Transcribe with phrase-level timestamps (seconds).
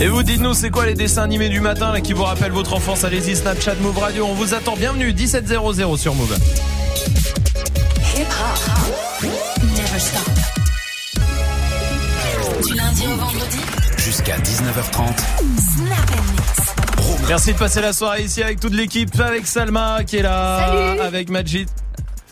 [0.00, 2.74] Et vous dites-nous c'est quoi les dessins animés du matin là, qui vous rappellent votre
[2.74, 3.04] enfance?
[3.04, 4.76] Allez-y Snapchat Move Radio, on vous attend.
[4.76, 6.36] Bienvenue 1700 sur Move.
[12.62, 13.58] Du lundi au vendredi
[13.98, 15.02] Jusqu'à 19h30.
[17.28, 21.00] Merci de passer la soirée ici avec toute l'équipe, avec Salma qui est là, Salut.
[21.00, 21.68] avec Majid.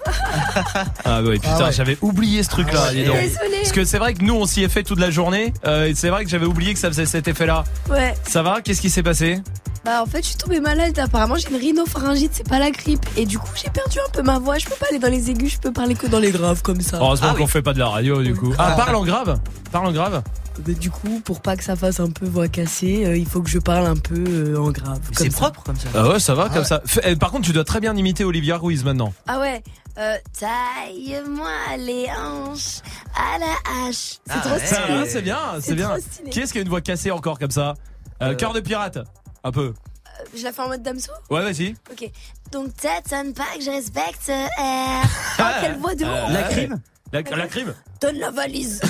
[1.05, 1.73] ah ouais putain Ah ouais.
[1.73, 3.17] j'avais oublié ce truc là dis donc.
[3.17, 3.31] Désolée.
[3.31, 5.95] Parce que c'est vrai que nous on s'y est fait toute la journée euh, et
[5.97, 8.15] c'est vrai que j'avais oublié que ça faisait cet effet là Ouais.
[8.29, 8.61] Ça va?
[8.63, 9.41] Qu'est-ce qui s'est passé?
[9.85, 10.97] Bah en fait je suis tombée malade.
[10.99, 13.05] Apparemment j'ai une rhinopharyngite, c'est pas la grippe.
[13.17, 14.59] Et du coup j'ai perdu un peu ma voix.
[14.59, 16.81] Je peux pas aller dans les aigus, je peux parler que dans les graves comme
[16.81, 16.99] ça.
[17.01, 17.51] Heureusement Ah qu'on oui.
[17.51, 19.39] fait pas de la radio du coup Ah parle en grave
[19.73, 20.23] Parle en grave
[20.67, 23.43] Mais du coup pour pas que ça fasse un peu voix cassée, euh, il faut
[23.43, 25.01] que je parle un peu euh, en grave.
[25.13, 25.39] C'est ça.
[25.51, 25.89] propre comme ça.
[25.95, 28.25] Ah ouais ça va comme ça Fais- eh, Par contre tu dois très bien imiter
[28.25, 29.63] Olivia Ruiz maintenant Ah ouais.
[29.99, 32.81] Euh, taille-moi les hanches
[33.15, 34.19] à la hache.
[34.27, 34.59] C'est Ah trop ouais.
[34.67, 34.81] stylé.
[34.91, 36.31] Ah, C'est bien c'est C'est bien trop stylé.
[36.31, 37.75] Qui est-ce qui a une voix cassée encore comme ça?
[38.23, 38.35] Euh, Euh.
[38.35, 38.99] Cœur de pirate
[39.45, 41.11] Un peu Euh, Je la fais en mode damso?
[41.31, 42.11] Ouais vas-y Ok.
[42.53, 45.07] Donc t'étonnes pas que je respecte R.
[45.41, 46.33] Oh, quelle voix de ouf.
[46.33, 46.81] La crime
[47.15, 48.81] la, la crime Donne la valise.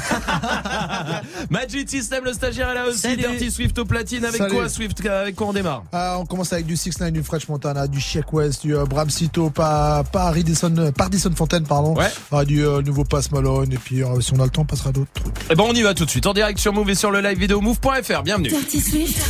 [1.50, 2.98] Magic System, le stagiaire est là aussi.
[3.00, 3.16] Salut.
[3.18, 4.24] Dirty Swift au platine.
[4.24, 4.54] Avec Salut.
[4.54, 5.84] quoi Swift Avec quoi on démarre?
[5.92, 8.86] Ah, on commence avec du 6 9 du French Montana, du Sheck West, du euh,
[8.86, 11.94] Bramsito, pas, pas Ridison, euh, Pardison Fontaine, pardon.
[11.94, 12.08] Ouais.
[12.32, 14.66] Ah, du euh, nouveau Pass Malone, et puis euh, si on a le temps, on
[14.66, 15.34] passera à d'autres trucs.
[15.50, 16.26] Eh ben on y va tout de suite.
[16.26, 18.22] En direct sur Move et sur le live vidéo move.fr.
[18.22, 18.48] Bienvenue.
[18.48, 19.20] Dirty Swift,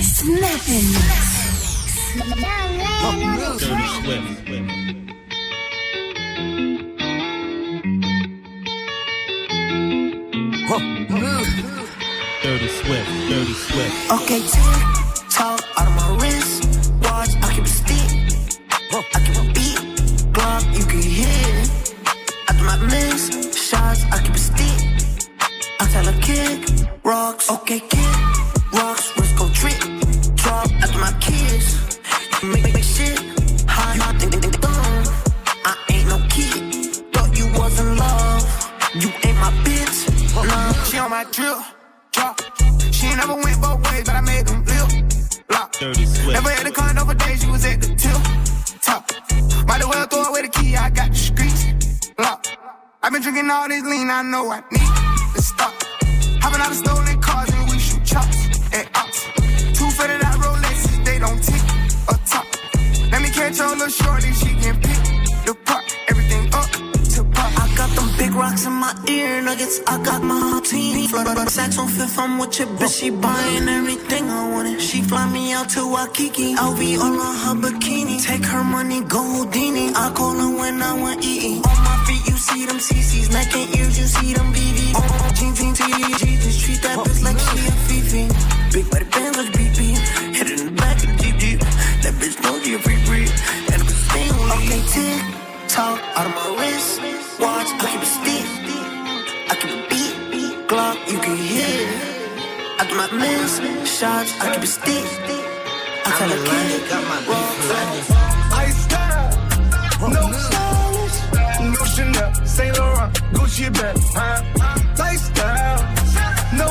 [0.00, 0.60] Snap
[12.42, 14.12] Dirty Swift, Dirty Swift.
[14.12, 16.90] Okay, tick tock out of my wrist.
[17.02, 18.10] Watch, I keep a stick.
[19.14, 19.78] I keep a beat.
[20.32, 21.64] Glock, you can hear.
[22.48, 23.22] After my miss
[23.68, 24.80] shots, I keep a stick.
[25.80, 27.50] I tell her kick rocks.
[27.50, 28.16] Okay, kick
[28.72, 29.12] rocks.
[29.18, 29.80] Wrist go trick.
[30.36, 31.98] Drop after my kids.
[32.42, 32.73] Make,
[41.32, 41.58] Drip,
[42.12, 42.40] drop.
[42.92, 44.88] She ain't never went both ways, but I made them lip.
[45.50, 45.74] Lock.
[45.80, 48.80] Never had a condo for days, she was at the tip.
[48.82, 49.10] Top.
[49.66, 52.12] Might as well throw away the key, I got the streets.
[52.18, 52.46] Lock.
[53.02, 55.74] I've been drinking all this lean, I know I need to stop.
[56.42, 59.24] Hopping out of stolen cars and we shoot chops at ops.
[59.78, 61.62] Two fitted out Rolexes, they don't tick
[62.08, 62.46] or top.
[63.10, 65.03] Let me catch your little shorty, she can pick
[68.34, 69.80] rocks in my ear nuggets.
[69.86, 71.08] I got my team.
[71.08, 73.00] Flood sex on fifth, I'm with your bitch.
[73.00, 74.80] She buying everything I wanted.
[74.80, 76.54] She fly me out to Waikiki.
[76.54, 78.22] LV all on her bikini.
[78.22, 79.92] Take her money, go Houdini.
[79.94, 81.62] I call her when I want eating.
[81.70, 83.32] On my feet, you see them CCs.
[83.32, 84.94] Neck and ears, you see them BVs.
[84.98, 85.78] On my jeans, jeans,
[86.20, 88.24] jeans, treat that bitch like she a Fifi.
[88.74, 89.78] Big body bands like BP.
[90.36, 91.60] Hit it in the back of the Jeep.
[92.02, 93.30] That bitch know she a free breed.
[93.72, 95.44] And I'm staying Okay, tick
[95.74, 96.93] tock out of my wrist.
[100.74, 101.86] Glock, you can hear.
[102.80, 103.52] I do my miss
[103.96, 104.30] shots.
[104.40, 105.06] I keep a stick.
[106.06, 106.80] I tell a kid.
[108.60, 109.30] I style,
[110.16, 111.18] no stylish,
[111.74, 114.42] no Chanel, Saint Laurent, Gucci bag, huh?
[114.98, 115.82] Lifestyle,
[116.58, 116.66] no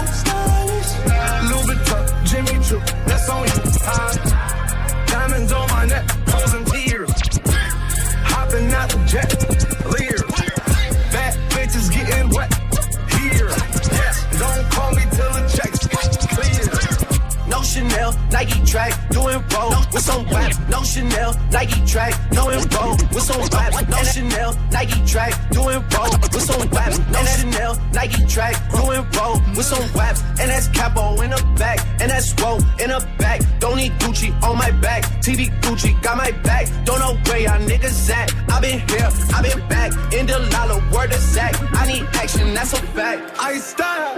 [18.31, 20.51] Nike track, doing roll with some rap.
[20.69, 23.71] No Chanel, Nike track, doing roll with some rap.
[23.87, 26.93] No Chanel, Nike track, doing roll with some rap.
[27.11, 30.17] No Chanel, Nike track, doing roll with some rap.
[30.39, 33.41] And that's capo in the back, and that's roll in the back.
[33.59, 36.67] Don't need Gucci on my back, TV Gucci got my back.
[36.83, 38.33] Don't know where y'all niggas at.
[38.49, 41.53] I been here, I been back in the lala, word of Zach.
[41.73, 43.35] I need action, that's a fact.
[43.39, 44.17] I style,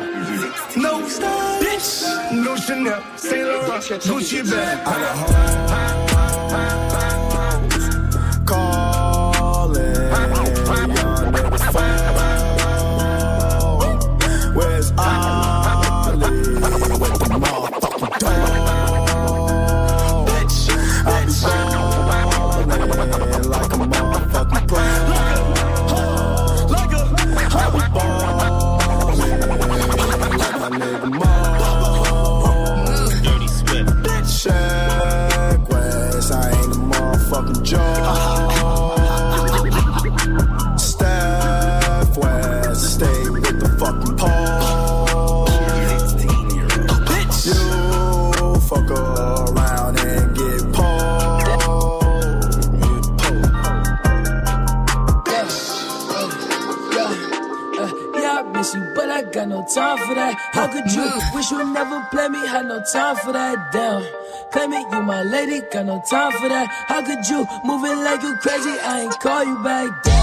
[0.78, 4.85] no style, bitch, no Chanel, Saint Laurent, Gucci bag.
[4.88, 7.05] I got Calling
[63.06, 63.72] time for that.
[63.72, 64.04] Damn.
[64.52, 66.68] Play me, you my lady, got no time for that.
[66.88, 68.76] How could you move it like you crazy?
[68.82, 70.15] I ain't call you back down.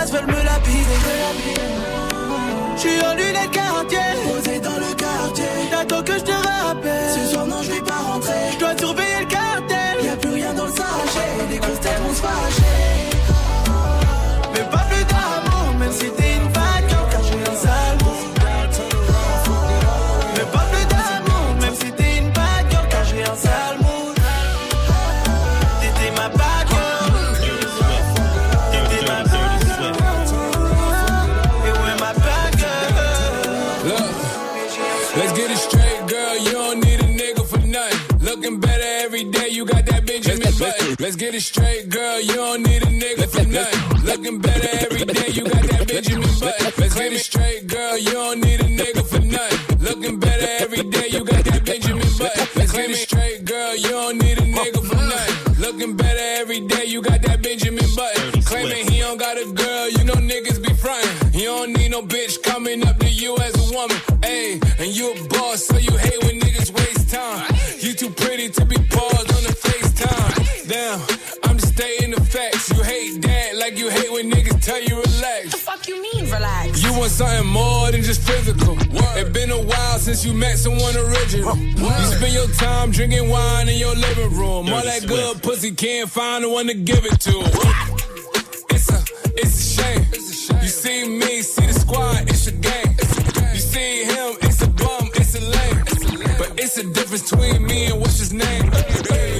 [0.00, 1.00] Place veulent me lapider.
[2.76, 5.44] Je suis en lunettes quartier, posé dans le quartier.
[5.70, 7.10] T'attends que je te rappelle.
[7.14, 7.62] Ce soir, non.
[7.62, 7.79] Je
[41.30, 42.20] get it straight, girl.
[42.20, 44.04] You don't need a nigga for nothing.
[44.04, 46.72] Looking better every day, you got that Benjamin Button.
[46.78, 47.98] Let's get it straight, girl.
[47.98, 49.78] You don't need a nigga for nothing.
[49.78, 52.46] Looking better every day, you got that Benjamin Button.
[52.56, 53.76] Let's get it straight, girl.
[53.76, 55.60] You don't need a nigga for nothing.
[55.60, 58.42] Looking better every day, you got that Benjamin Button.
[58.42, 61.32] Claiming he don't got a girl, you know niggas be frontin'.
[61.32, 62.39] You don't need no bitch
[77.00, 78.76] want something more than just physical.
[79.16, 81.56] It's been a while since you met someone original.
[81.56, 84.68] You spend your time drinking wine in your living room.
[84.68, 87.36] All that good pussy can't find the one to give it to.
[88.74, 89.00] It's a,
[89.34, 90.04] it's a shame.
[90.62, 92.94] You see me, see the squad, it's a game.
[93.54, 96.36] You see him, it's a bum, it's a lame.
[96.36, 98.70] But it's a difference between me and what's his name.
[98.72, 99.39] I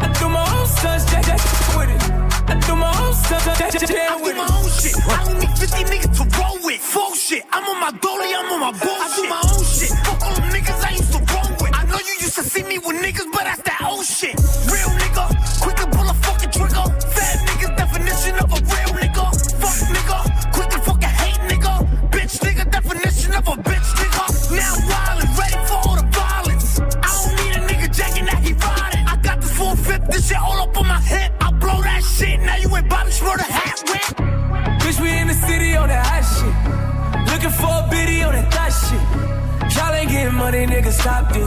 [0.00, 2.02] I do my own stunts, Jackie Chan with it.
[2.50, 4.40] I do my own stunts, Jackie Chan with it.
[4.40, 4.94] I do my own shit.
[5.06, 6.80] I don't need 50 niggas to roll with.
[6.80, 7.44] Full shit.
[7.52, 9.02] I'm on my dolly, I'm on my bullshit.
[9.02, 9.90] I do my own shit.
[10.04, 11.72] Fuck all them niggas I used to roll with.
[11.74, 13.65] I know you used to see me with niggas, but that's
[41.06, 41.45] money, nigga,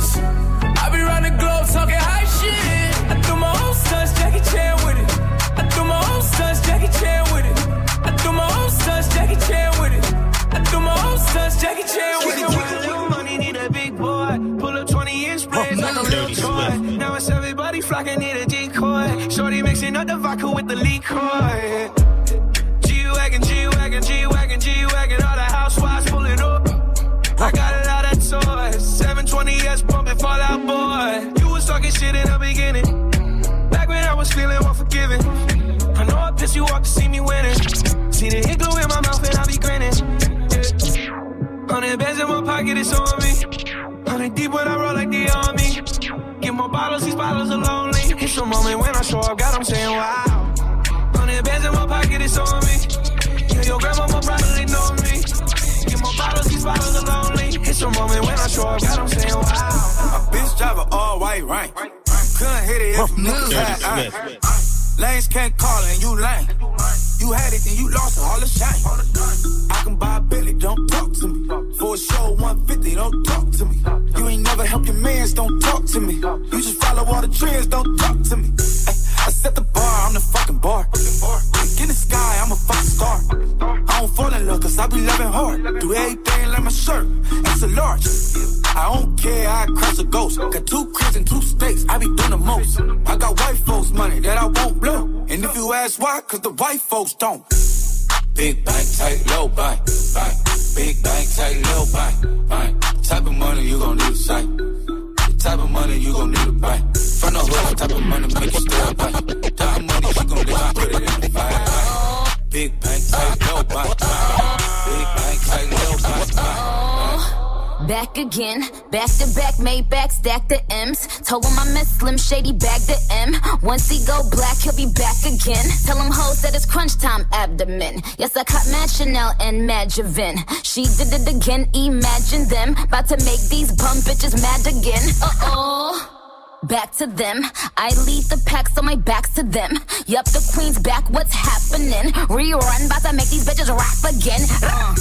[118.92, 121.08] back to back, made back, stack the M's.
[121.22, 123.36] Told him I miss Slim Shady, bag the M.
[123.62, 125.66] Once he go black, he'll be back again.
[125.86, 128.02] Tell him hoes that it's crunch time abdomen.
[128.18, 130.38] Yes, I caught Mad Chanel and Mad Javin.
[130.64, 132.76] She did it again, imagine them.
[132.84, 135.04] About to make these bum bitches mad again.
[135.22, 136.16] Uh oh.
[136.64, 137.44] Back to them.
[137.78, 139.80] I lead the pack, so my back's to them.
[140.08, 142.12] Yup, the queen's back, what's happening?
[142.28, 144.42] Rerun, about to make these bitches rap again.
[144.62, 144.96] Uh.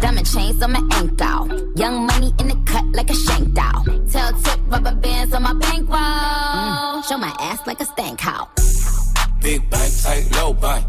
[0.00, 1.72] Diamond chains on my ankle.
[1.76, 3.84] Young money in the cut like a shank doll.
[4.10, 5.98] Tell tip rubber bands on my bankroll.
[5.98, 7.08] Mm.
[7.08, 9.12] Show my ass like a stank house.
[9.40, 10.87] Big bank, tight, low bank.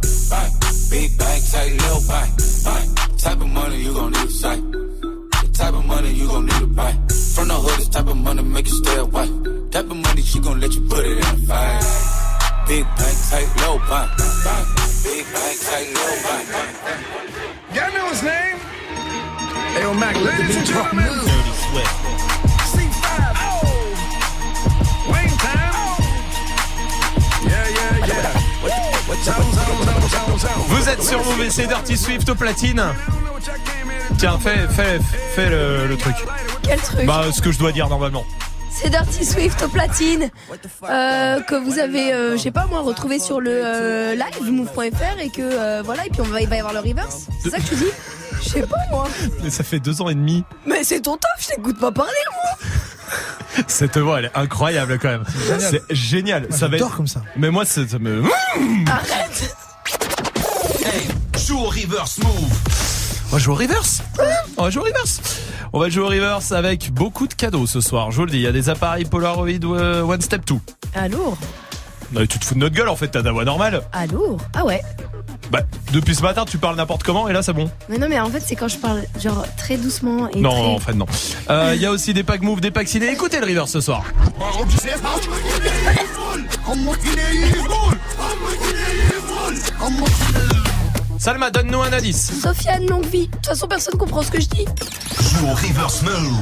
[20.49, 21.05] Ladies and gentlemen.
[21.05, 21.93] Dirty Swift.
[22.73, 23.05] C5.
[23.37, 23.65] Oh.
[25.11, 25.73] Wayne time.
[27.45, 28.33] Yeah, yeah, yeah.
[29.23, 30.63] Zone, zone, zone, zone, zone.
[30.67, 32.83] Vous êtes sur Move et c'est Dirty Swift au platine.
[34.17, 34.99] Tiens, fais, fais,
[35.35, 36.15] fais le, le truc.
[36.63, 38.25] Quel truc Bah, ce que je dois dire normalement.
[38.71, 40.29] C'est Dirty Swift au platine
[40.89, 45.19] euh, que vous avez, euh, je sais pas moi, retrouvé sur le euh, live move.fr
[45.19, 47.25] et que euh, voilà et puis on va, il va y avoir le reverse.
[47.43, 47.91] C'est ça que tu dis
[48.61, 49.07] sais pas moi.
[49.43, 50.43] Mais ça fait deux ans et demi.
[50.65, 52.67] Mais c'est ton taf, je t'écoute pas parler moi.
[53.67, 55.23] Cette voix, elle est incroyable quand même.
[55.59, 56.47] C'est génial.
[56.49, 57.21] Moi, Ça va j'adore être- comme ça.
[57.35, 58.23] Mais moi, ça, me.
[58.89, 59.55] Arrête.
[61.45, 62.53] Joue au reverse move.
[63.31, 64.01] On va jouer au reverse.
[64.57, 65.21] On va jouer au reverse.
[65.73, 68.11] On va jouer au reverse avec beaucoup de cadeaux ce soir.
[68.11, 70.55] Je vous le dis, il y a des appareils Polaroid euh, One Step 2.
[70.95, 71.37] Ah lourd,
[72.11, 73.81] Non, mais tu te fous de notre gueule en fait, t'as ta voix normale.
[73.93, 74.39] ah lourd.
[74.55, 74.81] Ah ouais.
[75.51, 77.69] Bah, depuis ce matin, tu parles n'importe comment et là, c'est bon.
[77.89, 80.61] Mais non mais en fait c'est quand je parle genre très doucement et Non, très...
[80.75, 81.05] en fait, non.
[81.49, 83.11] Euh, Il y a aussi des packs move, des packs ciné.
[83.11, 84.03] Écoutez le reverse ce soir.
[91.17, 92.31] Salma, donne-nous un indice.
[92.41, 93.27] Sofiane longue vie.
[93.27, 94.65] De toute façon personne comprend ce que je dis.
[95.21, 96.39] Joue au reverse move.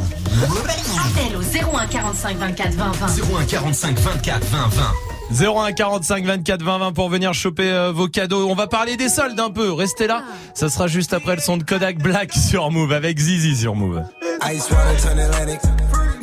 [1.00, 3.08] Appel au 01 45 24 20 20.
[3.40, 4.84] 01 45 24 20 20.
[5.32, 8.48] 01 45 24 20 20 pour venir choper euh, vos cadeaux.
[8.50, 9.74] On va parler des soldes un peu.
[9.74, 10.24] Restez là.
[10.54, 14.04] Ça sera juste après le son de Kodak Black sur Move avec Zizi sur Move.
[14.52, 15.60] Ice water turn Atlantic.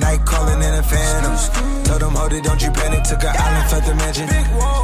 [0.00, 1.36] Night calling in a phantom.
[1.84, 3.02] Told them, hold it, don't you panic.
[3.04, 4.26] Took an island, felt the mansion.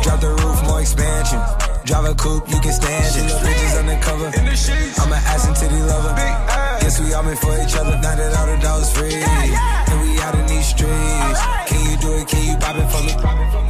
[0.02, 1.40] Drop the roof, more expansion.
[1.86, 3.32] Drive a coupe, you can stand it.
[3.40, 4.26] Bitches undercover.
[4.26, 6.14] I'm an ass and titty lover.
[6.80, 7.96] Guess we all meant for each other.
[8.00, 9.14] Now that all the dogs free.
[9.14, 11.40] And we out in these streets.
[11.66, 12.28] Can you do it?
[12.28, 13.69] Can you pop it for me?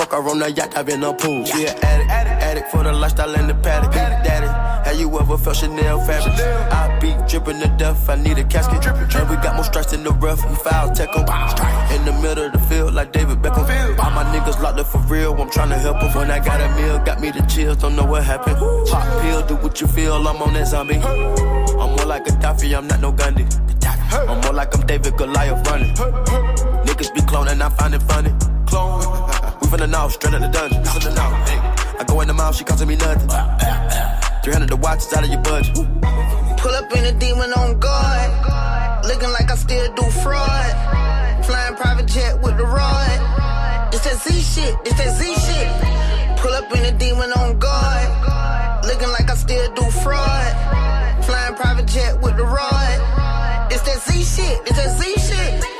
[0.00, 1.44] Fuck her on the yacht, I've been a pool.
[1.44, 3.92] She an addict, addict for the lifestyle and the paddock.
[3.92, 4.46] Daddy,
[4.88, 6.40] had you ever felt Chanel fabric?
[6.72, 8.80] I be dripping to death, I need a casket.
[8.86, 11.28] And we got more strikes in the rough, we foul tech 'em.
[11.94, 13.68] In the middle of the field, like David Beckham.
[14.02, 16.14] All my niggas locked up for real, I'm tryna help 'em.
[16.14, 18.56] When I got a meal, got me the chills, don't know what happened.
[18.88, 20.96] Pop pill, do what you feel, I'm on that zombie.
[20.96, 23.44] I'm more like a Daffy, I'm not no Gandhi.
[24.30, 25.94] I'm more like I'm David Goliath running.
[26.86, 28.32] Niggas be cloning, I find it funny.
[28.64, 29.39] Clone.
[29.60, 30.82] We from the know, straight out the dungeon.
[30.84, 31.30] Finna know.
[32.00, 33.28] I go in the mouth, she costing me nothing.
[34.42, 35.74] 300 the watch is out of your budget.
[36.56, 39.04] Pull up in a demon on guard.
[39.04, 41.44] Looking like I still do fraud.
[41.44, 43.92] Flying private jet with the rod.
[43.92, 46.38] It's that Z shit, it's that Z shit.
[46.38, 48.86] Pull up in a demon on guard.
[48.86, 51.24] Looking like I still do fraud.
[51.24, 53.70] Flying private jet with the rod.
[53.70, 55.79] It's that Z shit, it's that Z shit.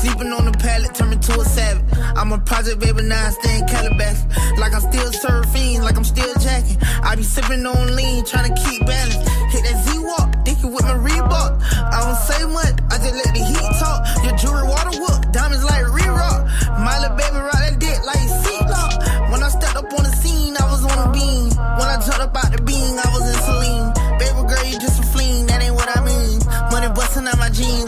[0.00, 1.84] Sleeping on the pallet, turn me to a savage.
[2.16, 4.26] I'm a project baby, now I stay in Calabasas.
[4.60, 6.78] Like I'm still surfing, like I'm still jacking.
[7.02, 9.16] I be sipping on lean, trying to keep balance.
[9.52, 11.52] Hit that Z-Walk, dicky with my Reebok.
[11.72, 13.98] I don't say much, I just let the heat talk.
[14.24, 16.44] Your jewelry water whoop, diamonds like re-rock.
[16.84, 19.00] My little baby rock that dick like seatlock.
[19.32, 21.50] When I stepped up on the scene, I was on a beam.
[21.56, 23.90] When I jumped up out the beam, I was in saline.
[24.20, 26.44] Baby girl, you just a fleen, that ain't what I mean.
[26.70, 27.85] Money busting out my jeans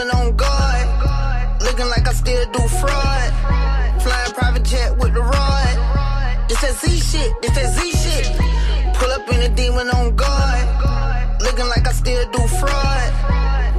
[0.00, 1.62] demon on guard.
[1.62, 3.32] Looking like I still do fraud.
[4.02, 5.76] Flying private jet with the rod.
[6.50, 8.26] It's that Z shit, it's that Z shit.
[8.94, 11.42] Pull up in a demon on guard.
[11.42, 13.10] Looking like I still do fraud.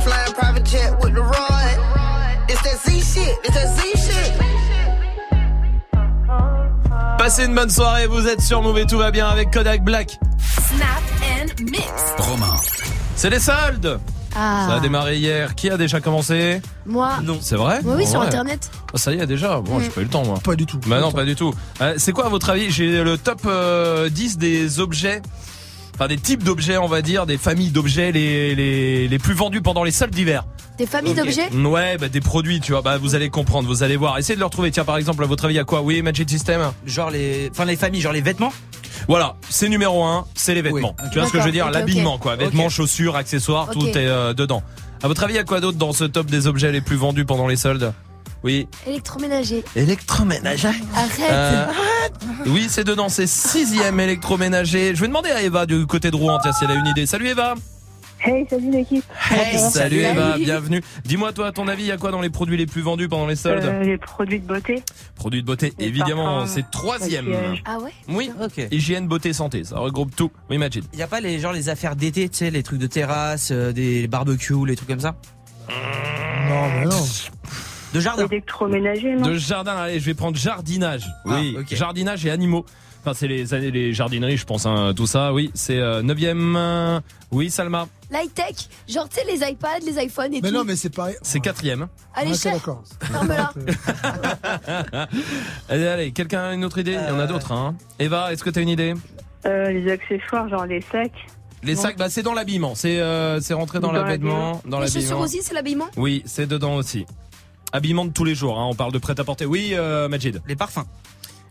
[0.04, 1.76] Flying private jet with the rod.
[2.50, 4.32] It's that Z shit, it's that Z shit.
[7.18, 10.18] Passez une bonne soirée, vous êtes sur Move et tout va bien avec Kodak Black.
[10.40, 11.86] Snap and mix.
[12.18, 12.58] Romain.
[13.16, 14.00] C'est les soldes
[14.36, 14.66] Ah.
[14.70, 15.56] Ça a démarré hier.
[15.56, 17.12] Qui a déjà commencé Moi.
[17.24, 17.38] Non.
[17.42, 18.70] C'est vrai Oui, sur vrai internet.
[18.94, 19.84] Oh, ça y est déjà, bon, Mm.
[19.84, 20.40] j'ai pas eu le temps moi.
[20.44, 20.80] Pas du tout.
[20.88, 21.54] Bah non, pas du tout.
[21.82, 25.22] Euh, c'est quoi à votre avis J'ai le top euh, 10 des objets,
[26.02, 29.62] enfin des types d'objets on va dire, des familles d'objets les, les, les plus vendus
[29.62, 30.46] pendant les soldes d'hiver.
[30.80, 31.52] Des familles d'objets?
[31.54, 34.18] Ouais, bah des produits, tu vois, bah vous allez comprendre, vous allez voir.
[34.18, 34.72] Essayez de le retrouver.
[34.72, 35.84] Tiens, par exemple, à votre avis, à quoi?
[35.84, 36.72] Oui, Magic System?
[36.88, 38.52] Genre les, enfin les familles, genre les vêtements?
[39.08, 40.96] Voilà, c'est numéro un, c'est les vêtements.
[41.12, 41.70] Tu vois ce que je veux dire?
[41.70, 42.36] L'habillement, quoi.
[42.36, 44.64] Vêtements, chaussures, accessoires, tout est euh, dedans.
[45.04, 46.96] À votre avis, il y a quoi d'autre dans ce top des objets les plus
[46.96, 47.94] vendus pendant les soldes?
[48.44, 48.68] Oui.
[48.88, 49.64] Électroménager.
[49.76, 51.30] Électroménager Arrête.
[51.32, 51.66] Euh,
[52.48, 54.96] oui, c'est dedans, c'est sixième électroménager.
[54.96, 57.06] Je vais demander à Eva du côté de Rouen, tiens, si elle a une idée.
[57.06, 57.54] Salut Eva
[58.24, 59.04] Hey, salut l'équipe.
[59.32, 60.82] Hey, salut Eva, bienvenue.
[61.06, 63.10] Dis-moi toi, à ton avis, il y a quoi dans les produits les plus vendus
[63.10, 64.84] pendant les soldes Euh, les produits de beauté.
[65.16, 67.26] Produits de beauté, les évidemment, c'est troisième.
[67.26, 67.64] maquillage.
[67.66, 68.32] Ah ouais Oui,
[68.72, 70.30] hygiène, beauté, santé, ça regroupe tout.
[70.52, 70.84] Oui, Majid.
[70.94, 73.50] Il y a pas les genre les affaires d'été, tu sais, les trucs de terrasse,
[73.52, 75.16] euh, des barbecues, les trucs comme ça?
[76.48, 77.04] Non, mais non.
[77.94, 78.26] De jardin.
[78.28, 81.06] Électroménager, non De jardin, allez, je vais prendre jardinage.
[81.26, 82.66] Oui, Ah, jardinage et animaux.
[83.04, 85.34] Enfin, c'est les, les jardineries, je pense, hein, tout ça.
[85.34, 86.56] Oui, c'est euh, neuvième.
[86.56, 87.00] euh,
[87.32, 87.88] oui, Salma.
[88.12, 88.68] L'high-tech.
[88.88, 90.54] Genre, tu sais, les iPads, les iPhones et Mais tout.
[90.54, 91.16] non, mais c'est pareil.
[91.24, 91.88] C'est quatrième.
[92.14, 92.54] Allez, Ok, cher.
[95.70, 96.92] allez, allez, quelqu'un a une autre idée?
[97.02, 97.76] Il y en a d'autres, hein.
[98.00, 98.94] Eva, est-ce que t'as une idée?
[99.46, 101.12] Euh, Les accessoires, genre les sacs.
[101.64, 102.74] Les sacs, bah c'est dans l'habillement.
[102.76, 105.88] C'est euh, c'est rentré dans, Dans l'habillement, dans Les chaussures aussi, c'est l'habillement?
[105.96, 107.06] Oui, c'est dedans aussi.
[107.72, 108.60] Habillement de tous les jours.
[108.60, 108.68] Hein.
[108.70, 109.46] On parle de prêt à porter.
[109.46, 110.42] Oui, euh, Majid.
[110.48, 110.86] Les parfums.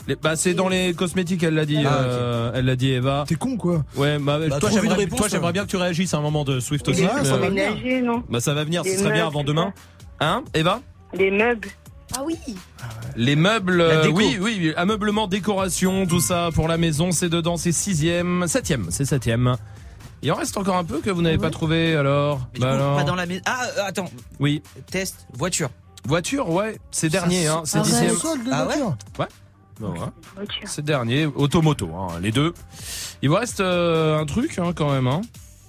[0.09, 1.79] Les- bah c'est dans les cosmétiques, elle l'a dit.
[1.85, 3.25] Ah, euh, Elle l'a dit, Eva.
[3.29, 3.85] T'es con, quoi.
[3.97, 6.45] Ouais, bah, Bah, toi j'aimerais, réponse, toi j'aimerais bien que tu réagisses à un moment
[6.45, 7.03] de Swift aussi.
[7.03, 8.23] Mais- électroménagers, non?
[8.29, 9.73] Bah ça va venir, ce serait bien avant demain.
[10.21, 10.81] Hein, Eva?
[11.15, 11.69] Les meubles.
[12.17, 12.37] Ah oui.
[13.15, 17.71] Les meubles, euh, oui, oui, ameublement, décoration, tout ça pour la maison, c'est dedans, c'est
[17.73, 19.55] sixième, septième, c'est septième.
[20.23, 22.41] Il en reste encore un peu que vous n'avez pas trouvé alors?
[22.55, 22.97] Mais Bah coup, alors.
[22.97, 23.41] pas dans la maison.
[23.47, 24.11] Ah, euh, attends.
[24.41, 24.61] Oui.
[24.91, 25.71] Test voiture.
[26.05, 28.11] Voiture, ouais, c'est dernier, hein, c'est c'est dixième.
[28.13, 28.97] le solde de Ah ouais voiture.
[29.19, 29.27] Ouais.
[29.81, 29.99] Ouais.
[30.35, 30.63] Voiture.
[30.67, 32.53] C'est dernier, automoto, hein, les deux.
[33.23, 35.21] Il vous reste euh, un truc hein, quand même, hein.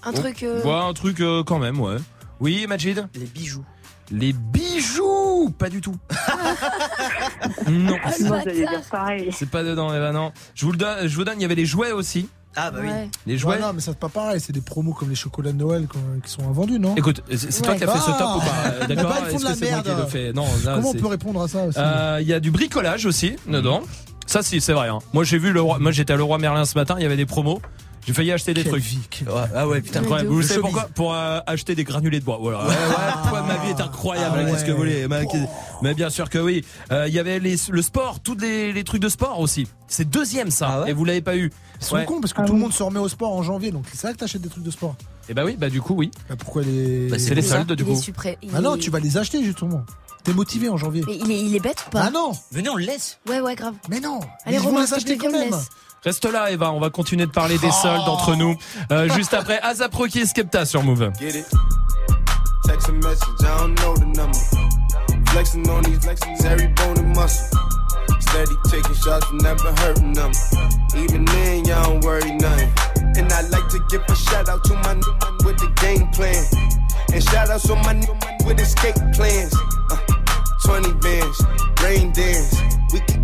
[0.04, 0.44] Un truc.
[0.44, 1.98] euh, Ouais, un truc euh, quand même, ouais.
[2.40, 3.64] Oui, Majid Les bijoux.
[4.10, 5.96] Les bijoux Pas du tout.
[7.70, 7.96] non.
[8.04, 8.90] Ah, Moi, le j'allais dire bâtard.
[8.90, 9.30] pareil.
[9.32, 10.32] C'est pas dedans, Eva, non.
[10.56, 12.28] Je vous le donne, je vous donne, il y avait les jouets aussi.
[12.56, 12.88] Ah bah oui.
[12.90, 13.10] Ouais.
[13.26, 13.56] Les jouets.
[13.56, 14.40] Ouais, non, mais ça c'est pas pareil.
[14.42, 15.88] C'est des promos comme les chocolats de Noël
[16.24, 16.96] qui sont invendus, non?
[16.96, 18.36] Écoute, c'est c'est toi qui as fait ce top Ah.
[18.38, 18.46] ou pas?
[18.66, 20.00] Euh, Mais D'accord bah, Est-ce la que c'est moi qui merde.
[20.02, 20.34] le fais?
[20.34, 21.80] Non, là, Comment on peut répondre à ça aussi?
[21.80, 23.82] Euh, Il y a du bricolage aussi dedans.
[24.28, 24.90] Ça, si, c'est vrai.
[24.90, 25.00] hein.
[25.14, 25.78] Moi, j'ai vu le roi.
[25.80, 26.96] Moi, j'étais à le roi Merlin ce matin.
[26.98, 27.62] Il y avait des promos.
[28.06, 28.84] J'ai failli acheter des Quelle trucs.
[28.84, 30.00] vie, quelle- Ouais, ah ouais, putain.
[30.02, 30.30] Incroyable.
[30.30, 32.38] de Vous savez pourquoi Pour euh, acheter des granulés de bois.
[32.42, 32.60] Voilà.
[32.64, 34.40] Ouais, ouais, toi, ma vie est incroyable.
[34.40, 34.40] incroyable.
[34.40, 34.72] Ah Qu'est-ce que ouais.
[34.74, 35.28] vous voulez mais,
[35.82, 36.66] mais bien sûr que oui.
[36.92, 39.68] Euh, Il y avait les, le sport, tous les, les trucs de sport aussi.
[39.88, 40.86] C'est deuxième ça.
[40.88, 41.52] et vous l'avez pas eu.
[41.80, 42.06] Ils sont Ouais.
[42.06, 44.14] cons parce que tout le monde se remet au sport en janvier, donc c'est vrai
[44.14, 44.96] que t'achètes des trucs de sport.
[45.30, 46.12] Et bah oui, bah du coup oui.
[46.30, 47.08] Bah pourquoi les.
[47.08, 48.00] Bah, c'est les soldes du coup.
[48.44, 49.84] Il Ah non, tu vas les acheter justement.
[50.24, 51.04] T'es motivé en janvier.
[51.08, 52.04] Mais il est, il est bête ou pas?
[52.06, 53.18] Ah non Venez, on le laisse.
[53.28, 53.74] Ouais, ouais, grave.
[53.90, 55.50] Mais non Allez, Romain, les acheter quand même.
[56.04, 58.56] Reste là Eva, on va continuer de parler des soldes entre nous.
[58.92, 61.12] Euh, juste après Azap Rocky et Skepta sur Move.
[62.64, 64.38] Text a message, I don't know the number.
[65.32, 67.46] Flexing on these flexing every bone and muscle.
[68.20, 70.32] Steady taking shots, never hurting them.
[70.98, 72.72] Even then, y'all don't worry nothing.
[73.18, 76.08] And I like to give a shout out to my new man with the game
[76.12, 76.44] plan.
[77.14, 79.54] And shout outs to my new man with escape plans.
[79.92, 79.98] Uh,
[80.66, 81.42] 20 bands,
[81.84, 82.56] rain dance.
[82.92, 83.24] We can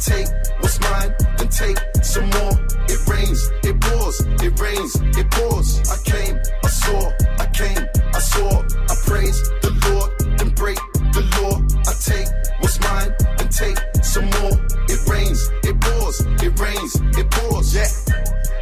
[0.00, 0.28] take
[0.60, 2.54] what's mine, then take some more.
[2.88, 5.68] It rains, it pours, it rains, it pours.
[5.90, 7.82] I came, I saw, I came,
[8.14, 10.78] I saw, I praise the Lord, then break
[11.12, 11.60] the law.
[11.86, 12.28] I take
[12.60, 14.56] what's mine, then take some more.
[14.88, 17.74] It rains, it pours, it rains, it pours.
[17.74, 17.90] Yeah,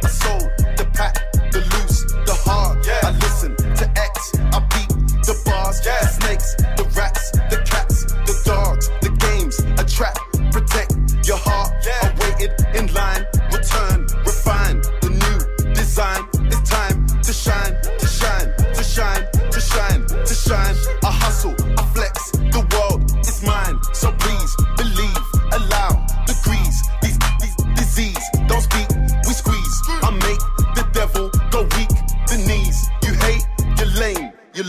[0.03, 1.15] I sold the pack,
[1.51, 2.85] the loose, the hard.
[2.85, 4.89] Yeah, I listen to X, I beat
[5.25, 5.99] the bars, yeah.
[6.01, 10.17] the snakes, the rats, the cats, the dogs, the games, a trap,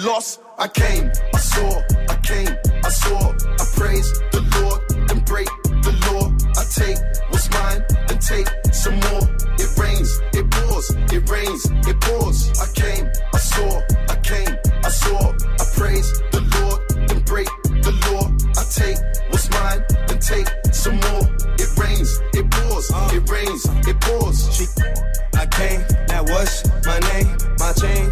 [0.05, 0.41] lost.
[0.59, 2.49] I came, I saw, I came,
[2.85, 3.33] I saw.
[3.33, 6.33] I praise the Lord, then break the law.
[6.57, 6.99] I take
[7.31, 9.25] what's mine, then take some more.
[9.59, 12.39] It rains, it pours, it rains, it pours.
[12.61, 15.33] I came, I saw, I came, I saw.
[15.33, 18.33] I praise the Lord, then break the law.
[18.57, 18.99] I take
[19.31, 21.25] what's mine, then take some more.
[21.59, 24.39] It rains, it pours, it rains, it pours.
[24.57, 24.67] She,
[25.37, 27.29] I came, now what's my name?
[27.59, 28.11] My chain,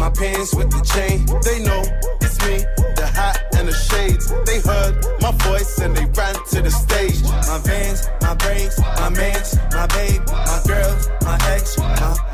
[0.00, 1.26] my pants, with the chain.
[1.42, 1.82] They know
[2.20, 2.64] it's me,
[2.96, 4.32] the hat and the shades.
[4.46, 7.22] They heard my voice and they ran to the stage.
[7.22, 12.33] My vans, my brakes, my mans, my babe, my girls, my ex, my,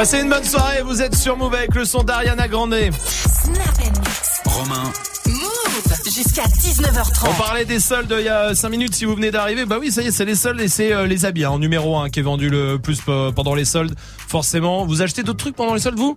[0.00, 2.72] Passez une bonne soirée, vous êtes sur Move avec le son d'Ariana Grande.
[2.72, 4.40] Snap and mix.
[4.46, 4.84] Romain.
[5.26, 7.28] Move jusqu'à 19h30.
[7.28, 9.66] On parlait des soldes il y a 5 minutes si vous venez d'arriver.
[9.66, 11.58] Bah oui, ça y est, c'est les soldes et c'est euh, les habits hein, en
[11.58, 13.94] numéro 1 qui est vendu le plus euh, pendant les soldes.
[14.26, 16.16] Forcément, vous achetez d'autres trucs pendant les soldes vous?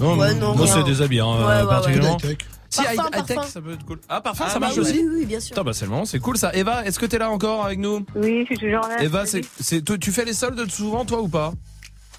[0.00, 2.18] Non, Ouais, non, moi c'est des habits hein, Ouais, euh, ouais, particulièrement.
[2.24, 2.36] ouais.
[2.68, 3.50] Si Parfum, high- high-tech, parfum.
[3.50, 4.00] ça peut être cool.
[4.10, 5.50] Ah parfum, Ah, ça bah marche oui, aussi oui, oui, bien sûr.
[5.54, 6.50] Putain, bah c'est le moment, c'est cool ça.
[6.52, 8.04] Eva, est-ce que t'es là encore avec nous?
[8.16, 9.02] Oui, je suis toujours là.
[9.02, 11.52] Eva, c'est, c'est, toi, tu fais les soldes souvent toi ou pas?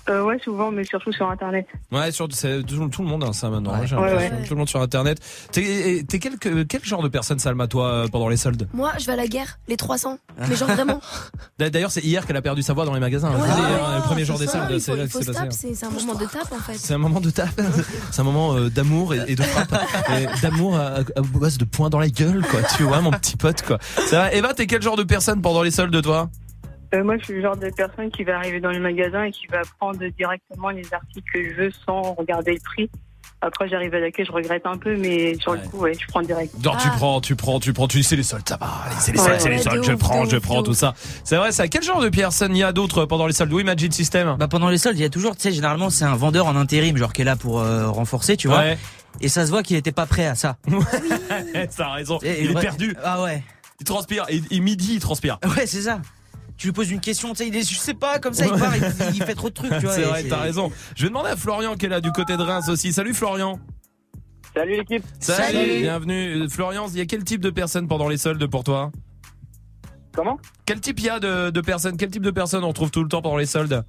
[0.09, 1.65] Euh, ouais, souvent, mais surtout sur Internet.
[1.91, 3.71] Ouais, sur, c'est tout, tout le monde hein, ça maintenant.
[3.73, 4.35] hein, Ouais, l'impression.
[4.37, 4.43] ouais.
[4.47, 5.19] Tout le monde sur internet.
[5.51, 6.37] T'es, t'es quel,
[6.67, 8.67] quel genre de personne Salma toi euh, pendant les soldes?
[8.73, 10.19] Moi, je vais à la guerre, les 300.
[10.47, 11.01] Mais genre vraiment.
[11.59, 13.31] D'ailleurs, c'est hier qu'elle a perdu sa voix dans les magasins.
[13.31, 15.33] Ouais, Vous savez, ouais, hein, le premier jour des soldes, c'est là que c'est passé.
[15.33, 16.77] tape, c'est un moment de tape en fait.
[16.77, 17.61] C'est un moment de tape,
[18.11, 19.73] c'est un moment euh, d'amour et, et de frappe,
[20.41, 22.61] d'amour à, à, à base de poing dans la gueule, quoi.
[22.77, 23.79] Tu vois, mon petit pote, quoi.
[24.07, 26.29] Ça va, Eva, t'es quel genre de personne pendant les soldes, toi?
[26.93, 29.31] Euh, moi, je suis le genre de personne qui va arriver dans le magasin et
[29.31, 32.89] qui va prendre directement les articles que je veux sans regarder le prix.
[33.41, 36.07] Après, j'arrive à la caisse, je regrette un peu, mais sur le coup, ouais, je
[36.07, 36.53] prends direct.
[36.63, 38.67] Non, tu prends, tu prends, tu prends, tu sais les soldes, ça va.
[38.99, 40.63] C'est les Ouais, soldes, c'est ouais, les soldes, de je ouf, prends, je ouf, prends,
[40.63, 40.93] tout ça.
[41.23, 41.67] C'est vrai, ça.
[41.67, 44.35] Quel genre de personne il y a d'autres pendant les soldes Oui, Magic System.
[44.39, 46.55] Bah pendant les soldes, il y a toujours, tu sais, généralement c'est un vendeur en
[46.55, 48.59] intérim, genre qui est là pour euh, renforcer, tu vois.
[48.59, 48.77] Ouais.
[49.21, 50.57] Et ça se voit qu'il était pas prêt à ça.
[51.77, 52.19] T'as raison.
[52.23, 52.95] Et- et Il est vrai- perdu.
[53.03, 53.43] Ah ouais.
[53.79, 54.25] Il transpire.
[54.29, 55.37] Et, et midi, il transpire.
[55.57, 55.99] Ouais, c'est ça.
[56.57, 58.51] Tu lui poses une question, tu sais, il est, je sais pas, comme ça, il
[58.59, 58.83] part, il,
[59.15, 59.93] il fait trop de trucs, tu vois.
[59.93, 60.71] C'est vrai, t'as raison.
[60.95, 62.93] Je vais demander à Florian qui est là du côté de Reims aussi.
[62.93, 63.59] Salut Florian.
[64.55, 65.03] Salut l'équipe.
[65.19, 65.81] Salut.
[65.81, 66.49] Bienvenue.
[66.49, 68.91] Florian, il y a quel type de personnes pendant les soldes pour toi?
[70.13, 70.39] Comment?
[70.65, 71.97] Quel type il y a de, de personnes?
[71.97, 73.83] Quel type de personnes on trouve tout le temps pendant les soldes?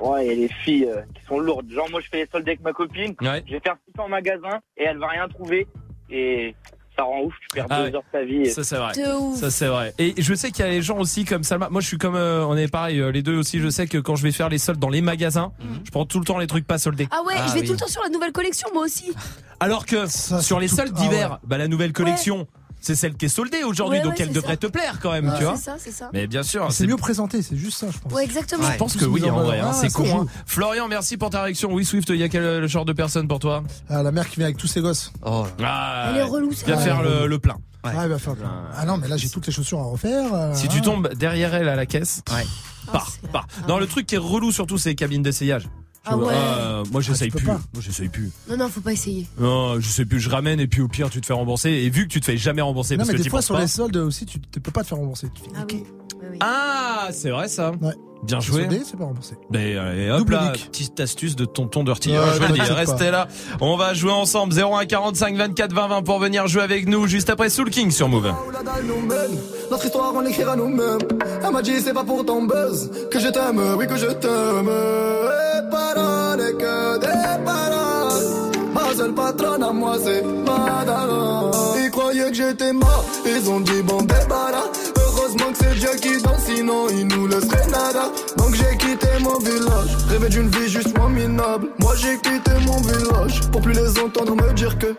[0.00, 1.70] Ouais, il y a les filles euh, qui sont lourdes.
[1.70, 3.14] Genre, moi, je fais les soldes avec ma copine.
[3.22, 3.42] Ouais.
[3.46, 5.66] Je vais faire tout ça en magasin et elle va rien trouver.
[6.10, 6.54] Et
[6.96, 7.34] ça rend ouf.
[7.40, 7.94] Tu perds Ah deux ouais.
[7.96, 8.42] heures de ta vie.
[8.42, 8.92] et- Ça c'est vrai.
[9.36, 9.94] Ça c'est vrai.
[9.98, 11.68] Et je sais qu'il y a les gens aussi comme Salma.
[11.70, 13.60] Moi je suis comme euh, on est pareil euh, les deux aussi.
[13.60, 15.52] Je sais que quand je vais faire les soldes dans les magasins,
[15.84, 17.08] je prends tout le temps les trucs pas soldés.
[17.10, 19.12] Ah ouais, je vais tout le temps sur la nouvelle collection, moi aussi.
[19.60, 21.36] Alors que sur les soldes ah d'hiver, ouais.
[21.44, 22.46] bah la nouvelle collection,
[22.80, 24.56] c'est celle qui est soldée aujourd'hui, Ouais, donc ouais, elle devrait ça.
[24.58, 25.56] te plaire quand même, Ouais, tu vois.
[25.56, 26.10] c'est ça, c'est ça.
[26.12, 28.12] Mais bien sûr, C'est mieux présenté, c'est juste ça, je pense.
[28.12, 28.70] Ouais, exactement.
[28.70, 30.04] Je pense que oui, en vrai, hein, Ah, c'est ça con.
[30.04, 30.16] joue.
[30.18, 30.26] hein.
[30.46, 31.72] Florian, merci pour ta réaction.
[31.72, 33.62] Oui, Swift, il y a quel genre de personne pour toi?
[33.88, 35.12] Ah, la mère qui vient avec tous ses gosses.
[35.24, 35.46] Oh.
[35.62, 36.78] Ah, Elle est relou, Viens celle-là.
[36.78, 37.56] faire le, le plein.
[37.84, 38.64] Ouais, il va faire plein.
[38.76, 40.34] Ah non, mais là j'ai toutes les chaussures à refaire.
[40.34, 40.72] euh, Si ah.
[40.72, 42.22] tu tombes derrière elle à la caisse,
[42.92, 43.46] pars, pars.
[43.68, 45.68] Non, le truc qui est relou surtout, c'est les cabines d'essayage.
[46.08, 46.32] Ah Je- ouais.
[46.34, 47.46] euh, moi, j'essaye tu peux plus.
[47.46, 47.60] pas.
[47.74, 48.30] Moi, j'essaye plus.
[48.48, 49.26] Non, non, faut pas essayer.
[49.40, 50.20] Non, je sais plus.
[50.20, 51.70] Je ramène et puis au pire, tu te fais rembourser.
[51.70, 53.42] Et vu que tu te fais jamais rembourser Non, parce mais que des tu fois
[53.42, 53.60] sur pas.
[53.62, 55.28] les soldes aussi, tu ne peux pas te faire rembourser.
[55.34, 55.84] Tu fais niquer.
[56.40, 57.72] Ah, c'est vrai ça.
[58.22, 58.68] Bien C'est joué.
[58.84, 59.34] c'est pas remboursé.
[59.50, 60.68] Mais euh, et hop Double là, nique.
[60.70, 62.10] petite astuce de tonton Dirty.
[62.10, 62.74] Ouais, je le dis, t'inquiète pas.
[62.74, 63.28] restez là.
[63.60, 67.30] On va jouer ensemble 01 45 24 20 20 pour venir jouer avec nous juste
[67.30, 68.32] après Soul King sur Move.
[69.70, 70.98] Notre histoire on l'écrira nous-mêmes.
[71.44, 74.70] Elle m'a dit c'est pas pour ton buzz que je t'aime, oui que je t'aime.
[74.70, 78.72] Et paroles que des paroles.
[78.74, 81.50] Ma seule patronne à moi c'est Madara.
[81.84, 84.64] Ils croyaient que j'étais mort, ils ont dit bon débarras.
[85.38, 88.10] Heureusement que c'est Dieu qui danse, sinon il nous laisserait nada.
[88.36, 91.68] Donc j'ai quitté mon village, rêvé d'une vie juste moins minable.
[91.78, 94.94] Moi j'ai quitté mon village pour plus les entendre me dire que.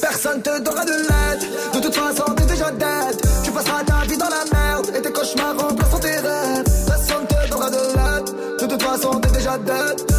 [0.00, 1.74] Personne te donnera de l'aide.
[1.74, 3.20] De toute façon, t'es déjà dead.
[3.42, 4.92] Tu passeras ta vie dans la merde.
[4.96, 6.64] Et tes cauchemars remplaceront tes rêves.
[6.86, 8.60] Personne te donnera de l'aide.
[8.60, 10.11] De toute façon, t'es déjà dead.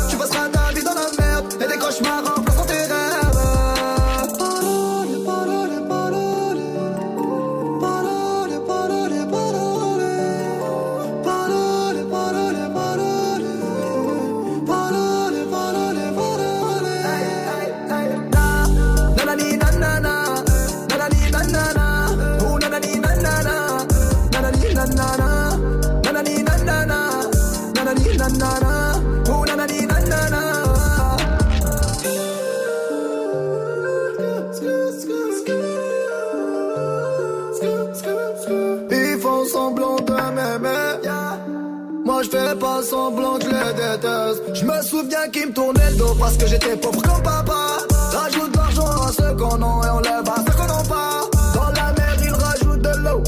[42.55, 44.41] pas semblant que les déteste.
[44.53, 47.77] Je me souviens qu'ils me tournaient le dos parce que j'étais pauvre comme papa.
[48.11, 51.21] Rajoute l'argent à ceux qu'on a et on lève à ceux qu'on n'a pas.
[51.53, 53.23] Dans la mer, ils rajoutent de l'eau.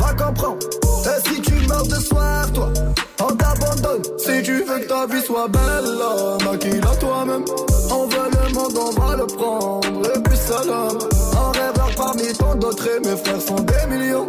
[0.00, 0.58] Va comprendre.
[1.04, 2.68] Et si tu meurs de soif, toi,
[3.20, 4.02] on t'abandonne.
[4.18, 7.44] Si tu veux que ta vie soit belle, Maquille à toi-même.
[7.90, 10.16] On veut le monde, on va le prendre.
[10.16, 10.98] Et puis salam.
[11.32, 14.28] Un rêveur parmi tant d'autres et mes frères sont des millions.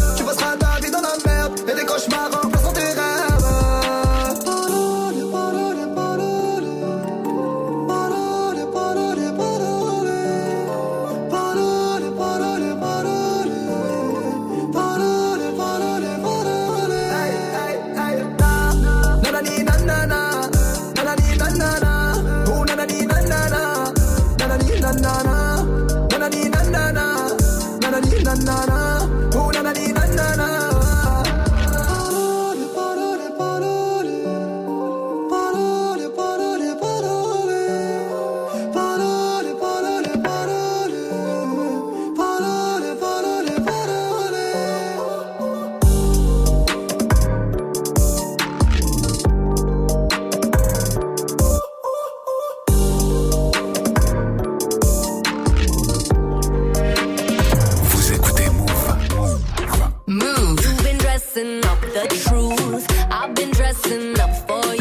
[63.71, 64.80] dressing up for you.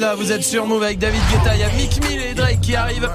[0.00, 0.14] Là.
[0.14, 2.74] Vous êtes sur Move avec David Guetta, il y a Mick Mill et Drake qui
[2.76, 3.08] arrivent.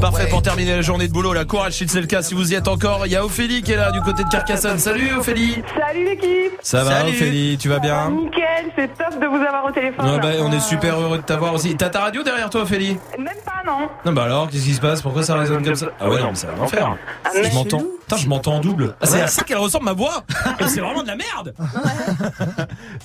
[0.00, 1.32] Parfait pour terminer la journée de boulot.
[1.32, 3.06] La courage si c'est le cas, si vous y êtes encore.
[3.06, 4.78] Il y a Ophélie qui est là du côté de Carcassonne.
[4.78, 5.62] Salut Ophélie.
[5.78, 7.10] Salut l'équipe Ça va Salut.
[7.10, 10.06] Ophélie, tu vas bien Nickel, c'est top de vous avoir au téléphone.
[10.08, 11.76] Ouais, bah, On est super heureux de t'avoir aussi.
[11.76, 12.96] T'as ta radio derrière toi Ophélie?
[13.18, 15.02] Même pas, non Non bah alors, qu'est-ce qui se passe?
[15.02, 15.86] Pourquoi ça résonne comme ça?
[16.00, 16.96] Ah ouais non, mais c'est un enfer.
[17.34, 17.82] mais Je m'entends.
[18.00, 18.94] Putain, je m'entends en double.
[19.00, 19.20] Ah, c'est Ouais.
[19.22, 20.24] à ça qu'elle ressemble ma voix.
[20.66, 21.54] C'est vraiment de la merde.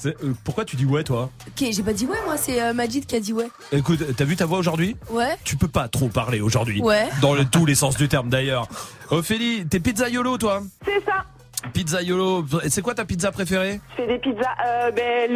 [0.05, 0.11] Euh,
[0.43, 1.29] pourquoi tu dis ouais toi?
[1.59, 3.49] Ok, j'ai pas dit ouais, moi, c'est euh, Majid qui a dit ouais.
[3.71, 4.95] Écoute, t'as vu ta voix aujourd'hui?
[5.09, 5.35] Ouais.
[5.43, 6.81] Tu peux pas trop parler aujourd'hui.
[6.81, 7.07] Ouais.
[7.21, 8.67] Dans le- tous les sens du terme d'ailleurs.
[9.09, 10.61] Ophélie, t'es pizzaiolo toi?
[10.85, 11.23] C'est ça.
[11.73, 12.45] Pizzaiolo.
[12.63, 13.81] Et C'est quoi ta pizza préférée?
[13.91, 14.41] Je fais des pizzas.
[14.67, 15.31] Euh, ben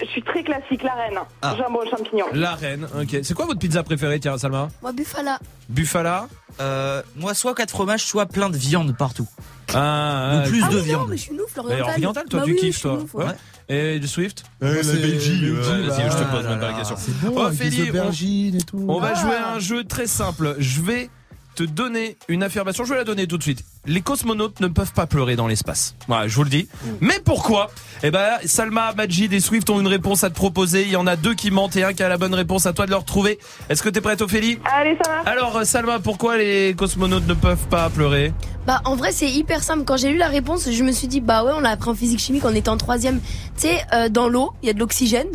[0.00, 1.18] je suis très classique, la reine.
[1.42, 1.54] Ah.
[1.58, 2.24] Jambon champignon.
[2.32, 2.88] La reine.
[2.98, 3.18] Ok.
[3.22, 4.68] C'est quoi votre pizza préférée, tiens, Salma?
[4.80, 5.38] Moi, Buffala.
[5.68, 6.28] Buffala?
[6.60, 9.28] Euh, moi, soit 4 fromages, soit plein de viande partout.
[9.74, 11.08] Ah, Ou plus Ah de oui, non, viande.
[11.10, 11.92] mais je suis une ouf, Mais l'oriental.
[11.92, 12.98] oriental, toi, Bah tu oui, kiffes, toi.
[13.12, 13.24] ouais.
[13.70, 15.42] Et du Swift Ouais, la c'est Belgique.
[15.42, 16.96] Ouais, bah, vas-y, je te pose même pas la question.
[16.98, 18.84] c'est bon, Ophélie, des on- aubergines et tout.
[18.88, 19.20] On va Ah.
[19.20, 20.56] jouer à un jeu très simple.
[20.58, 21.10] Je vais
[21.58, 22.84] te donner une affirmation.
[22.84, 23.64] Je vais la donner tout de suite.
[23.84, 25.96] Les cosmonautes ne peuvent pas pleurer dans l'espace.
[26.06, 26.68] Voilà, je vous le dis.
[27.00, 27.70] Mais pourquoi?
[28.04, 30.82] Eh ben, Salma, Majid et Swift ont une réponse à te proposer.
[30.82, 32.66] Il y en a deux qui mentent et un qui a la bonne réponse.
[32.66, 33.40] À toi de le retrouver.
[33.68, 34.60] Est-ce que t'es prête, Ophélie?
[34.72, 35.30] Allez, ça va.
[35.30, 38.32] Alors, euh, Salma, pourquoi les cosmonautes ne peuvent pas pleurer?
[38.66, 39.84] Bah en vrai c'est hyper simple.
[39.84, 41.94] Quand j'ai lu la réponse, je me suis dit bah ouais on l'a appris en
[41.94, 43.18] physique chimique, on était en troisième.
[43.56, 45.28] Tu sais euh, dans l'eau il y a de l'oxygène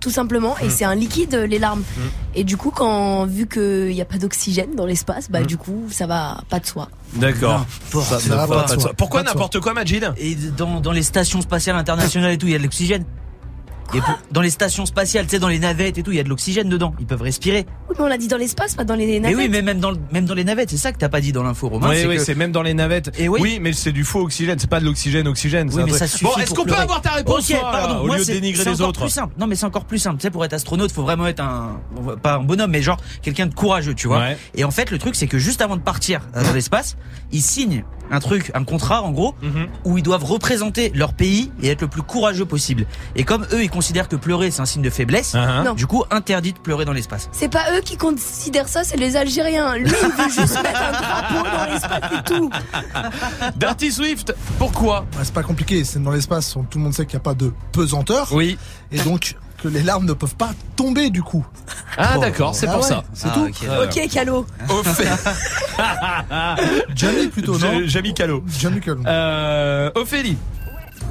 [0.00, 0.70] tout simplement et Mm.
[0.70, 1.82] c'est un liquide euh, les larmes.
[2.34, 5.32] Et du coup quand vu qu'il n'y a pas d'oxygène dans l'espace, Mm.
[5.32, 6.88] bah du coup ça va pas de soi.
[7.14, 7.64] D'accord.
[7.94, 8.64] N'importe Ça va quoi.
[8.66, 8.92] pas de soi.
[8.96, 10.12] Pourquoi n'importe quoi, Majid?
[10.18, 13.04] Et dans, dans les stations spatiales internationales et tout, il y a de l'oxygène?
[13.94, 16.20] Et pour- dans les stations spatiales, tu sais, dans les navettes et tout, il y
[16.20, 16.94] a de l'oxygène dedans.
[17.00, 17.66] Ils peuvent respirer.
[17.88, 19.38] Oui mais on l'a dit dans l'espace pas dans les Mais navettes.
[19.38, 21.32] oui, mais même dans, le- même dans les navettes, c'est ça que t'as pas dit
[21.32, 21.88] dans l'info, Romain.
[21.90, 23.10] Oui, oui, que- c'est même dans les navettes.
[23.18, 23.58] Et oui.
[23.60, 25.70] mais c'est du faux oxygène, c'est pas de l'oxygène, oxygène.
[25.70, 27.78] c'est Oui, mais ça suffit Bon, est-ce qu'on peut avoir ta réponse Ok, toi, là,
[27.78, 29.34] pardon, au moi, lieu de c'est- dénigrer les encore autres plus simple.
[29.38, 30.18] Non, mais c'est encore plus simple.
[30.18, 31.80] Tu sais, pour être astronaute, faut vraiment être un,
[32.22, 34.18] pas un bonhomme, mais genre quelqu'un de courageux, tu vois.
[34.18, 34.38] Ouais.
[34.54, 36.96] Et en fait, le truc, c'est que juste avant de partir dans l'espace,
[37.32, 39.68] ils signent un truc, un contrat, en gros, Mhm.
[39.84, 42.86] où ils doivent représenter leur pays et être le plus courageux possible.
[43.16, 45.74] Et comme eux, ils considèrent que pleurer, c'est un signe de faiblesse, Uh-huh.
[45.74, 47.28] Du coup, interdit de pleurer dans l'espace.
[47.32, 49.76] C'est pas eux qui considèrent ça, c'est les Algériens.
[49.76, 52.50] Lui, il veut juste mettre un drapeau dans l'espace et tout.
[53.56, 55.00] Dirty Swift, pourquoi?
[55.16, 57.34] Ouais, c'est pas compliqué, c'est dans l'espace, tout le monde sait qu'il n'y a pas
[57.34, 58.28] de pesanteur.
[58.32, 58.58] Oui.
[58.92, 61.44] Et donc que les larmes ne peuvent pas tomber du coup.
[61.96, 63.04] Ah d'accord, c'est Ah pour ouais, ça.
[63.12, 63.46] C'est Ah, tout.
[63.46, 63.68] ok.
[63.84, 64.46] Ok Calo.
[64.68, 65.08] Au fait.
[66.94, 68.44] Jamie plutôt, non J'ai- Jamie Calo.
[68.58, 69.04] Jamie Cullum.
[69.06, 70.36] Euh, Ophélie,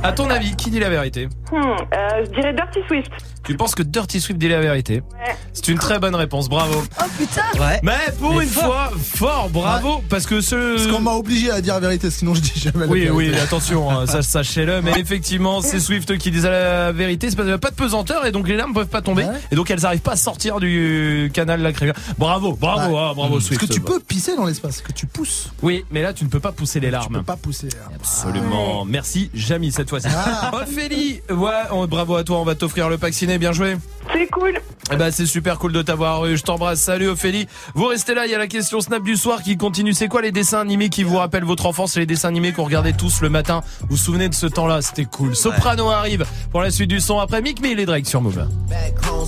[0.04, 3.12] à ton avis, qui dit la vérité Hmm, euh, je dirais Dirty Swift.
[3.44, 5.34] Tu penses que Dirty Swift dit la vérité Ouais.
[5.54, 6.84] C'est une très bonne réponse, bravo.
[7.00, 7.42] Oh putain.
[7.58, 7.80] Ouais.
[7.84, 8.66] Mais pour Mais une fort.
[8.66, 10.76] fois, fort, bravo, parce que ce...
[10.76, 13.16] Parce qu'on m'a obligé à dire la vérité, sinon je dis jamais la Oui, vérité.
[13.32, 17.46] oui, attention, hein, ça sachez-le, mais effectivement, c'est Swift qui disait la vérité, c'est parce
[17.46, 19.36] qu'il n'y a pas de pesanteur et donc les larmes peuvent pas tomber Ouais.
[19.52, 21.94] et donc elles arrivent pas à sortir du canal lacrymien.
[22.18, 23.02] Bravo, bravo, Ouais.
[23.10, 23.62] ah, bravo Parce Swift.
[23.66, 25.52] que tu peux pisser dans l'espace, que tu pousses.
[25.64, 27.14] Oui, mais là tu ne peux pas pousser les Tu larmes.
[27.14, 27.70] peux pas pousser.
[27.96, 28.84] Absolument.
[28.86, 30.08] Merci, Jamie, cette fois-ci.
[30.16, 30.52] Ah.
[30.62, 33.78] Ophélie, ouais, on- bravo à toi, on va t'offrir le pack ciné, bien joué.
[34.14, 34.60] C'est cool.
[34.92, 36.38] Eh ben, c'est super cool de t'avoir eu.
[36.38, 36.80] Je t'embrasse.
[36.80, 37.48] Salut Ophélie.
[37.76, 38.26] Vous restez là.
[38.26, 39.94] Il y a la question Snap du soir qui continue.
[39.94, 41.92] C'est quoi les dessins animés qui vous rappellent votre enfance?
[41.94, 43.64] C'est les dessins animés qu'on regardait tous le matin.
[43.82, 44.82] Vous vous souvenez de ce temps-là?
[44.82, 45.36] C'était cool.
[45.36, 48.48] Soprano arrive pour la suite du son après Mick Mill et Drake sur Move.
[48.70, 49.28] Back home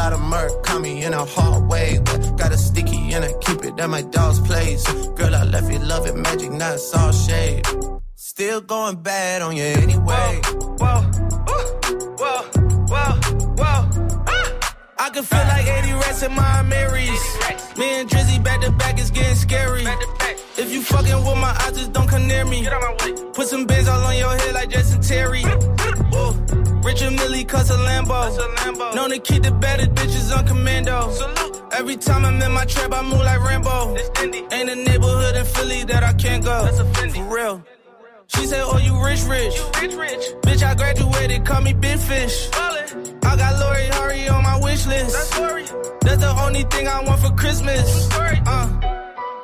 [0.00, 2.00] Lot of murk caught me in a hard way.
[2.02, 4.82] But got a sticky and I keep it at my dog's place.
[5.18, 7.66] Girl, I left you love it magic, not all shade.
[8.14, 10.40] Still going bad on you anyway.
[10.80, 11.00] Whoa, whoa,
[12.20, 12.42] whoa,
[12.92, 13.12] whoa.
[13.60, 13.80] whoa.
[14.26, 14.74] Ah.
[14.98, 17.24] I can feel like 80 rats in my Marys.
[17.76, 19.84] Me and Drizzy back to back is getting scary.
[20.56, 22.66] If you fucking with my eyes, just don't come near me.
[23.34, 25.44] Put some bins all on your head like Jason Terry.
[26.80, 26.86] Whoa.
[26.88, 28.94] Richard Millie cuss a Lambo.
[28.94, 31.10] Known to keep the better bitches on commando.
[31.10, 31.62] Salute.
[31.72, 33.96] Every time I'm in my trap, I move like Rambo.
[34.52, 36.64] Ain't a neighborhood in Philly that I can't go.
[36.64, 37.64] that's a For real.
[38.28, 39.56] She said, Oh, you rich, rich.
[39.56, 40.24] You rich, rich.
[40.42, 42.48] Bitch, I graduated, call me Big Fish.
[42.52, 45.14] I got Lori Hurry on my wish list.
[46.02, 48.08] That's the only thing I want for Christmas.
[48.12, 49.09] Uh.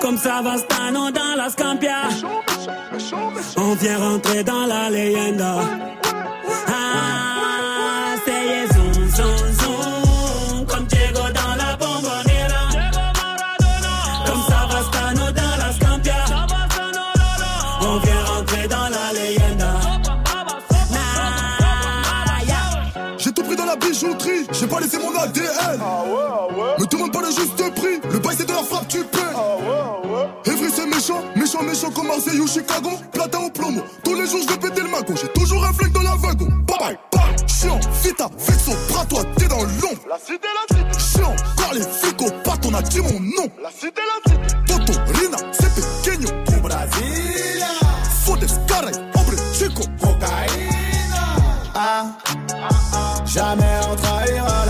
[0.00, 2.08] Comme Savastano dans la Scampia.
[3.56, 5.89] On vient rentrer dans la leyenda.
[24.80, 25.80] Bijouterie, j'ai pas laissé mon ADN.
[26.78, 29.18] Me demande pas le juste prix, le bail c'est de la frappe, tu paies.
[30.46, 32.90] Evry c'est méchant, méchant, méchant comme Marseille ou Chicago.
[33.12, 35.14] Platin au plomo, tous les jours je vais péter le mago.
[35.20, 36.48] J'ai toujours un flingue dans la wagon.
[36.66, 37.48] Bye bye, bye.
[37.48, 40.02] Chiant, vita, vexo, bras toi, t'es dans l'ombre.
[40.08, 41.18] La cité, la cité.
[41.18, 43.48] Chiant, car les flics au pattes, on a dit mon nom.
[43.62, 44.56] La cité, la cité.
[44.66, 46.28] Toto, Rina, c'est pequeño.
[46.56, 47.66] Au Brasilia.
[48.24, 49.82] Fodes, caray, hombre, chico.
[50.00, 51.24] Cocaïna.
[51.74, 52.04] Ah,
[53.26, 54.69] jamais on trahira.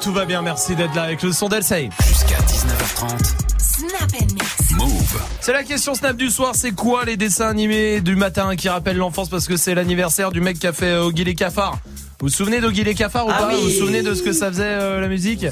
[0.00, 1.90] tout va bien, merci d'être là avec le son d'Elsei.
[2.06, 3.32] Jusqu'à 19h30.
[3.58, 4.70] Snap and mix.
[4.76, 5.20] Move.
[5.40, 8.96] C'est la question Snap du soir, c'est quoi les dessins animés du matin qui rappellent
[8.96, 11.78] l'enfance parce que c'est l'anniversaire du mec qui a fait euh, Oggy les cafards
[12.18, 13.48] vous vous souvenez d'Oggy les cafards ou Ah pas?
[13.48, 13.54] oui.
[13.56, 15.44] Vous vous souvenez de ce que ça faisait euh, la musique?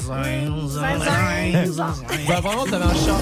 [2.27, 3.19] Bah vraiment t'avais un chat.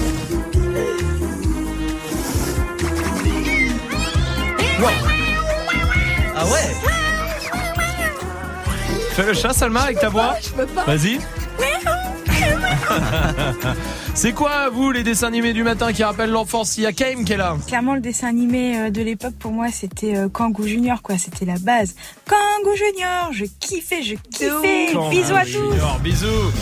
[6.36, 6.93] Ah ouais?
[9.14, 10.84] Fais le chat Salma avec ta voix Je peux pas.
[10.84, 11.20] Vas-y.
[14.14, 16.76] c'est quoi vous les dessins animés du matin qui rappellent l'enfance?
[16.78, 17.56] Il y a Kaim qui est là.
[17.66, 21.16] Clairement, le dessin animé euh, de l'époque, pour moi, c'était euh, Kangoo Junior, quoi.
[21.16, 21.94] C'était la base.
[22.28, 24.88] Kangoo Junior, je kiffais, je kiffais.
[24.92, 25.72] Quand Bisous à tous.
[25.72, 26.52] Junior, bisous.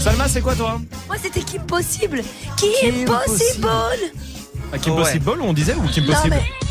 [0.00, 0.80] Salma, c'est quoi toi?
[1.06, 2.22] Moi, c'était Kim Possible.
[2.58, 3.68] Kim, Kim Possible.
[4.72, 4.94] À Kim.
[4.94, 6.36] Possible on disait ou Kim Non, Possible?
[6.36, 6.66] mais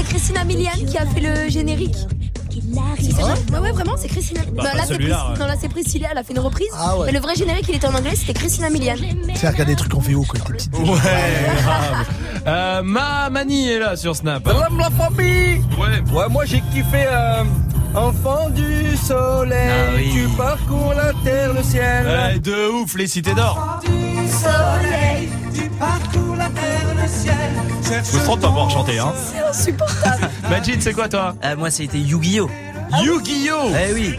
[0.00, 1.96] c'était Christina Milian qui a fait le générique.
[2.98, 4.40] Si, c'est vrai Ouais, ouais, vraiment, c'est Christina.
[4.42, 5.38] Bah, non, pas là, c'est celui-là, Pris- ouais.
[5.38, 6.68] non, là, c'est Priscilla, elle a fait une reprise.
[6.76, 7.06] Ah ouais.
[7.06, 8.94] Mais le vrai générique, il était en anglais, c'était Christina Milian.
[9.34, 10.70] C'est regarder des trucs en VO quand il était petit.
[10.78, 10.98] Ouais,
[11.62, 12.06] grave.
[12.46, 14.42] Euh, Ma Mani est là sur Snap.
[14.48, 16.00] Salam la famille Ouais.
[16.10, 17.44] Ouais, moi j'ai kiffé euh,
[17.94, 20.10] Enfant du soleil, Ah oui.
[20.14, 22.06] tu parcours la terre, le ciel.
[22.06, 23.80] Ouais, de ouf, les cités d'or.
[23.84, 27.34] Soleil, tu parcours la terre, le ciel.
[28.12, 29.12] Je me trompe pas pouvoir chanter, hein.
[29.32, 30.30] C'est insupportable.
[30.50, 32.48] Majid, c'est quoi toi Euh, Moi, c'était Yu-Gi-Oh!
[33.02, 34.16] Yu-Gi-Oh Eh oui.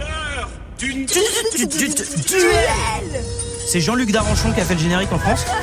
[3.67, 5.45] C'est Jean-Luc Daranchon qui a fait le générique en France.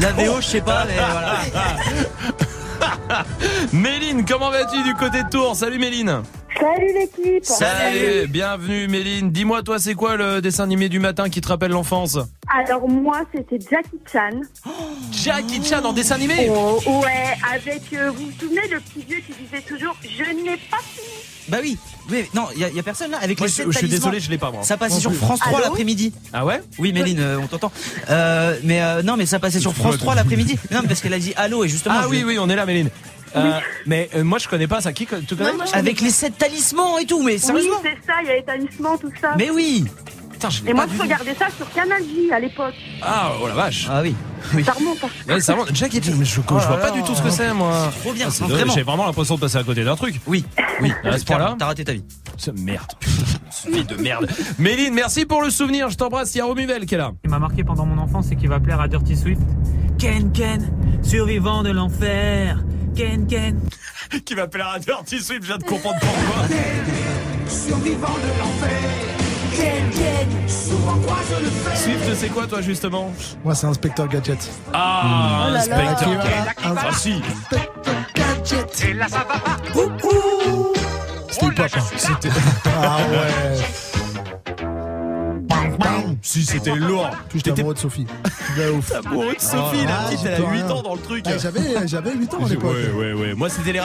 [0.00, 1.40] La VO, je sais pas, mais voilà.
[3.72, 5.56] Méline, comment vas-tu du côté de Tours?
[5.56, 6.22] Salut Méline.
[6.58, 7.44] Salut l'équipe.
[7.44, 9.30] Salut, bienvenue Méline.
[9.30, 12.18] Dis-moi toi, c'est quoi le dessin animé du matin qui te rappelle l'enfance?
[12.54, 14.40] Alors moi c'était Jackie Chan.
[15.12, 16.50] Jackie Chan en dessin animé?
[16.50, 20.56] Oh, ouais, avec, euh, vous vous souvenez le petit vieux qui disait toujours Je n'ai
[20.70, 21.76] pas fini Bah oui.
[22.10, 23.70] Oui, non, il y, a- y a personne là avec Moi, les je, sept je
[23.72, 24.10] suis talismans.
[24.10, 24.62] désolé, je l'ai pas moi.
[24.64, 25.18] Ça passait sur plus.
[25.20, 26.12] France 3 Allô l'après-midi.
[26.32, 26.62] Ah ouais?
[26.78, 27.70] Oui, Méline, euh, on t'entend.
[28.10, 30.58] Euh, mais euh, non, mais ça passait sur France 3 l'après-midi.
[30.70, 31.94] Non, parce qu'elle a dit allô et justement.
[31.98, 32.88] Ah oui, oui, on est là Méline.
[33.36, 34.92] Euh, mais euh, moi je connais pas ça.
[34.92, 37.76] Qui tu connais moi, Avec les sept talismans et tout, mais Oui, sérieusement.
[37.82, 39.34] c'est ça, il y a les talismans, tout ça.
[39.38, 39.84] Mais oui.
[40.42, 42.74] Putain, je l'ai Et moi je regardais ça sur Canal J à l'époque.
[43.00, 43.86] Ah oh la vache.
[43.88, 44.14] Ah oui.
[44.64, 44.98] Ça remonte.
[45.04, 45.08] hein.
[45.28, 45.74] Ouais, ça remonte.
[45.74, 46.90] Jackie Chan, mais je, je vois là pas là.
[46.90, 47.92] du tout ce que c'est moi.
[48.00, 48.72] Trop bien, Ah, c'est vraiment.
[48.74, 50.20] J'ai vraiment l'impression de passer à côté d'un truc.
[50.26, 50.44] Oui,
[50.80, 50.92] oui.
[51.04, 52.02] À ce point-là T'as raté ta vie.
[52.36, 52.90] Ce merde.
[53.50, 54.26] Ce Vie de merde.
[54.58, 55.88] Méline, merci pour le souvenir.
[55.90, 56.34] Je t'embrasse.
[56.34, 57.12] Il y a Romuvel qui est là.
[57.22, 59.40] qui m'a marqué pendant mon enfance et qui va plaire à Dirty Swift.
[59.98, 60.72] Ken Ken,
[61.02, 62.58] survivant de l'enfer.
[62.96, 63.60] Ken Ken.
[64.24, 65.42] qui va plaire à Dirty Swift.
[65.42, 66.46] Je viens de comprendre pourquoi.
[67.46, 69.21] Survivant de l'enfer.
[71.74, 73.12] Swift, c'est quoi toi justement
[73.44, 74.38] Moi, c'est Inspecteur Gadget.
[74.72, 76.56] Ah, Oh Qui va- Gadget.
[76.64, 77.12] Ah si.
[77.14, 78.84] Inspecteur Gadget.
[78.88, 79.56] Et là ça va pas.
[81.30, 81.70] C'était hip-hop.
[81.76, 81.80] hein.
[81.96, 82.28] C'était.
[82.82, 83.54] Ah ouais.
[85.42, 86.16] Bang, bang.
[86.22, 87.10] Si c'était lourd.
[87.34, 88.06] J'étais amoureux de Sophie.
[89.06, 90.70] Amoureux de Sophie, la Ah, petite, elle a 8 rien.
[90.70, 91.24] ans dans le truc.
[91.26, 92.72] Ah, J'avais, j'avais 8 ans à l'époque.
[92.72, 93.34] Ouais, ouais, ouais.
[93.34, 93.80] Moi, c'était les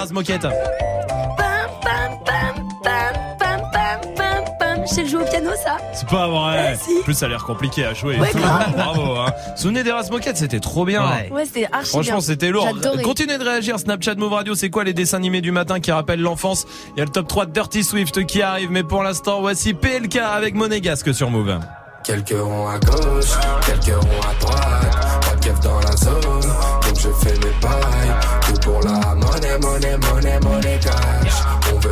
[4.88, 4.96] Razmoquettes.
[4.96, 6.70] sais le jouer au piano, ça C'est pas vrai.
[6.72, 7.00] Ouais, si.
[7.00, 8.18] En plus, ça a l'air compliqué à jouer.
[8.20, 8.74] Ouais, grave.
[8.76, 9.16] Bravo.
[9.18, 9.32] Hein.
[9.56, 11.04] Souvenez d'Eras Moquette, c'était trop bien.
[11.32, 12.68] Ouais, c'était archi Franchement, c'était lourd.
[13.04, 13.80] Continuez de réagir.
[13.80, 16.66] Snapchat Move Radio, c'est quoi les dessins animés du matin qui rappellent l'enfance
[16.96, 19.74] Il y a le top 3 de Dirty Swift qui arrive, mais pour l'instant, voici
[19.74, 21.60] PLK avec Monégasque sur Move.
[22.04, 23.32] Quelques ronds à gauche,
[23.66, 25.22] quelques ronds à droite.
[25.22, 28.14] Pas de keuf dans la zone, donc je fais mes pailles.
[28.46, 31.27] Tout pour la monnaie, monnaie, monnaie, monnaie cash.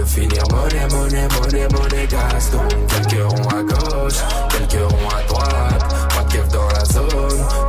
[0.05, 2.51] Veut finir monnaie, monnaie, monnaie, monnaie gas.
[2.51, 5.83] Donc quelques ronds à gauche, quelques ronds à droite.
[6.09, 7.07] Pas de dans la zone,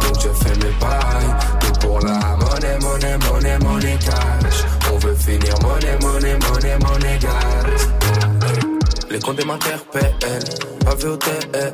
[0.02, 1.34] donc je fais mes pailles.
[1.60, 4.64] Tout pour la monnaie, monnaie, monnaie, monnaie cash.
[4.92, 7.86] On veut finir monnaie, monnaie, monnaie, monnaie gas.
[9.08, 10.14] Les comptes m'interpellent,
[10.84, 11.72] pas vu au TL.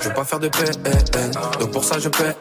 [0.00, 2.34] Je veux pas faire de PN, donc pour ça je paie.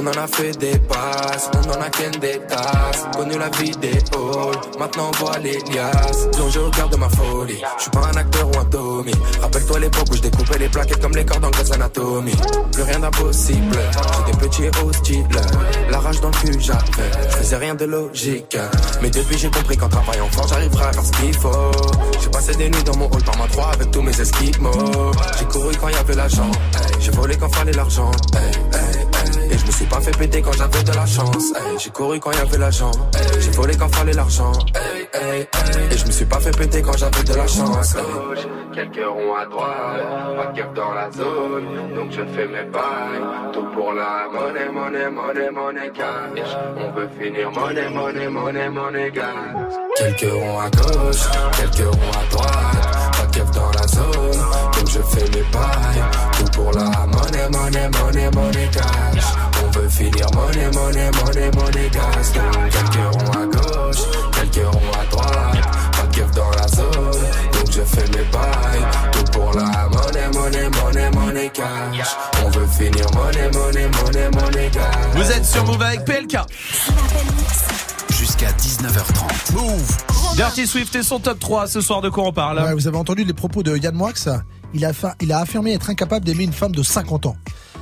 [0.00, 3.04] On en a fait des passes, on en a qu'un des tasses.
[3.16, 6.28] Connu la vidéo, maintenant on voit les liasses.
[6.36, 9.12] Plongé au cœur de ma folie, je suis pas un acteur ou un Tommy.
[9.42, 12.32] Rappelle-toi l'époque où je découpais les plaquettes comme les cordes en Grey's Anatomy.
[12.72, 13.76] Plus rien d'impossible,
[14.26, 15.26] j'étais petit et hostile.
[15.90, 18.56] La rage dans le cul j'avais, je faisais rien de logique.
[19.02, 21.72] Mais depuis j'ai compris qu'en travaillant fort j'arriverai à faire ce qu'il faut.
[22.22, 25.10] J'ai passé des nuits dans mon hall par ma 3 avec tous mes esquimaux.
[25.40, 26.50] J'ai couru quand y avait l'argent,
[27.00, 28.12] j'ai volé quand fallait l'argent.
[29.50, 31.52] Et je me suis pas fait péter quand j'avais de la chance.
[31.56, 31.78] hey.
[31.78, 32.90] J'ai couru quand il y avait l'argent,
[33.40, 34.52] j'ai volé quand fallait l'argent.
[35.14, 35.46] hey.
[35.90, 37.94] Et je me suis pas fait péter quand j'avais de la chance.
[37.94, 38.02] hey.
[38.74, 43.52] Quelques ronds à droite, pas de dans la zone, donc je fais mes bails.
[43.52, 46.56] Tout pour la monnaie, monnaie, monnaie, monnaie cash.
[46.76, 49.24] On veut finir monnaie, monnaie, monnaie, monnaie gas.
[49.96, 51.24] Quelques ronds à gauche,
[51.56, 52.88] quelques ronds à droite.
[53.18, 54.44] Pas de dans la zone,
[54.88, 56.04] je fais mes bails.
[56.38, 59.24] Tout pour la monnaie, monnaie, monnaie, monnaie cash.
[59.64, 61.90] On veut finir monnaie, monnaie, monnaie, monnaie.
[61.90, 65.68] Donc quelques ronds à gauche, quelques ronds à droite.
[65.92, 67.20] Pas de keuf dans la zone,
[67.52, 68.86] donc je fais mes bails.
[69.12, 72.16] Tout pour la monnaie, monnaie, monnaie, monnaie cash.
[72.44, 74.90] On veut finir monnaie, monnaie, monnaie, monnaie gas.
[75.14, 76.38] Vous êtes sur Move avec PLK.
[78.10, 79.52] Jusqu'à 19h30.
[79.54, 79.96] Move.
[80.36, 81.66] Dirty Swift et son top 3.
[81.66, 84.12] Ce soir, de quoi on parle Ouais, vous avez entendu les propos de Yann Moix
[84.74, 87.36] il a, affirmé être incapable d'aimer une femme de 50 ans.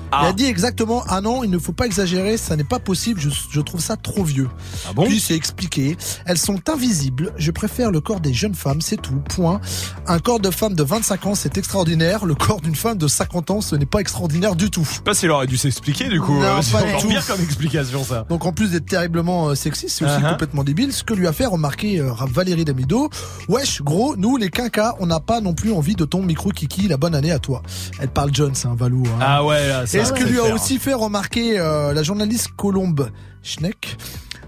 [0.07, 0.27] Il Ah.
[0.29, 3.29] a dit exactement Ah non, il ne faut pas exagérer, ça n'est pas possible, je,
[3.51, 4.49] je trouve ça trop vieux.
[4.89, 8.81] Ah bon Puis c'est expliqué Elles sont invisibles, je préfère le corps des jeunes femmes,
[8.81, 9.61] c'est tout, point.
[10.07, 13.51] Un corps de femme de 25 ans, c'est extraordinaire, le corps d'une femme de 50
[13.51, 14.85] ans, ce n'est pas extraordinaire du tout.
[14.89, 16.35] Je sais pas s'il aurait dû s'expliquer du coup.
[16.35, 17.09] Non, Euh, c'est pas du tout.
[17.09, 18.25] pire comme explication ça.
[18.29, 20.31] Donc en plus d'être terriblement euh, sexiste, c'est aussi Uh-huh.
[20.31, 20.93] complètement débile.
[20.93, 23.11] Ce que lui a fait remarquer euh, Valérie Damido.
[23.49, 26.89] Wesh, gros, nous les quinquas, on n'a pas non plus envie de ton micro kiki.
[26.89, 27.63] La bonne année à toi.
[27.99, 29.03] Elle parle John, c'est un Valou.
[29.07, 29.19] hein.
[29.21, 33.11] Ah ouais, là, Et ce que lui a aussi fait remarquer euh, la journaliste Colombe
[33.43, 33.97] Schneck,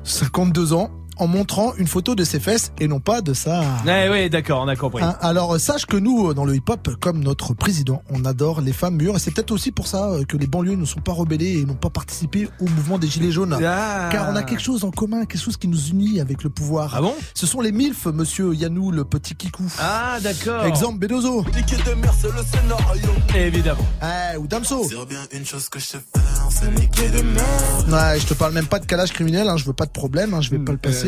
[0.05, 3.61] 52 ans, en montrant une photo de ses fesses et non pas de sa.
[3.85, 5.03] Ouais, ouais, d'accord, on a compris.
[5.03, 8.61] Hein, alors euh, sache que nous, euh, dans le hip-hop, comme notre président, on adore
[8.61, 11.01] les femmes mûres et c'est peut-être aussi pour ça euh, que les banlieues ne sont
[11.01, 13.59] pas rebellées et n'ont pas participé au mouvement des Gilets jaunes.
[13.65, 14.09] Ah.
[14.11, 16.95] Car on a quelque chose en commun, quelque chose qui nous unit avec le pouvoir.
[16.97, 17.15] Ah bon?
[17.35, 19.65] Ce sont les MILF, monsieur Yanou, le petit kikou.
[19.81, 20.65] Ah d'accord.
[20.65, 21.43] Exemple Bedozo.
[21.43, 23.11] de mer, c'est le scénario.
[23.35, 23.87] Évidemment.
[24.03, 24.87] Eh, ou Damso.
[24.89, 27.45] C'est bien une chose que je sais faire, c'est niquer de mer.
[27.89, 30.35] Ouais, je te parle même pas de calage criminel, hein, je veux pas de problème,
[30.35, 31.08] hein, je vais pas le passer.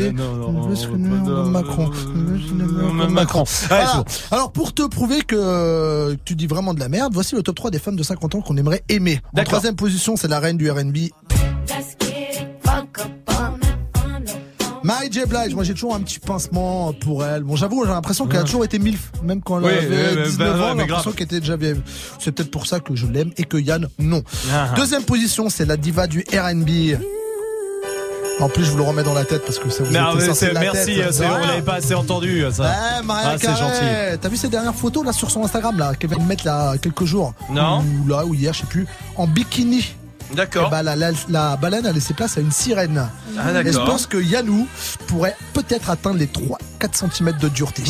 [1.49, 1.89] Macron.
[3.09, 3.43] Macron.
[4.31, 7.71] Alors pour te prouver que tu dis vraiment de la merde, voici le top 3
[7.71, 9.19] des femmes de 50 ans qu'on aimerait aimer.
[9.37, 11.09] En troisième position, c'est la reine du R&B.
[14.83, 15.21] Mary J.
[15.27, 17.43] Blige, moi j'ai toujours un petit pincement pour elle.
[17.43, 20.17] Bon, j'avoue, j'ai l'impression qu'elle a toujours été MILF, même quand elle Oui, avait oui,
[20.17, 21.81] oui, 19 bah, ans, j'ai l'impression qu'elle était déjà vieille.
[22.19, 24.23] C'est peut-être pour ça que je l'aime et que Yann, non.
[24.51, 24.73] Ah.
[24.75, 26.99] Deuxième position, c'est la diva du R&B.
[28.41, 30.59] En plus, je vous le remets dans la tête parce que ça vous de la
[30.59, 31.21] merci, tête.
[31.21, 32.63] on l'avait pas assez entendu ça.
[32.63, 34.17] Ouais, Maria ah, c'est gentil.
[34.19, 36.73] T'as vu ses dernières photos là sur son Instagram là qu'elle vient de mettre là
[36.81, 37.33] quelques jours?
[37.51, 37.83] Non.
[38.03, 39.93] Ou là ou hier, je sais plus, en bikini.
[40.33, 40.65] D'accord.
[40.67, 43.09] Eh ben, la, la- la baleine a laissé place à une sirène.
[43.37, 43.69] Ah, d'accord.
[43.69, 44.65] Et je pense que Yanou
[45.07, 47.83] pourrait peut-être atteindre les 3-4 cm de dureté.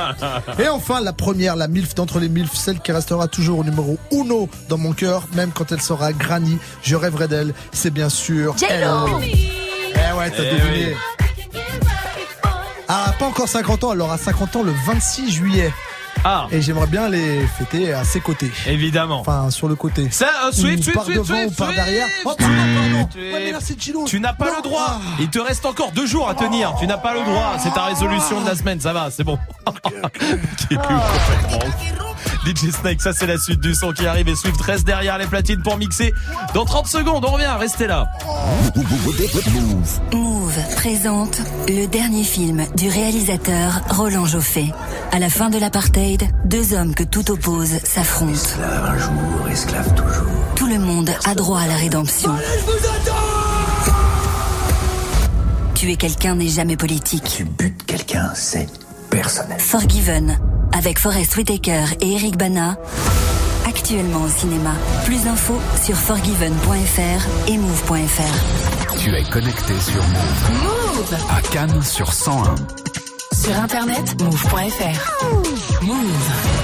[0.58, 3.98] Et enfin, la première, la MILF d'entre les MILF, celle qui restera toujours au numéro
[4.12, 8.56] uno dans mon cœur, même quand elle sera granny, je rêverai d'elle, c'est bien sûr
[8.68, 8.88] elle.
[9.94, 10.96] Eh ouais, t'as Eh deviné.
[12.88, 15.72] Ah, pas encore 50 ans, elle aura 50 ans le 26 juillet.
[16.26, 18.50] Ah, Et j'aimerais bien les fêter à ses côtés.
[18.66, 19.20] évidemment.
[19.20, 20.08] Enfin, sur le côté.
[20.10, 21.84] Ça, euh, Swift, Swift, par Swift, devant Swift, ou par Swift.
[21.84, 22.06] derrière.
[22.24, 23.08] Oh, pardon, pardon.
[23.12, 24.04] Tu- Ouais, mais là, c'est Gilo.
[24.06, 24.56] Tu n'as pas Non.
[24.56, 24.86] le droit.
[24.88, 25.00] Ah.
[25.20, 26.74] Il te reste encore deux jours à tenir.
[26.78, 27.56] Tu n'as pas le droit.
[27.58, 28.80] C'est ta résolution de la semaine.
[28.80, 29.38] Ça va, c'est bon.
[30.18, 32.13] Qui est plus complètement ouf.
[32.44, 35.26] DJ Snake, ça c'est la suite du son qui arrive et Swift reste derrière les
[35.26, 36.12] platines pour mixer.
[36.54, 37.54] Dans 30 secondes, on revient.
[37.58, 38.06] Restez là.
[38.76, 40.00] Move.
[40.12, 44.72] Move présente le dernier film du réalisateur Roland Joffé
[45.12, 48.32] À la fin de l'apartheid, deux hommes que tout oppose s'affrontent.
[48.32, 50.32] Esclave un jour, esclave toujours.
[50.54, 52.32] Tout le monde a droit à la rédemption.
[55.74, 57.24] Tuer quelqu'un n'est jamais politique.
[57.24, 58.68] Tu butes quelqu'un, c'est
[59.10, 59.60] personnel.
[59.60, 60.38] Forgiven,
[60.74, 62.76] avec Forest Whitaker et Eric Bana,
[63.66, 64.72] actuellement au cinéma.
[65.04, 68.98] Plus d'infos sur forgiven.fr et move.fr.
[68.98, 70.62] Tu es connecté sur Move.
[70.62, 72.54] Move À Cannes sur 101.
[73.34, 75.82] Sur internet, move.fr.
[75.82, 76.63] Move.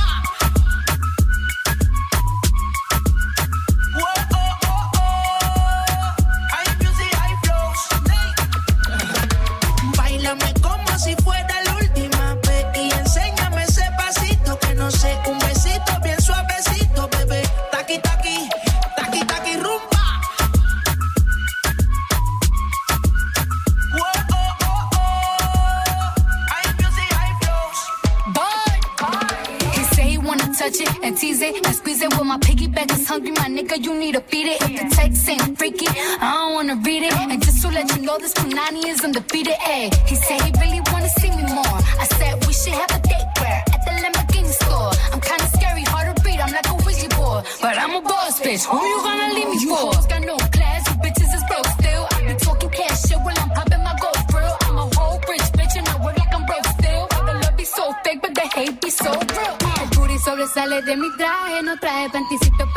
[38.11, 39.55] Know, this Punani is undefeated.
[40.09, 41.77] He said he really wanna see me more.
[42.03, 44.91] I said we should have a date where at the Lamborghini store.
[45.13, 46.39] I'm kinda scary, hard to read.
[46.39, 48.63] I'm like a Ouija board, but I'm a boss bitch.
[48.71, 49.75] Who you gonna leave me for?
[49.75, 52.03] hoes got no class, you bitches is broke still.
[52.15, 54.55] I be talking cash shit while I'm popping my gold grill.
[54.67, 57.03] I'm a whole rich bitch and I work like I'm broke still.
[57.27, 59.55] The love be so fake, but the hate be so real.
[59.67, 62.60] Uh, El booty sobresale de mi traje, no traje panticito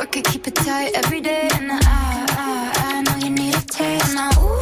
[0.00, 1.46] work it, keep it tight every day.
[1.52, 4.14] And I, I, I know you need a taste.
[4.14, 4.59] Now, ooh,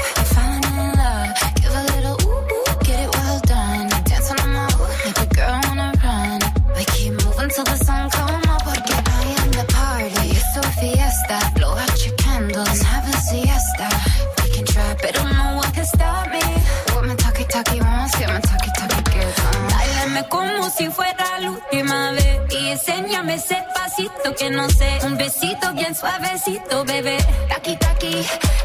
[24.29, 27.19] pasito que no sé, un besito bien suavecito, bebé.
[27.49, 28.17] Taqui taqui,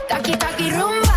[0.08, 1.14] taqui taqui rumba.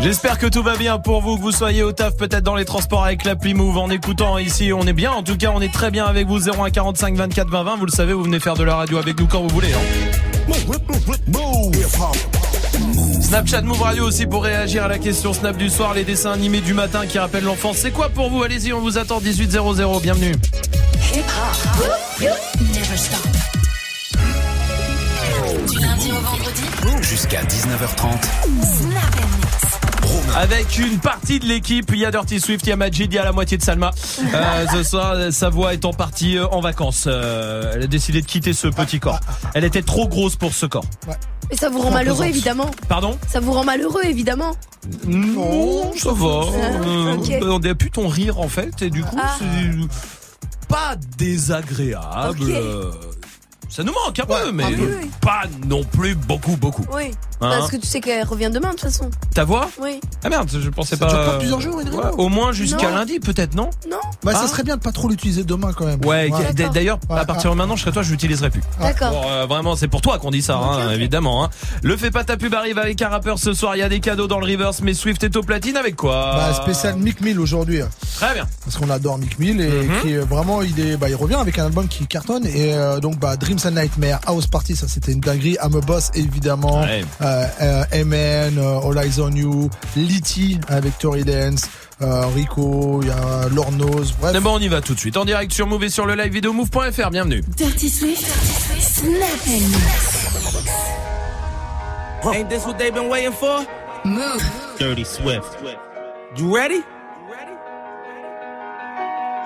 [0.00, 2.64] J'espère que tout va bien pour vous, que vous soyez au taf, peut-être dans les
[2.64, 4.72] transports avec l'appli Move en écoutant ici.
[4.72, 6.48] On est bien, en tout cas, on est très bien avec vous.
[6.48, 7.76] 01 45 24 20 20.
[7.76, 9.74] Vous le savez, vous venez faire de la radio avec nous quand vous voulez.
[9.74, 9.80] hein.
[13.30, 16.60] Snapchat Move Radio aussi pour réagir à la question Snap du soir, les dessins animés
[16.60, 17.76] du matin qui rappellent l'enfance.
[17.76, 20.00] C'est quoi pour vous Allez-y, on vous attend 1800.
[20.00, 20.32] Bienvenue.
[25.68, 26.62] Du lundi au vendredi,
[27.02, 28.20] Jusqu'à 19h30.
[28.64, 29.39] Snap
[30.36, 33.14] Avec une partie de l'équipe, il y a Dirty Swift, il y a Majid, il
[33.14, 33.90] y a la moitié de Salma.
[34.32, 37.04] Euh, ce soir, sa voix étant partie euh, en vacances.
[37.06, 39.18] Euh, elle a décidé de quitter ce petit corps.
[39.54, 40.84] Elle était trop grosse pour ce corps.
[41.50, 42.70] Et ça vous rend malheureux, évidemment.
[42.88, 43.18] Pardon?
[43.28, 44.52] Ça vous rend malheureux, évidemment.
[45.06, 46.42] Non, ça va.
[46.44, 47.16] Ah, Euh.
[47.42, 49.36] On a pu ton rire en fait, et du coup, Ah.
[49.38, 52.52] c'est pas désagréable.
[53.70, 55.10] Euh, Ça nous manque un peu, mais Ah oui, oui.
[55.20, 56.84] pas non plus beaucoup, beaucoup.
[56.92, 57.12] Oui.
[57.42, 59.08] Hein Parce que tu sais qu'elle revient demain, de toute façon.
[59.34, 59.98] Ta voix Oui.
[60.22, 61.12] Ah merde, je pensais Ça pas.
[61.12, 63.96] dure pas plusieurs jours, Adrien Ouais, Au moins jusqu'à lundi, peut-être, non Non.
[64.22, 64.48] Bah, ça Ah.
[64.48, 66.04] serait bien de pas trop l'utiliser demain quand même.
[66.04, 66.30] Ouais,
[66.72, 68.60] d'ailleurs, à partir de maintenant, je serai toi, je l'utiliserai plus.
[68.80, 69.10] D'accord.
[69.12, 71.44] Bon, euh, vraiment, c'est pour toi qu'on dit ça, hein, évidemment.
[71.44, 71.50] Hein.
[71.82, 73.74] Le fais pas ta pub arrive avec un rappeur ce soir.
[73.76, 76.32] Il y a des cadeaux dans le reverse, mais Swift est au platine avec quoi
[76.36, 77.80] Bah, spécial Mick Mill aujourd'hui.
[78.16, 78.46] Très bien.
[78.64, 80.00] Parce qu'on adore Mick Mill et Mhm.
[80.02, 83.00] qui est vraiment il est bah il revient avec un album qui cartonne et euh,
[83.00, 86.80] donc bah Dreams and Nightmare House Party ça c'était une dinguerie I'm a Boss évidemment
[86.82, 87.04] Ouais.
[87.22, 91.62] euh, euh, Amen euh, All Eyes on You Litty avec Tory Dance
[92.02, 95.16] euh, Rico il y a Lornos bref D'abord, on y va tout de suite.
[95.18, 97.10] En direct sur Move et sur le live vidéo move.fr.
[97.10, 97.42] Bienvenue.
[97.56, 98.24] Dirty Swift,
[98.80, 99.46] Snap
[102.24, 103.66] and Ain't this what they've been waiting for?
[104.04, 104.42] Move.
[104.78, 105.58] Dirty Swift.
[106.36, 106.82] You ready?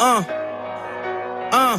[0.00, 0.22] Uh,
[1.52, 1.78] uh.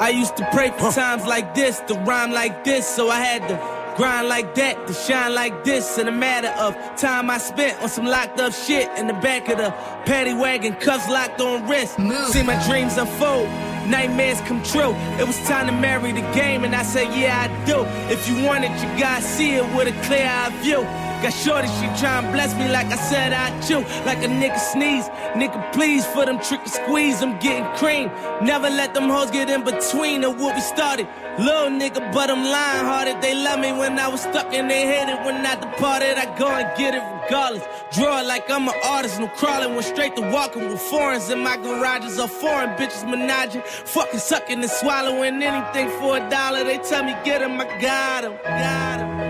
[0.00, 3.48] I used to pray for times like this, to rhyme like this, so I had
[3.48, 5.98] to grind like that, to shine like this.
[5.98, 9.48] In a matter of time I spent on some locked up shit in the back
[9.48, 9.70] of the
[10.04, 11.96] paddy wagon, cuffs locked on wrist.
[12.32, 13.48] See my dreams unfold.
[13.88, 14.94] Nightmares come true.
[15.20, 17.84] It was time to marry the game, and I said, Yeah, I do.
[18.12, 21.03] If you want it, you gotta see it with a clear eye view.
[21.24, 23.80] Got shorty, she tryin' bless me like I said I chew.
[24.04, 25.08] Like a nigga sneeze.
[25.32, 28.10] Nigga, please, for them trick and squeeze, I'm getting cream.
[28.42, 31.08] Never let them hoes get in between of what we started.
[31.38, 33.22] Little nigga, but I'm lying hearted.
[33.22, 36.18] They love me when I was stuck and they hated when I departed.
[36.18, 37.64] I go and get it regardless.
[37.94, 39.18] Draw it like I'm an artist.
[39.18, 42.20] No crawling, went straight to walking with foreigns in my garages.
[42.20, 43.62] Or foreign bitches menaging.
[43.62, 46.64] Fucking sucking and swallowing anything for a dollar.
[46.64, 48.36] They tell me get 'em, I got 'em.
[48.44, 49.23] Got 'em.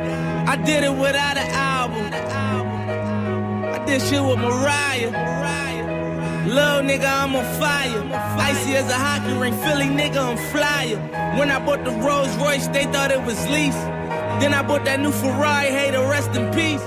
[0.47, 2.11] I did it without an album.
[3.74, 5.34] I did shit with Mariah.
[6.47, 8.03] Little nigga, I'm on fire.
[8.38, 10.99] Icy as a hockey ring, Philly nigga, I'm flyer.
[11.38, 13.74] When I bought the Rolls Royce, they thought it was lease.
[14.40, 16.82] Then I bought that new Ferrari, hey, to rest in peace.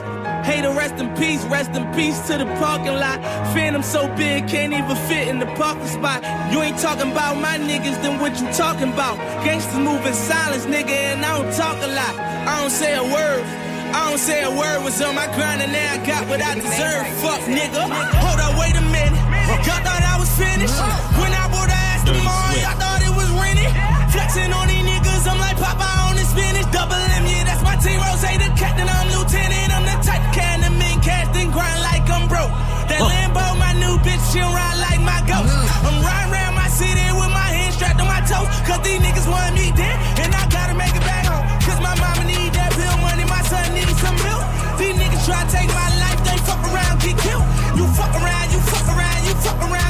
[0.48, 3.20] Hey, to rest in peace, rest in peace to the parking lot.
[3.52, 6.24] Phantom so big, can't even fit in the parking spot.
[6.54, 9.18] You ain't talking about my niggas, then what you talking about?
[9.44, 12.16] Gangsters move in silence, nigga, and I don't talk a lot.
[12.48, 13.44] I don't say a word.
[13.92, 16.56] I don't say a word was on my grind and now I got what I
[16.56, 17.08] deserve.
[17.20, 17.84] Fuck nigga.
[17.84, 19.20] Hold up, wait a minute.
[19.68, 20.80] Y'all thought I was finished.
[21.20, 23.72] When I bought the Aston Martin, y'all thought it was rented.
[24.16, 26.68] Flexing on these niggas, I'm like Papa on the spinach.
[26.72, 28.00] Double M, yeah, that's my team.
[28.00, 29.72] Rose, the captain, I'm lieutenant.
[29.76, 29.87] I'm
[30.18, 32.52] of can the main cast and grind like I'm broke.
[32.90, 35.54] That Lambo, my new bitch, she'll ride like my ghost.
[35.54, 35.88] Mm-hmm.
[35.88, 38.50] I'm riding around my city with my hands strapped on my toes.
[38.66, 41.46] Cause these niggas want me dead, and I gotta make it back home.
[41.62, 44.46] Cause my mama need that bill money, my son needs some milk.
[44.82, 47.46] These niggas try to take my life, they fuck around, get killed.
[47.78, 49.87] You fuck around, you fuck around, you fuck around,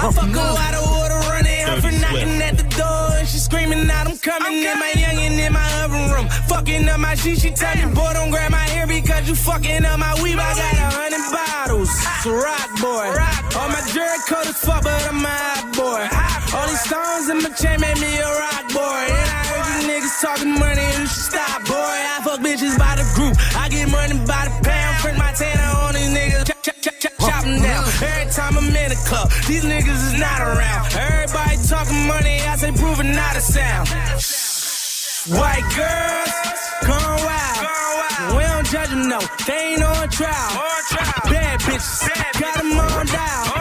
[0.00, 3.20] I fuck her out of order, running her for knocking at the door.
[3.20, 6.26] And she screaming out, I'm coming in my youngin' in my oven room.
[6.48, 9.84] Fucking up my shit, she tell me, boy, don't grab my hair because you fucking
[9.84, 10.40] up my weave.
[10.40, 11.92] I got a hundred bottles.
[11.92, 13.12] It's a rock boy.
[13.60, 16.02] All my jury coat is fuck, but I'm a hot boy.
[16.56, 19.04] All these stones in my chain made me a rock boy.
[19.04, 21.76] And I heard you niggas talking money, you should stop, boy.
[21.76, 23.36] I fuck bitches by the group.
[23.52, 24.96] I get money by the pound.
[25.04, 25.90] Print my tanner on.
[25.90, 25.99] Chop,
[27.20, 27.84] chop, chop, chop, chop 'em down.
[28.02, 30.94] Every time I'm in a club, these niggas is not around.
[30.94, 33.88] Everybody talking money, I say proving not a sound.
[35.28, 36.30] White girls,
[36.86, 38.36] gone wild.
[38.36, 39.20] We don't judge them, no.
[39.46, 40.52] They ain't on trial.
[41.24, 42.08] Bad bitches,
[42.40, 43.59] got them on down.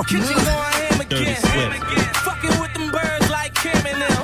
[0.00, 1.36] Uh, in the kitchen going again.
[1.36, 2.14] Ham again.
[2.24, 4.22] Fucking with them birds like Kim and them.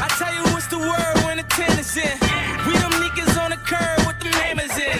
[0.00, 2.16] I tell you what's the word when the tennis in.
[2.64, 4.96] We them niggas on the curb with them hammers in.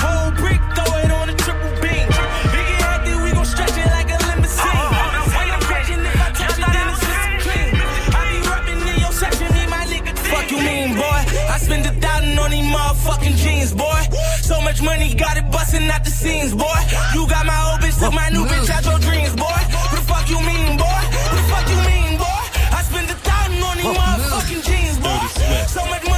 [0.00, 2.08] Whole brick, throw it on a triple beam.
[2.08, 4.88] It get hectic, we gon' stretch it like a limousine.
[5.36, 7.76] When I'm catching, if I touch it, then it's just clean.
[8.16, 10.16] I be rapping in your section, me my nigga.
[10.32, 11.20] Fuck you mean, boy?
[11.52, 14.00] I spend a thousand on these motherfucking jeans, boy.
[14.46, 16.78] So much money, got it busting out the scenes, boy.
[17.14, 19.42] You got my old bitch, took my new bitch out your dreams, boy.
[19.42, 20.86] What the fuck you mean, boy?
[20.86, 22.42] What the fuck you mean, boy?
[22.70, 25.26] I spend a thousand on these motherfucking jeans, boy.
[25.66, 26.15] So much money,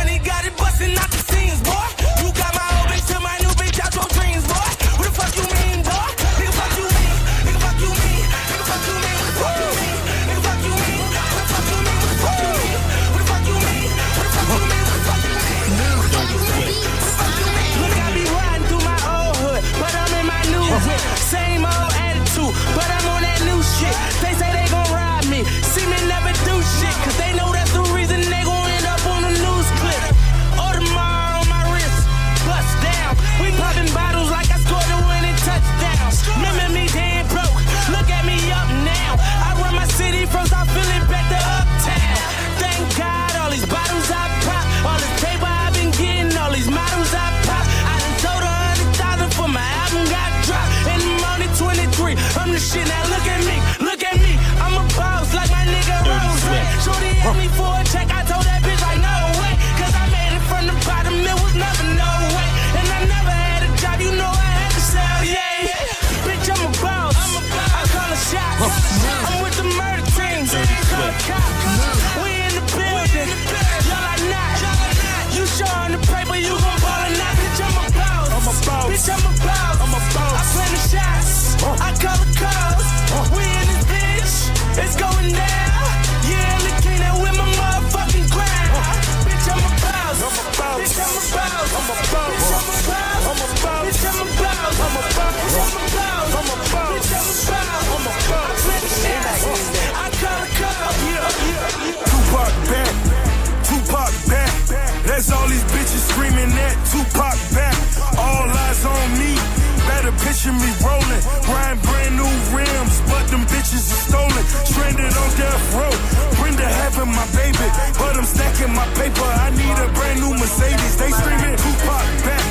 [113.72, 114.44] but are stolen.
[114.64, 115.92] Stranded on death row.
[116.40, 119.28] Brenda having my baby, but I'm stacking my paper.
[119.28, 120.96] I need a brand new Mercedes.
[120.96, 122.44] They screaming Tupac back,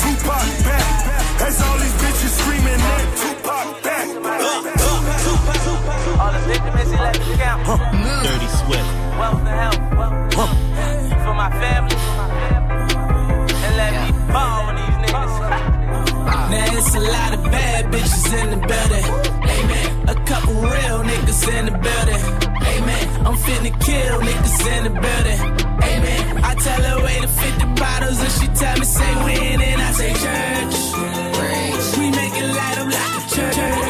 [0.00, 0.86] Tupac back.
[1.38, 4.06] That's all these bitches screaming at Tupac back.
[6.18, 7.66] All the victims, let me count.
[8.24, 8.88] Dirty Swift.
[9.18, 9.80] Wealth and health.
[11.24, 11.96] For my family.
[13.64, 15.34] And let me ball on these niggas.
[16.50, 19.37] Now it's a lot of bad bitches in the building.
[20.08, 22.22] A couple real niggas in the building.
[22.72, 23.26] Amen.
[23.26, 25.40] I'm finna kill niggas in the building.
[25.90, 26.44] Amen.
[26.44, 29.92] I tell her wait to 50 bottles and she tell me say when and I
[29.92, 30.76] say church.
[31.98, 33.87] We make it light up like a church.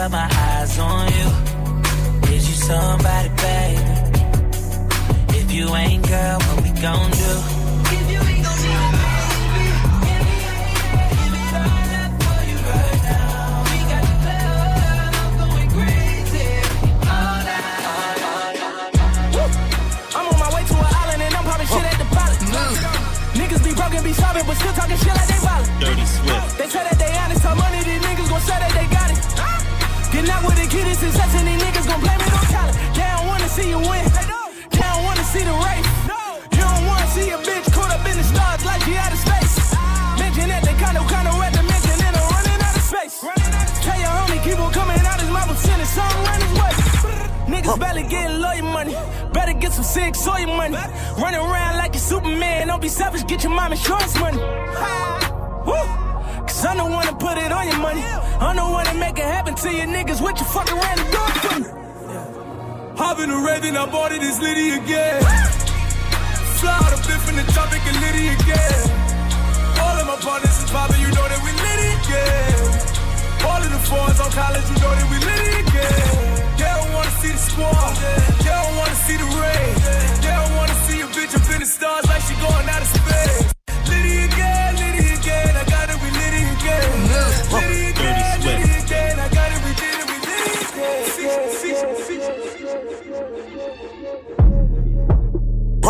[0.00, 2.34] But my eyes on you.
[2.34, 4.00] Is you somebody, baby?
[5.38, 7.59] If you ain't, girl, what we gon' do?
[30.20, 32.76] Get out with the kid, it's success, and these niggas gon' blame it on talent.
[32.92, 34.04] They don't wanna see you win.
[34.04, 35.88] They don't wanna see the race.
[36.52, 39.18] You don't wanna see a bitch caught up in the stars like she out of
[39.18, 39.56] space.
[40.20, 43.16] Mention that they kinda, kinda at the mention and I'm running out of space.
[43.80, 46.52] Tell your homie, keep on coming out his mouth and send his song run his
[46.60, 46.72] way.
[47.48, 48.94] Niggas barely getting lawyer money.
[49.32, 50.76] Better get some sick soy money.
[51.16, 52.68] Running around like a Superman.
[52.68, 54.36] Don't be selfish, get your mom insurance money.
[55.64, 56.09] Woo!
[56.64, 58.02] I'm the one to put it on your money.
[58.40, 60.20] I'm the one to make it happen to you niggas.
[60.20, 61.80] What you fucking ran the door for me?
[63.20, 65.20] In the Raven, I bought it, it's Liddy again.
[66.56, 68.80] Fly out a bit from the topic and Liddy again.
[69.76, 72.56] All of my partners is poppin', you know that we Liddy again.
[73.44, 76.16] All of the fours on college, you know that we Liddy again.
[76.56, 77.92] They don't wanna see the squad,
[78.40, 79.72] they don't wanna see the rain.
[80.24, 82.88] They don't wanna see a bitch up in the stars like she going out of
[82.88, 83.59] space.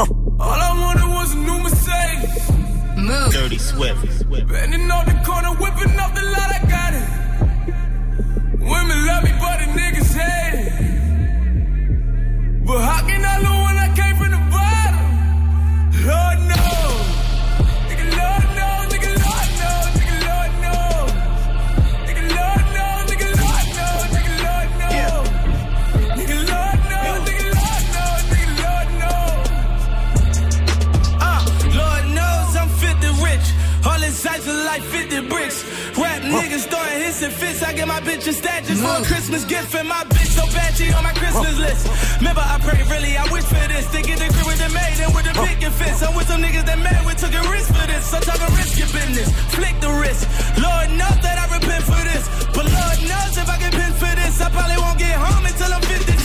[0.02, 0.36] Again.
[0.40, 3.32] All I wanted was a new Mercedes.
[3.32, 4.28] Dirty Swift.
[4.48, 7.08] Bending on the corner, whipping up the lot, I got it.
[8.58, 10.72] Women love me, but the niggas hate it.
[12.66, 13.69] But how can I know
[37.80, 40.92] get my bitch a statue for a Christmas gift, and my bitch so bad she
[40.92, 41.88] on my Christmas list.
[42.20, 43.86] Remember, I pray really, I wish for this.
[43.94, 46.04] To get the grip with the maid and with the picket fist.
[46.04, 48.04] I'm with some niggas that mad, we took a risk for this.
[48.10, 50.28] So talk a risk your business, flick the wrist.
[50.60, 54.12] Lord knows that I repent for this, but Lord knows if I get pinned for
[54.20, 56.19] this, I probably won't get home until I'm 56.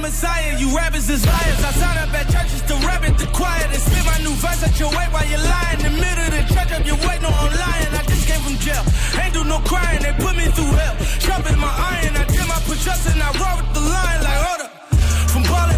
[0.00, 1.64] Messiah, you rappers is liars.
[1.64, 4.62] I sign up at churches to rap at the choir, and spit my new verse
[4.62, 5.80] at your weight while you're lying.
[5.80, 7.92] In the middle of the church up your weight, no I'm lying.
[7.94, 8.82] I just came from jail,
[9.20, 10.96] ain't do no crying, they put me through hell.
[11.18, 14.47] Sharpen my iron, I did my push-ups and I roll with the line like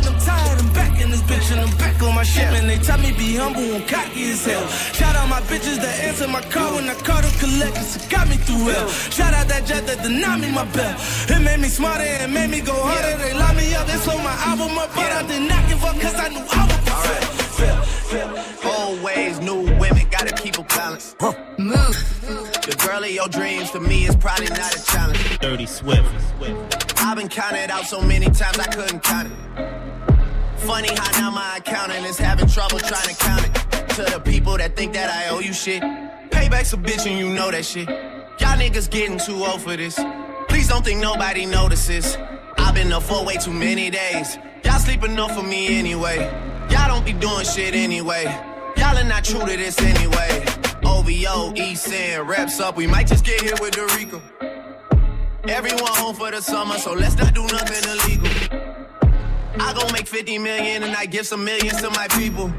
[0.01, 0.21] hold up.
[0.21, 2.51] From ballin', I'm tired, I'm back in this bitch and I'm back on my shit.
[2.53, 4.67] Man, they tell me be humble and cocky as hell.
[4.93, 7.97] Shout out my bitches that answer my call when I call them collectors.
[7.97, 8.89] It got me through hell.
[8.89, 10.97] Shout out that jet that denied me my bell.
[11.29, 13.17] It made me smarter and made me go harder.
[13.19, 15.97] They lock me up, they slow my album up, but I did not give up
[16.01, 16.83] cause I knew I would
[17.59, 17.81] fail.
[18.65, 21.15] Always ways, new women, gotta keep a balance.
[21.59, 22.60] Move.
[22.71, 25.39] The girl of your dreams to me is probably not a challenge.
[25.41, 26.07] Dirty Swift.
[26.99, 30.61] I've been counted out so many times I couldn't count it.
[30.61, 33.89] Funny how now my accountant is having trouble trying to count it.
[33.97, 35.83] To the people that think that I owe you shit.
[36.31, 37.89] Payback's a bitch and you know that shit.
[37.89, 39.99] Y'all niggas getting too old for this.
[40.49, 42.17] Please don't think nobody notices.
[42.57, 44.39] I've been up for way too many days.
[44.63, 46.19] Y'all sleep enough for me anyway.
[46.71, 48.27] Y'all don't be doing shit anyway.
[48.77, 50.60] Y'all are not true to this anyway.
[51.01, 52.77] OVO, East End, reps up.
[52.77, 54.21] We might just get here with Dorico.
[55.49, 58.29] Everyone home for the summer, so let's not do nothing illegal.
[59.59, 62.53] I gon' make 50 million and I give some millions to my people.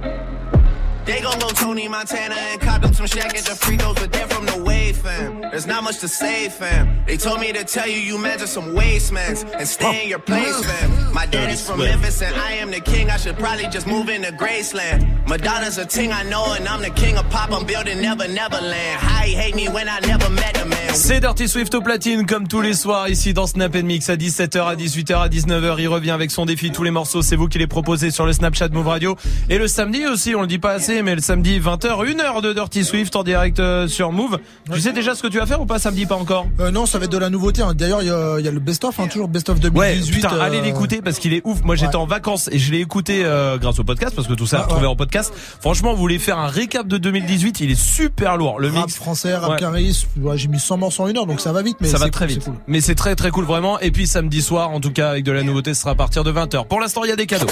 [1.06, 4.12] They gon' go Tony Montana and cop them some shack at the free throws, but
[4.12, 5.42] they're from the wave, fam.
[5.42, 7.04] There's not much to say, fam.
[7.06, 10.64] They told me to tell you you measure some wastemans and stay in your place,
[10.64, 11.14] fam.
[11.14, 13.10] My daddy's from Memphis and I am the king.
[13.10, 15.28] I should probably just move into Graceland.
[15.28, 17.52] Madonna's a ting I know and I'm the king of pop.
[17.52, 19.00] I'm building Never Neverland.
[19.00, 20.94] How he hate me when I never met a man.
[20.94, 24.62] C'est Dirty Swift au platine comme tous les soirs ici dans Snap Mix à 17h,
[24.68, 25.76] à 18h, à 19h.
[25.80, 26.72] Il revient avec son défi.
[26.72, 29.16] Tous les morceaux, c'est vous qui les proposez sur le Snapchat Move Radio.
[29.50, 32.42] Et le samedi aussi, on le dit pas assez, mais le samedi 20h, une heure
[32.42, 34.38] de Dirty Swift en direct euh, sur Move.
[34.74, 36.48] Tu sais déjà ce que tu vas faire ou pas samedi Pas encore?
[36.60, 37.62] Euh, non, ça va être de la nouveauté.
[37.62, 37.74] hein.
[37.74, 40.16] D'ailleurs, il y, a- il y a le best-of, hein, toujours best-of 2018.
[40.16, 41.62] Putain, euh, allez l'écouter parce qu'il est ouf.
[41.64, 42.02] Moi, j'étais Ouais.
[42.02, 44.62] en vacances et je l'ai écouté euh, grâce au podcast parce que tout ça Ouais,
[44.64, 44.92] à retrouver ouais.
[44.92, 45.34] en podcast.
[45.62, 48.60] Franchement, vous voulez faire un récap de 2018, il est super lourd.
[48.60, 49.58] Le Rap mix français, rap Ouais.
[49.58, 50.06] caris.
[50.20, 51.78] Ouais, J'ai mis 100 morceaux en une heure, donc ça va vite.
[51.80, 52.44] Mais ça va très cool, vite.
[52.46, 52.54] cool.
[52.68, 53.80] Mais c'est très très cool vraiment.
[53.80, 56.24] Et puis samedi soir, en tout cas, avec de la nouveauté, ce sera à partir
[56.24, 56.66] de 20h.
[56.68, 57.48] Pour l'instant, il y a des cadeaux.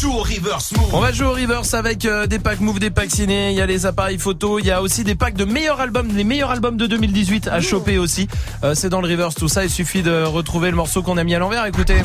[0.00, 0.94] Joue au reverse move.
[0.94, 3.52] On va jouer au reverse avec euh, des packs Move, des packs ciné.
[3.52, 4.58] Il y a les appareils photo.
[4.58, 7.62] Il y a aussi des packs de meilleurs albums, les meilleurs albums de 2018 à
[7.62, 8.28] choper aussi.
[8.62, 9.64] Euh, c'est dans le reverse tout ça.
[9.64, 11.64] Il suffit de retrouver le morceau qu'on a mis à l'envers.
[11.64, 12.02] Écoutez.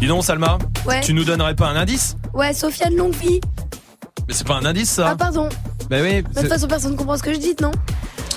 [0.00, 0.58] Dis donc, Salma.
[0.86, 1.00] Ouais.
[1.02, 3.40] Tu nous donnerais pas un indice Ouais, Sofiane Longueville.
[4.28, 5.10] Mais c'est pas un indice ça.
[5.10, 5.50] Ah, pardon.
[5.90, 6.22] Bah oui.
[6.22, 7.72] De toute façon, personne ne comprend ce que je dis, non?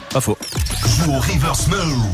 [0.09, 0.38] Pas faux.
[1.03, 2.06] Joue au reverse move.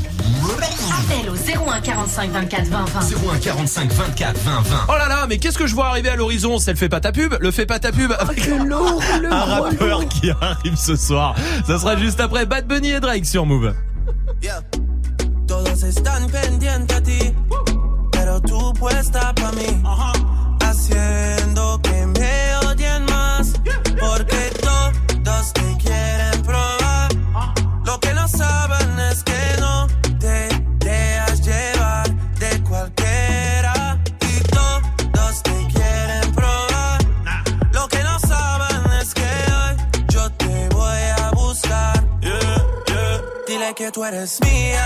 [1.00, 3.00] Appel au 01 45 24 20 20.
[3.34, 4.78] 01 45 24 20 20.
[4.88, 6.58] Oh là là, mais qu'est-ce que je vois arriver à l'horizon?
[6.60, 9.32] C'est le fait pas ta pub, le fait pas ta pub avec Le lourd, le
[9.34, 10.10] un rappeur lourd.
[10.10, 11.36] qui arrive ce soir.
[11.66, 13.74] Ça sera juste après Bad Bunny et Drake sur Move.
[14.42, 14.62] Yeah.
[15.48, 17.34] Todos están pendientes a ti,
[18.12, 19.82] pero tú puesta pa' mí.
[20.62, 21.80] Haciendo
[43.92, 44.86] tú eres mía,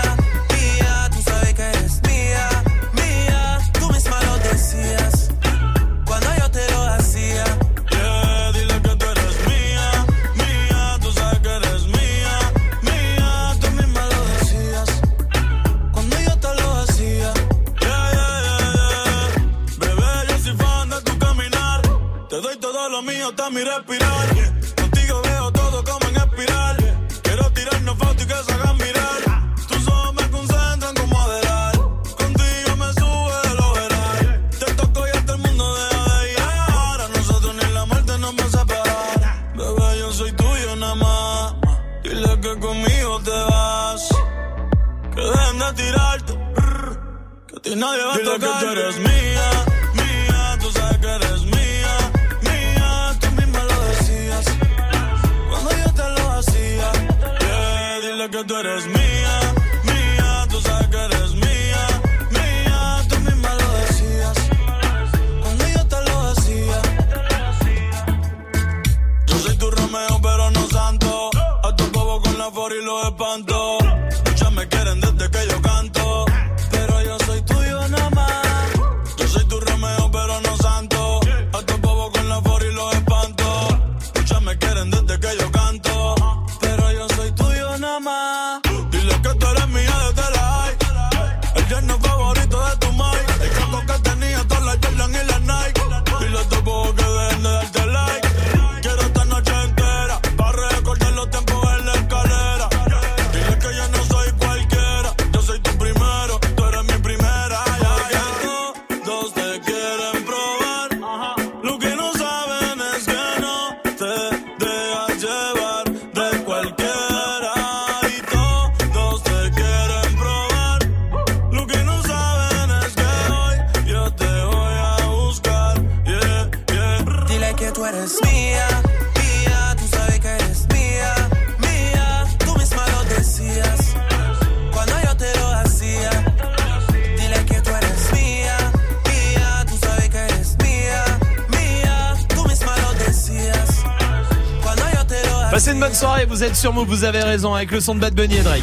[146.44, 148.62] êtes sur Move, vous avez raison, avec le son de Bad Bunny et Drake.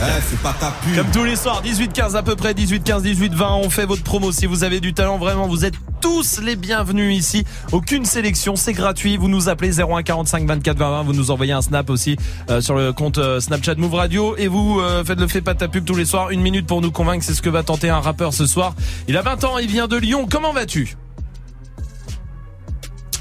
[0.96, 4.32] Comme tous les soirs, 18-15 à peu près, 18-15, 18-20, on fait votre promo.
[4.32, 7.46] Si vous avez du talent, vraiment, vous êtes tous les bienvenus ici.
[7.72, 9.16] Aucune sélection, c'est gratuit.
[9.18, 11.04] Vous nous appelez 01 45 24 20 20.
[11.04, 12.18] Vous nous envoyez un snap aussi
[12.50, 15.54] euh, sur le compte euh, Snapchat Move Radio et vous euh, faites le fait pas
[15.54, 16.32] de ta pub tous les soirs.
[16.32, 18.76] Une minute pour nous convaincre, c'est ce que va tenter un rappeur ce soir.
[19.08, 20.28] Il a 20 ans, il vient de Lyon.
[20.30, 20.98] Comment vas-tu?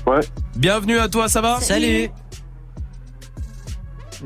[0.06, 0.20] Ouais.
[0.56, 1.60] Bienvenue à toi, ça va?
[1.60, 2.10] Salut.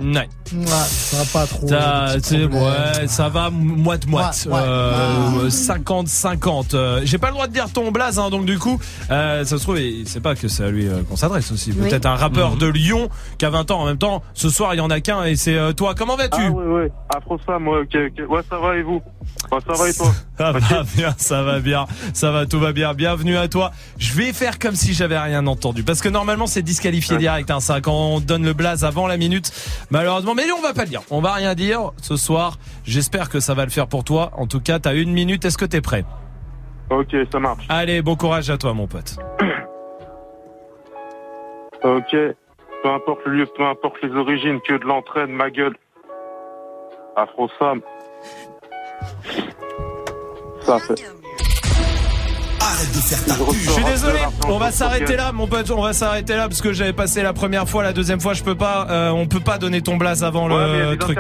[0.03, 0.29] Ouais.
[0.55, 1.67] Ouais, ça va pas trop.
[1.69, 4.47] Ça, c'est- ouais, ça va moite moite.
[4.47, 4.61] Ouais, ouais.
[4.63, 6.75] Euh, 50-50.
[6.75, 8.79] Euh, J'ai pas le droit de dire ton blaze, hein, donc du coup,
[9.11, 11.73] euh, ça se trouve, il sait pas que c'est à lui euh, qu'on s'adresse aussi.
[11.77, 11.89] Oui.
[11.89, 12.59] Peut-être un rappeur Mhm.
[12.59, 13.09] de Lyon
[13.39, 14.23] qui a 20 ans en même temps.
[14.35, 15.95] Ce soir, il y en a qu'un et c'est euh, toi.
[15.97, 16.41] Comment vas-tu?
[16.43, 16.93] Ah ouais, ouais.
[17.15, 18.31] Afro Sam, ouais, ok, ok.
[18.31, 19.01] Ouais, ça va et vous?
[19.53, 20.07] Ouais, Ça va et toi
[20.39, 22.95] Ça va bien, ça va bien, ça va, tout va bien.
[22.95, 23.71] Bienvenue à toi.
[23.99, 27.51] Je vais faire comme si j'avais rien entendu, parce que normalement c'est disqualifié direct.
[27.51, 29.53] Hein, ça, quand on donne le blaze avant la minute,
[29.91, 30.35] malheureusement.
[30.35, 31.03] Mais nous, on va pas le dire.
[31.11, 32.57] On va rien dire ce soir.
[32.85, 34.31] J'espère que ça va le faire pour toi.
[34.37, 35.45] En tout cas, t'as une minute.
[35.45, 36.05] Est-ce que t'es prêt?
[36.89, 37.67] Ok, ça marche.
[37.69, 39.17] Allez, bon courage à toi, mon pote.
[41.85, 42.15] Ok.
[42.83, 45.77] Peu importe le lieu, peu importe les origines, que de l'entraîne, ma gueule.
[47.17, 47.81] Afro Sam.
[50.65, 51.05] Ça fait.
[52.61, 54.19] Arrête de faire ta Je suis désolé,
[54.49, 55.71] on va s'arrêter là, mon pote.
[55.71, 58.43] On va s'arrêter là parce que j'avais passé la première fois, la deuxième fois, je
[58.45, 58.87] peux pas.
[58.91, 61.19] euh, on peut pas donner ton blaze avant Ouais, le truc.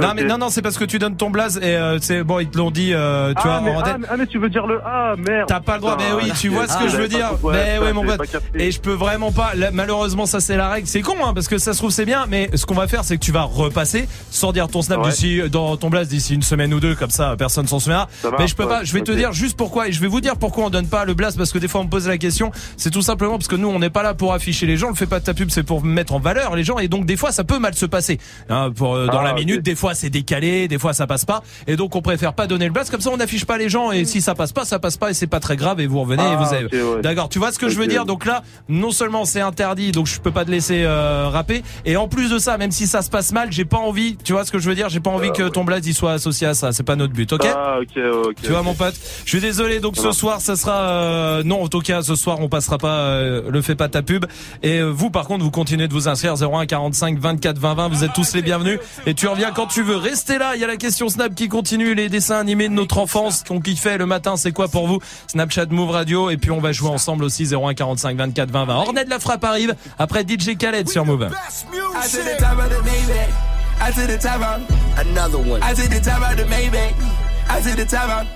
[0.00, 2.40] Non mais non non c'est parce que tu donnes ton blaze et euh, c'est bon
[2.40, 4.38] ils te l'ont dit euh, tu ah, vois mais, en ah, mais, ah, mais tu
[4.38, 5.48] veux dire le A, merde.
[5.48, 7.32] T'as pas le droit, mais oui, tu vois ce que je veux dire.
[7.44, 8.20] mais oui, mon pote.
[8.54, 9.54] Et je peux vraiment pas.
[9.54, 10.86] là, malheureusement, ça c'est la règle.
[10.86, 12.24] C'est con, hein, parce que ça se trouve c'est bien.
[12.28, 15.10] Mais ce qu'on va faire, c'est que tu vas repasser, sans dire ton snap Ouais.
[15.10, 18.08] d'ici, dans ton blast d'ici une semaine ou deux, comme ça, personne s'en souviendra.
[18.38, 18.80] Mais je peux pas.
[18.80, 19.88] ouais, Je vais te dire juste pourquoi.
[19.88, 21.80] Et je vais vous dire pourquoi on donne pas le blast, parce que des fois
[21.80, 22.50] on me pose la question.
[22.76, 24.88] C'est tout simplement parce que nous, on n'est pas là pour afficher les gens.
[24.88, 26.78] Le fait pas de ta pub, c'est pour mettre en valeur les gens.
[26.78, 28.18] Et donc des fois, ça peut mal se passer.
[28.48, 31.24] Hein, pour euh, dans Ah, la minute, des fois c'est décalé, des fois ça passe
[31.24, 31.42] pas.
[31.66, 32.90] Et donc on préfère pas donner le blast.
[32.90, 33.90] Comme ça, on n'affiche pas les gens.
[33.90, 35.10] Et si ça passe pas, ça passe pas.
[35.10, 35.80] Et c'est pas très grave.
[35.80, 36.22] Et vous revenez.
[36.22, 36.66] et Ah, vous avez.
[36.66, 37.02] ok, ouais.
[37.02, 37.28] D'accord.
[37.28, 38.04] Tu vois ce que je veux dire?
[38.04, 41.62] Donc là, non seulement c'est interdit, donc je peux pas te laisser euh, rapper.
[41.84, 44.16] Et en plus de ça, même si ça se passe mal, j'ai pas envie.
[44.22, 44.88] Tu vois ce que je veux dire?
[44.88, 46.72] J'ai pas envie que ton blast il soit associé à ça.
[46.72, 47.32] C'est pas notre but.
[47.32, 47.44] Ok?
[47.44, 48.34] Ah, ok, ok.
[48.42, 48.94] tu vois mon pote,
[49.24, 52.38] je suis désolé donc ce soir ça sera euh, non en tout cas ce soir
[52.40, 54.26] on passera pas euh, le fait pas ta pub
[54.62, 57.88] et euh, vous par contre vous continuez de vous inscrire 01 45 24 20 20
[57.88, 60.54] vous êtes tous les bienvenus et tu reviens quand tu veux restez là?
[60.54, 63.60] Il y a la question Snap qui continue les dessins animés de notre enfance qu'on
[63.60, 64.98] kiffait le matin c'est quoi pour vous?
[65.28, 68.74] Snapchat Move Radio et puis on va jouer ensemble aussi 01 45 24 20 20
[68.74, 72.58] Ornette la frappe arrive après DJ Khaled sur Move I the top.
[73.80, 75.60] I the another one.
[75.62, 76.94] I the top of the Maybach.
[77.48, 78.28] I to the top of.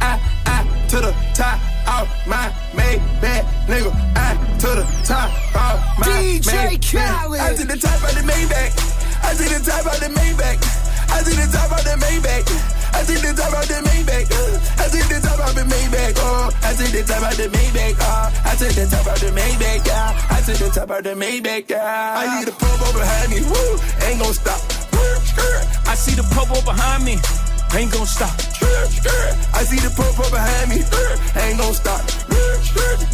[0.00, 1.58] I I to the top
[1.88, 3.92] of my Maybach, nigga.
[4.14, 6.92] I to the top of my DJ Maybach.
[6.92, 7.40] Khaled.
[7.40, 9.01] I to the top of the Maybach.
[9.22, 10.58] I to the top of the Maybach.
[11.10, 12.44] I to the top of the Maybach.
[12.92, 14.28] I to the top of the Maybach.
[14.30, 16.14] uh, I to the top of the Maybach.
[16.18, 17.96] Oh, I to the top of the Maybach.
[18.00, 19.86] Oh, I to the top of the Maybach.
[19.86, 21.70] Yeah, I to the top of the Maybach.
[21.70, 23.40] Yeah, I need a purple behind me.
[23.42, 24.60] Woo, ain't gon' stop.
[25.86, 27.18] I see the purple behind me.
[27.74, 28.32] Ain't gonna stop.
[29.54, 30.84] I see the purple behind me.
[31.40, 32.00] Ain't gon' stop.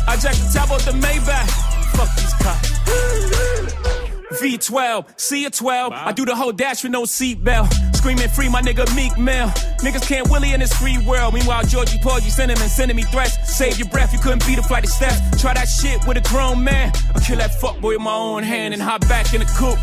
[0.09, 1.49] I jack the top of the Maybach.
[1.95, 3.98] Fuck these cops.
[4.33, 5.93] V12, C a 12.
[5.93, 7.97] I do the whole dash with no seatbelt.
[7.97, 9.49] Screaming free, my nigga Meek Mill.
[9.81, 11.35] Niggas can't Willie in this free world.
[11.35, 13.57] Meanwhile, Georgie Porgy sending and sending me threats.
[13.57, 15.41] Save your breath, you couldn't beat a flight of steps.
[15.41, 16.93] Try that shit with a grown man.
[17.15, 19.79] I'll kill that fuckboy with my own hand and hop back in the coupe.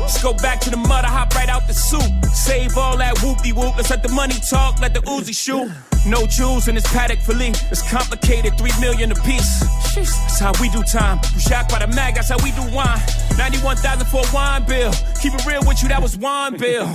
[0.00, 2.24] Just go back to the mud, I hop right out the soup.
[2.32, 3.76] Save all that whoopty whoop.
[3.76, 5.70] Let's let the money talk, let the Uzi shoot.
[6.06, 7.52] No jewels in this paddock for Lee.
[7.70, 9.60] It's complicated, three million a piece.
[9.94, 11.20] That's how we do time.
[11.34, 13.00] You shocked by the mag, that's how we do wine.
[13.36, 14.92] 91,000 for a wine bill.
[15.20, 16.88] Keep it real with you, that was wine bill.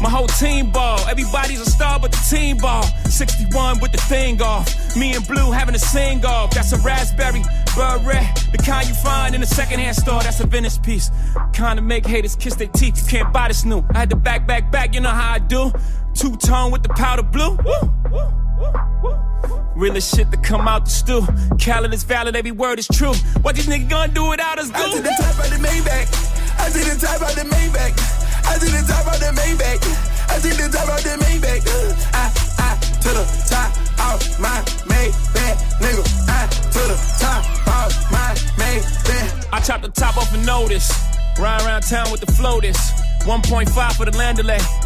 [0.00, 0.98] My whole team ball.
[1.08, 2.82] Everybody's a star, but the team ball.
[3.08, 4.96] 61 with the thing off.
[4.96, 6.50] Me and Blue having a sing off.
[6.50, 7.42] That's a raspberry
[7.74, 8.26] beret.
[8.52, 10.22] The kind you find in a secondhand store.
[10.22, 11.10] That's a Venice piece.
[11.52, 13.02] Kind of make haters kiss their teeth.
[13.02, 13.82] You can't buy this new.
[13.94, 14.94] I had to back, back, back.
[14.94, 15.72] You know how I do.
[16.14, 17.56] Two tone with the powder blue.
[17.56, 17.92] Woo.
[19.76, 21.20] Realest shit to come out the stew.
[21.58, 23.12] Khaled is valid, every word is true.
[23.42, 24.70] What these niggas gonna do without us?
[24.72, 26.58] I did the top of the Maybach.
[26.58, 28.25] I did the top of the Maybach.
[28.46, 29.82] I did the top of the Maybach.
[30.30, 31.62] I did the top of the Maybach.
[31.66, 32.24] Uh, I,
[32.58, 33.70] I, to the top
[34.14, 36.04] of my Maybach, nigga.
[36.28, 39.48] I, to the top of my Maybach.
[39.52, 40.90] I chopped the top off a notice.
[41.38, 42.78] Ride around town with the floaters.
[43.24, 44.85] 1.5 for the landolay.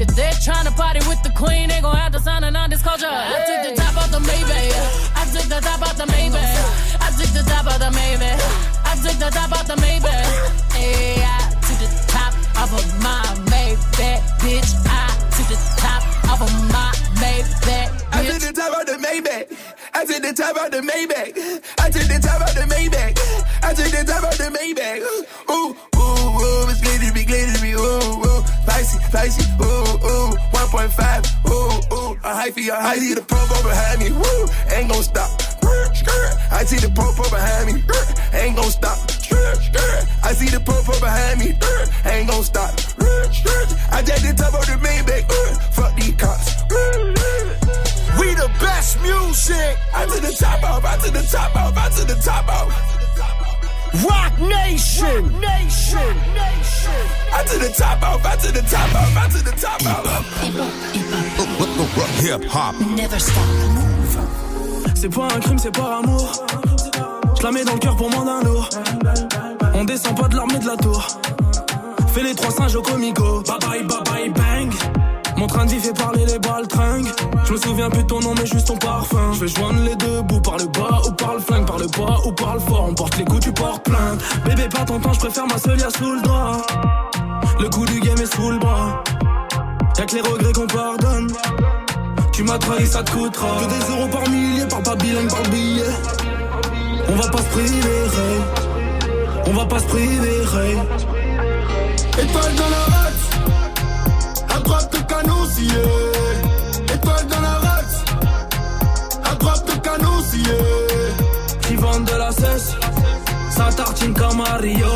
[0.00, 3.06] If they're trying to party with the queen, they gon' have to sign a non-disclosure.
[3.06, 4.74] I took the top off the Maybach.
[5.14, 7.00] I took the top off the Maybach.
[7.00, 8.40] I took the top off the Maybach.
[8.84, 10.72] I took the top off the Maybach.
[10.74, 14.74] Hey, I took the top off of my Maybach, bitch.
[14.86, 16.90] I took the top off of my
[17.22, 19.46] Maybach, I did the top of the Maybach.
[19.94, 21.30] I did the top of the Maybach.
[21.78, 23.14] I did the top of the Maybach.
[23.62, 24.98] I did the top of the Maybach.
[25.50, 30.90] Ooh, ooh, ooh, it's glittery, glittery, ooh, ooh, spicy, spicy, ooh, ooh, 1.5,
[31.46, 35.30] ooh, ooh, a hyphy, a see the popo behind me, woo, ain't gon' stop.
[36.50, 37.82] I see the popo behind me,
[38.34, 38.98] ain't gon' stop.
[40.22, 42.70] I see the popo behind me, uh, ain't gon' stop.
[42.98, 43.28] Uh,
[43.92, 46.64] I did the top of the main Maybach, uh, fuck these cops.
[48.18, 49.76] We the best music.
[49.94, 52.94] I to the top off, I to the top off, I to the top off.
[54.02, 57.04] Rock Nation, Nation, Nation.
[57.32, 60.24] I to the top off, I to the top off, I to the top off.
[62.22, 62.74] Hip hop.
[62.96, 63.44] Never stop.
[64.94, 66.46] C'est pas un crime, c'est par amour.
[67.44, 68.70] La dans le cœur pour moins d'un lourd.
[69.74, 71.06] On descend pas de l'armée de la tour.
[72.14, 73.42] Fais les trois singes au comico.
[73.42, 74.72] Bye bye, bye bye, bang.
[75.36, 77.12] Mon train vie fait parler les balles tringues.
[77.44, 79.34] Je me souviens plus de ton nom, mais juste ton parfum.
[79.34, 81.86] Je vais joindre les deux bouts par le bas ou par le flingue, par le
[81.86, 82.86] bas ou par le fort.
[82.88, 84.22] On porte les coups, tu portes plainte.
[84.46, 86.62] Bébé, pas ton temps, je préfère ma seule sous le doigt.
[87.60, 89.04] Le coup du game est sous le bras.
[89.98, 91.30] Y'a que les regrets qu'on pardonne.
[92.32, 93.60] Tu m'as trahi, ça te coûtera.
[93.60, 95.84] Que des euros par millier, par pas bilingue, par billet.
[97.08, 98.00] On va pas se priver.
[99.46, 100.34] On va pas se priver.
[102.16, 103.24] Étoile dans la race,
[104.54, 105.82] à droite de canon scié.
[106.94, 108.04] Étoile dans la race,
[109.24, 110.58] à droite de canon scié.
[111.62, 112.76] Qui vendent de la cesse,
[113.50, 114.86] ça tartine comme Mario.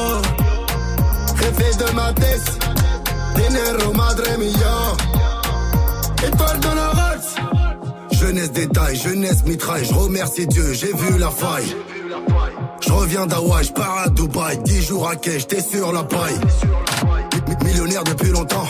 [1.41, 2.59] Jefe de ma tête,
[3.35, 6.27] dinero madre mia.
[6.27, 7.35] Étoile dans la race.
[8.13, 11.77] Jeunesse détail, jeunesse mitraille, je remercie Dieu, j'ai vu la faille.
[12.81, 16.39] Je reviens d'Hawaï, je pars à Dubaï, 10 jours à quai, j'étais sur la paille.
[17.49, 18.67] Mi- Millionnaire depuis longtemps,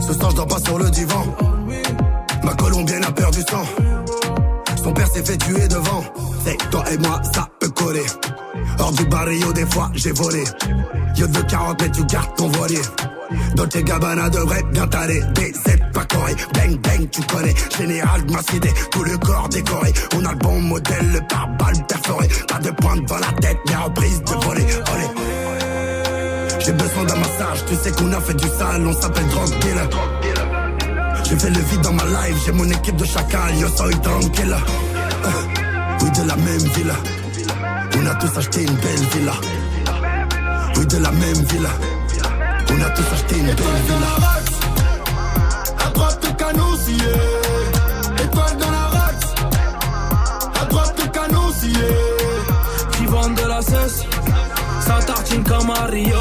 [0.00, 1.24] ce soir je pas sur le divan.
[2.42, 3.64] Ma colombienne a peur du sang,
[4.82, 6.02] son père s'est fait tuer devant.
[6.44, 8.06] C'est toi et moi, ça peut coller.
[8.80, 10.44] Hors du barrio, des fois j'ai volé.
[11.16, 12.80] Yo de 40 mètres, tu gardes ton voilier.
[13.54, 15.20] Dolce Gabbana devrait bien t'aller.
[15.34, 17.54] BZ pas coré, bang bang, tu connais.
[17.78, 19.92] Général de ma cité, tout le corps décoré.
[20.16, 22.28] On a le bon modèle, le pare-balles perforé.
[22.48, 24.62] Pas de pointe dans la tête, mais reprise de voler.
[24.64, 25.06] Olé.
[26.64, 29.88] J'ai besoin d'un massage, tu sais qu'on a fait du sale, on s'appelle drug dealer.
[31.24, 34.56] J'ai fait le vide dans ma life, j'ai mon équipe de chacal, yo soy tranquille.
[35.24, 35.28] Euh,
[36.02, 36.94] Oui, de la même villa.
[37.96, 39.32] On a tous acheté une belle villa.
[40.76, 41.70] Oui, de la même villa.
[42.70, 44.12] On a tous acheté une belle villa.
[45.84, 47.12] À droite de canon scié.
[48.24, 49.34] Étoile dans la race,
[50.60, 51.88] à droite de canon scié.
[52.92, 54.04] Qui de la cesse,
[54.86, 56.18] ça tartine comme Mario.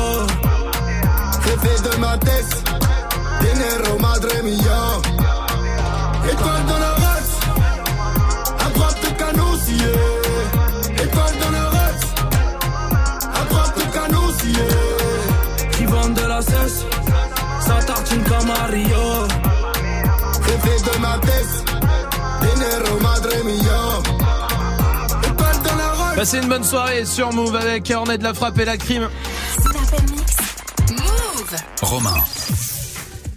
[1.45, 2.63] Jefe de ma tête,
[3.41, 4.81] dinero madre mia.
[6.31, 6.78] Étoile dans
[16.39, 16.85] la cesse,
[17.59, 18.23] ça tartine
[20.45, 21.65] Jefe de ma tête,
[22.41, 24.01] dinero madre mia.
[26.15, 29.09] Passez une bonne soirée sur Move avec Ornette de la frappe et la crime.
[30.91, 31.55] Move.
[31.81, 32.15] Romain.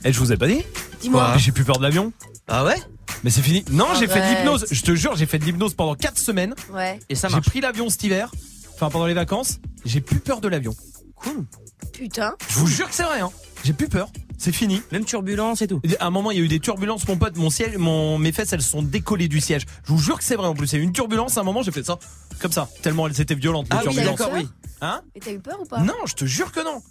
[0.05, 0.63] Eh, je vous ai pas dit
[1.01, 1.35] Dis-moi.
[1.39, 2.13] J'ai plus peur de l'avion.
[2.49, 2.77] Ah ouais
[3.25, 3.65] Mais c'est fini.
[3.71, 4.67] Non, j'ai fait de l'hypnose.
[4.71, 6.55] Je te jure, j'ai fait de l'hypnose pendant 4 semaines.
[6.73, 6.99] Ouais.
[7.09, 7.47] Et ça J'ai marche.
[7.47, 8.31] pris l'avion cet hiver.
[8.75, 9.59] Enfin, pendant les vacances.
[9.85, 10.75] J'ai plus peur de l'avion.
[11.17, 11.45] Cool.
[11.93, 12.35] Putain.
[12.49, 13.31] Je vous jure que c'est vrai, hein.
[13.65, 14.09] J'ai plus peur.
[14.39, 14.83] C'est fini.
[14.91, 15.81] Même turbulence et tout.
[16.01, 18.33] À un moment, il y a eu des turbulences, mon pote, mon siège, mon, mes
[18.33, 19.67] fesses, elles sont décollées du siège.
[19.87, 20.73] Je vous jure que c'est vrai en plus.
[20.73, 21.99] Il y a eu une turbulence, à un moment, j'ai fait ça.
[22.41, 22.69] Comme ça.
[22.83, 24.19] Tellement elles étaient violentes, les Ah oui, turbulences.
[24.19, 24.49] d'accord, oui.
[24.81, 25.01] Hein?
[25.15, 25.79] Et t'as eu peur ou pas?
[25.79, 26.83] Non, je te jure que non.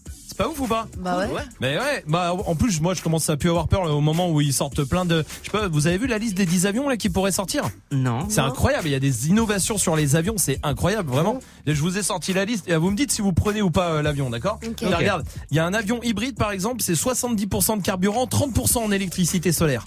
[0.41, 0.87] C'est pas ouf ou pas?
[0.97, 1.41] Bah ouais.
[1.59, 4.41] Mais ouais, bah en plus moi je commence à plus avoir peur au moment où
[4.41, 6.89] ils sortent plein de je sais pas, vous avez vu la liste des 10 avions
[6.89, 7.63] là qui pourraient sortir?
[7.91, 8.27] Non.
[8.29, 11.39] C'est incroyable, il y a des innovations sur les avions, c'est incroyable vraiment.
[11.67, 13.69] Et je vous ai sorti la liste et vous me dites si vous prenez ou
[13.71, 14.59] pas euh, l'avion, d'accord?
[14.81, 18.91] Regarde, il y a un avion hybride par exemple, c'est 70% de carburant, 30% en
[18.91, 19.85] électricité solaire.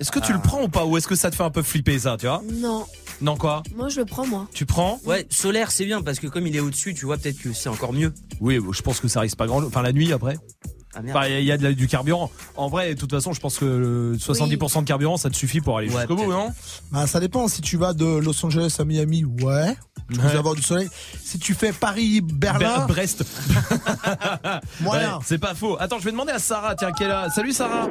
[0.00, 0.34] Est-ce que tu Ah.
[0.36, 2.26] le prends ou pas ou est-ce que ça te fait un peu flipper ça, tu
[2.26, 2.42] vois?
[2.52, 2.84] Non.
[3.20, 4.48] Non quoi Moi, je le prends, moi.
[4.52, 7.38] Tu prends Ouais, solaire c'est bien parce que comme il est au-dessus, tu vois peut-être
[7.40, 8.12] que c'est encore mieux.
[8.40, 10.36] Oui, je pense que ça risque pas grand enfin la nuit après.
[10.96, 11.00] Ah.
[11.08, 12.30] Enfin, il y a de la- du carburant.
[12.56, 15.60] En vrai, de toute façon, je pense que le 70% de carburant, ça te suffit
[15.60, 16.52] pour aller Ouais, jusqu'au bout, non?
[16.92, 17.48] Bah, ça dépend.
[17.48, 19.76] Si tu vas de Los Angeles à Miami, ouais.
[20.12, 20.36] Tu Ouais.
[20.36, 20.88] avoir du soleil.
[21.22, 23.24] Si tu fais Paris-Berlin, Ber- Brest.
[24.80, 25.14] moyen.
[25.16, 25.76] Ouais, c'est pas faux.
[25.80, 27.28] Attends, je vais demander à Sarah, tiens, qui est là?
[27.30, 27.88] Salut Sarah.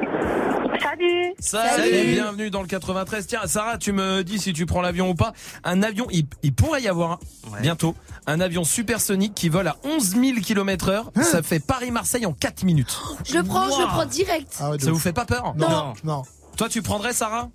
[0.78, 2.12] Salut Salut.
[2.12, 3.26] Bienvenue dans le 93.
[3.26, 5.32] Tiens, Sarah, tu me dis si tu prends l'avion ou pas.
[5.64, 7.18] Un avion, il, il pourrait y avoir
[7.52, 7.60] Ouais.
[7.62, 7.94] bientôt
[8.26, 11.10] un avion supersonique qui vole à 11 000 km heure.
[11.16, 12.93] Hein Ça fait Paris-Marseille en 4 minutes.
[13.24, 14.56] Je le prends, je le prends direct.
[14.60, 14.94] Ah ouais, de Ça ouf.
[14.94, 15.92] vous fait pas peur non, Non.
[16.04, 16.22] non.
[16.56, 17.48] Toi, tu prendrais Sarah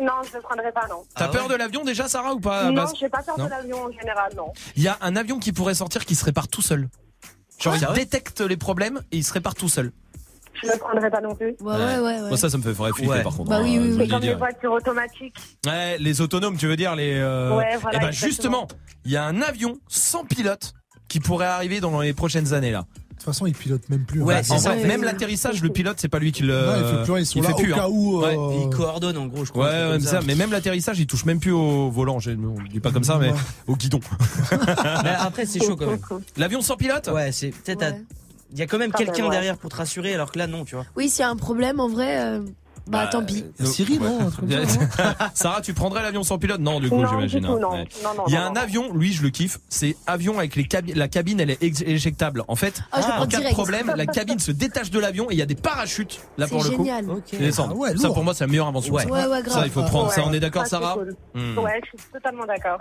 [0.00, 1.02] Non, je ne prendrai pas, non.
[1.14, 3.44] T'as Ah peur ouais de l'avion déjà, Sarah, ou pas non, j'ai pas peur Non.
[3.46, 4.52] de l'avion en général, non.
[4.76, 6.88] Il y a un avion qui pourrait sortir qui se répare tout seul.
[7.58, 9.92] Genre, il Ah ouais détecte les problèmes et il se répare tout seul.
[10.62, 11.54] Je ne le prendrai pas non plus.
[11.60, 12.00] Ouais, ouais, ouais.
[12.22, 12.28] ouais.
[12.28, 13.22] Moi, ça, ça me fait vrai flipper Ouais.
[13.22, 13.48] par contre.
[13.50, 13.98] Bah oui, hein, oui, je oui.
[13.98, 14.38] le C'est comme les direct.
[14.38, 15.36] voitures automatiques.
[15.66, 17.14] Ouais, les autonomes, tu veux dire les.
[17.14, 18.28] euh, Ouais, voilà, Eh ben exactement.
[18.66, 18.68] justement,
[19.04, 20.72] il y a un avion sans pilote
[21.08, 22.84] qui pourrait arriver dans les prochaines années là.
[23.20, 24.22] De toute façon, ils pilotent même plus.
[24.22, 24.40] Ouais, hein.
[24.42, 24.74] c'est En ça.
[24.74, 26.54] vrai, même l'atterrissage, le pilote, c'est pas lui qui le.
[26.54, 27.88] Non, il fait plus rien, ils sont il là fait plus, au cas hein.
[27.90, 28.20] où.
[28.22, 28.34] Ouais.
[28.34, 29.66] euh, Il coordonne en gros, je Ouais, crois.
[29.68, 32.18] ouais, mais, ça, mais même l'atterrissage, il touche même plus au volant.
[32.18, 33.36] Je ne dis pas comme ça, mais Ouais.
[33.66, 34.00] au guidon.
[35.04, 35.98] Mais après c'est chaud quand même.
[36.38, 37.08] L'avion sans pilote?
[37.12, 37.82] Ouais, c'est peut-être.
[37.82, 38.02] à- Ouais.
[38.52, 39.30] Il y a quand même Quand même, quelqu'un ouais.
[39.30, 40.84] derrière pour te rassurer, alors que là non, tu vois.
[40.96, 42.40] Oui, s'il y a un problème, en vrai, euh,
[42.86, 43.44] bah, Bah, tant pis.
[43.58, 44.30] Y a Siri, non
[45.34, 47.44] Sarah, tu prendrais l'avion sans pilote Non, du coup, j'imagine.
[47.44, 47.58] hein.
[47.60, 47.70] non.
[47.72, 47.88] Ouais.
[48.02, 48.24] non, non.
[48.26, 48.60] Il y a non, un non.
[48.60, 52.44] avion, lui je le kiffe, c'est avion avec les cabi- la cabine, elle est éjectable.
[52.48, 55.38] En fait, Ah, en cas de problème, la cabine se détache de l'avion et il
[55.38, 56.84] y a des parachutes là C'est pour le coup.
[56.84, 57.10] génial.
[57.10, 57.32] Ok.
[57.32, 57.72] Ils descendent.
[57.74, 58.94] Ah ouais, ça pour moi c'est la meilleure invention.
[58.94, 59.04] Ouais.
[59.04, 59.10] ça.
[59.10, 59.54] Ouais, ouais, grave.
[59.58, 60.10] Ça il faut prendre.
[60.12, 60.26] Ça Ouais.
[60.28, 61.14] on est d'accord Sarah cool.
[61.34, 61.58] Hmm.
[61.58, 62.80] Ouais, je suis totalement d'accord.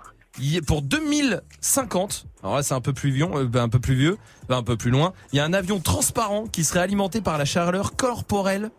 [0.67, 4.17] Pour 2050, alors là c'est un peu plus vieux, euh, ben, un peu plus vieux,
[4.47, 7.37] ben, un peu plus loin, il y a un avion transparent qui serait alimenté par
[7.37, 8.69] la chaleur corporelle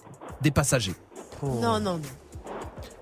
[0.42, 0.94] des passagers.
[1.46, 2.00] Non, non, non.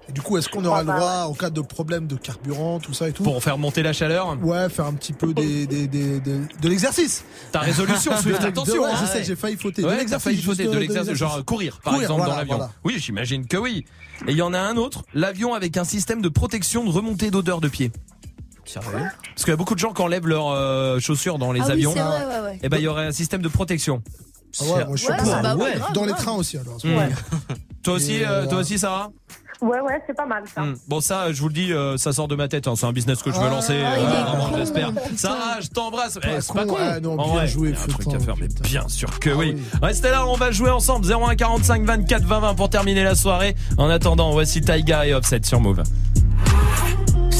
[0.09, 2.95] Et du coup, est-ce qu'on aura le droit, en cas de problème de carburant, tout
[2.95, 5.87] ça et tout Pour faire monter la chaleur Ouais, faire un petit peu des, des,
[5.87, 7.25] des, des- de l'exercice.
[7.53, 8.83] Ta résolution, Swift, De- attention.
[8.85, 8.97] ouais, hein.
[9.03, 9.83] je sais, j'ai failli fauter.
[9.83, 10.25] de Ouais, l'exercice.
[10.43, 12.57] failli de l'exercice, genre courir par Courir, exemple voilà, dans l'avion.
[12.57, 12.73] voilà.
[12.85, 13.85] Oui, j'imagine que oui.
[14.27, 17.31] Et il y en a un autre, l'avion avec un système de protection de remontée
[17.31, 17.93] d'odeur de pied.
[18.65, 21.61] Sérieux Parce qu'il y a beaucoup de gens qui enlèvent leurs euh, chaussures dans les
[21.61, 21.93] ah oui, avions.
[21.95, 22.59] c'est vrai, ouais, ouais.
[22.63, 24.03] Et ben il y aurait un système de protection.
[24.61, 25.43] Ah ouais, moi je suis Ouais, pour.
[25.43, 25.75] bah ouais, Ouais.
[25.77, 26.77] grave, Dans les trains aussi alors.
[27.83, 29.11] Toi aussi, Et, euh, euh, toi aussi, Sarah.
[29.61, 30.61] Ouais, ouais, c'est pas mal ça.
[30.63, 30.77] Hmm.
[30.87, 32.69] Bon ça, je vous le dis, euh, ça sort de ma tête.
[32.69, 32.75] hein.
[32.77, 33.75] C'est un business que je veux Ah, lancer.
[33.75, 34.93] il euh, est vraiment, con, j'espère.
[35.17, 36.19] Sarah, je t'embrasse.
[36.23, 36.81] Eh, Pas c'est pas con, con.
[36.81, 38.47] ouais, non, En bien vrai, joué, il y a un truc à putain, faire, mais
[38.49, 38.63] putain.
[38.63, 39.55] bien sûr que Ah oui.
[39.57, 39.63] oui.
[39.83, 41.07] Restez là, on va jouer ensemble.
[41.11, 43.57] 01 45 24 20 20 pour terminer la soirée.
[43.79, 45.83] En attendant, voici Taiga et Offset sur Move.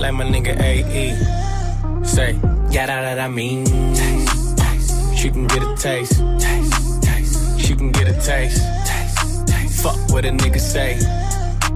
[0.00, 1.14] Like my nigga AE.
[2.04, 2.32] Say,
[2.70, 3.66] yeah, that, that I mean.
[5.14, 6.14] She can get a taste.
[7.60, 8.62] She can get a taste.
[9.82, 10.96] Fuck what a nigga say.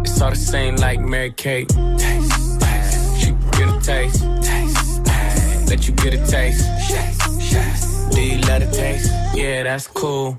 [0.01, 1.71] It's all the same like Mary Kate.
[1.71, 4.25] She can get a taste.
[5.69, 6.65] Let you get a taste.
[8.15, 9.13] Do you love the taste?
[9.35, 10.39] Yeah, that's cool.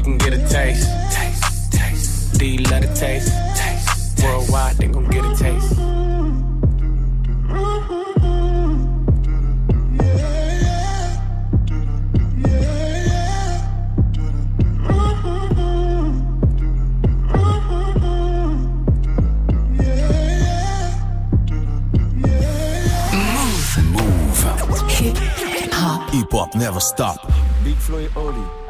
[0.00, 0.88] She can get a taste.
[1.12, 1.72] taste.
[1.72, 2.38] taste.
[2.38, 3.32] Do you love the taste?
[3.56, 4.16] taste.
[4.16, 4.24] taste.
[4.24, 5.76] Worldwide, they gon' get a taste.
[5.78, 6.40] Move.
[8.22, 8.50] Move.
[26.12, 27.32] Hip hop never stop.
[27.64, 28.69] Big Flo et Oli.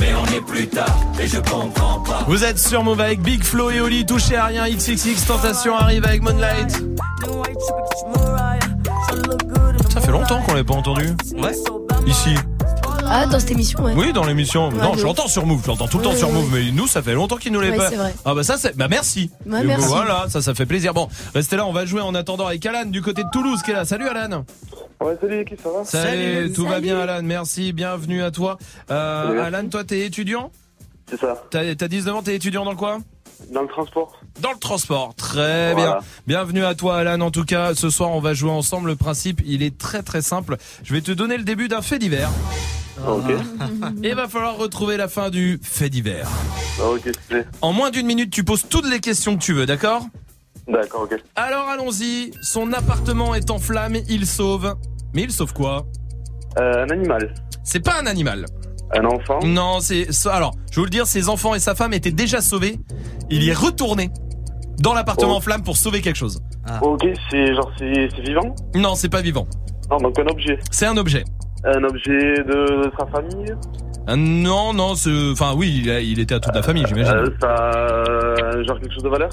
[0.00, 2.24] Mais on est plus tard et je comprends pas.
[2.26, 6.06] Vous êtes sur Move avec Big Flo et Oli, touché à rien, XXX, Tentation arrive
[6.06, 6.82] avec Moonlight.
[9.90, 11.08] Ça fait longtemps qu'on l'a pas entendu.
[11.36, 11.52] Ouais.
[12.06, 12.34] Ici.
[13.12, 13.92] Ah, dans cette émission, ouais.
[13.96, 14.70] Oui, dans l'émission.
[14.70, 16.34] non, je l'entends sur Move, je l'entends tout le temps Ouais, sur ouais.
[16.34, 17.90] Move, mais nous, ça fait longtemps qu'il nous l'est Ouais, pas.
[17.90, 18.14] c'est vrai.
[18.24, 18.76] Ah bah ça, c'est.
[18.76, 19.30] Bah merci.
[19.44, 19.86] Merci.
[19.88, 20.94] Voilà, ça, ça fait plaisir.
[20.94, 23.72] Bon, restez là, on va jouer en attendant avec Alan du côté de Toulouse qui
[23.72, 23.84] est là.
[23.84, 24.44] Salut Alan.
[25.00, 25.84] Ouais, salut, qui ça va?
[25.84, 28.58] Salut, tout va bien Alan, merci, bienvenue à toi.
[28.92, 29.42] Euh.
[29.44, 30.52] Alan, toi, t'es étudiant?
[31.10, 31.42] C'est ça.
[31.50, 32.98] T'as t'as 19 ans, t'es étudiant dans quoi?
[33.52, 34.20] Dans le transport.
[34.40, 35.92] Dans le transport, très Voilà.
[35.92, 36.00] bien.
[36.28, 37.20] Bienvenue à toi Alan.
[37.22, 38.90] En tout cas, ce soir, on va jouer ensemble.
[38.90, 40.58] Le principe, il est très très simple.
[40.84, 42.30] Je vais te donner le début d'un fait divers.
[43.06, 43.30] Ok.
[44.04, 46.28] Et il va falloir retrouver la fin du fait divers.
[46.80, 47.10] Ah, ok.
[47.62, 50.02] En moins d'une minute, tu poses toutes les questions que tu veux, d'accord?
[50.68, 51.16] D'accord, ok.
[51.36, 52.32] Alors allons-y.
[52.42, 54.74] Son appartement est en flammes, il sauve.
[55.14, 55.86] Mais il sauve quoi?
[56.58, 57.34] Euh, un animal.
[57.64, 58.44] C'est pas un animal.
[58.92, 59.38] Un enfant?
[59.44, 60.52] Non, c'est alors.
[60.70, 62.78] Je vais vous le dire, ses enfants et sa femme étaient déjà sauvés.
[63.30, 64.10] Il y est retourné
[64.78, 65.36] dans l'appartement Oh.
[65.36, 66.40] en flammes pour sauver quelque chose.
[66.82, 68.54] Ok, c'est genre, c'est vivant?
[68.74, 69.46] Non, c'est pas vivant.
[69.90, 70.58] Non, donc un objet.
[70.70, 71.24] C'est un objet.
[71.64, 73.54] Un objet de sa famille?
[74.08, 77.12] Euh, non, non, c'est- enfin oui, il, a- il était à toute la famille, j'imagine.
[77.14, 79.28] euh, ça, euh, Genre quelque chose de valeur?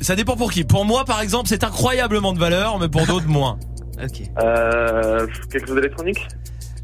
[0.00, 0.64] Ça dépend pour qui.
[0.64, 3.58] Pour moi, par exemple, c'est incroyablement de valeur, mais pour d'autres, moins.
[4.02, 4.22] Ok.
[4.42, 6.26] euh, Quelque chose d'électronique?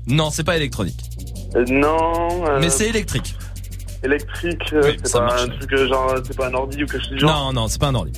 [0.06, 1.00] Non, c'est pas électronique.
[1.56, 2.46] Euh, Non.
[2.46, 3.34] euh, Mais c'est électrique.
[4.02, 5.42] Électrique, euh, Oui, c'est ça pas marche.
[5.42, 7.52] un truc euh, genre, c'est pas un ordi ou quelque chose du genre?
[7.52, 8.12] Non, non, c'est pas un ordi.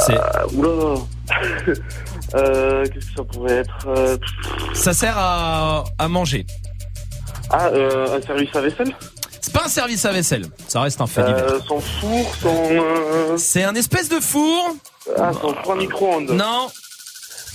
[0.00, 0.20] C'est, Euh,
[0.54, 1.00] oula
[2.34, 4.16] euh, Qu'est-ce que ça pourrait être euh,
[4.74, 6.46] ça sert à, à manger.
[7.50, 8.94] Ah, euh, un service à vaisselle?
[9.40, 10.46] C'est pas un service à vaisselle.
[10.66, 11.44] Ça reste un fait divers.
[11.52, 12.48] euh, Son four, son...
[12.70, 14.74] euh, C'est un espèce de four.
[15.16, 16.68] Ah, son four à micro-ondes Non,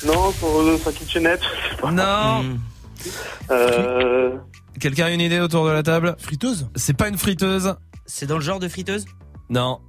[0.05, 1.91] Non, son, euh, sa kitchenette je sais pas.
[1.91, 2.43] non.
[2.43, 2.57] Hmm.
[3.51, 4.31] Euh,
[4.79, 6.15] Quelqu'un a une idée autour de la table?
[6.19, 6.67] Friteuse?
[6.75, 7.75] C'est pas une friteuse.
[8.05, 9.05] C'est dans le genre de friteuse?
[9.49, 9.79] Non.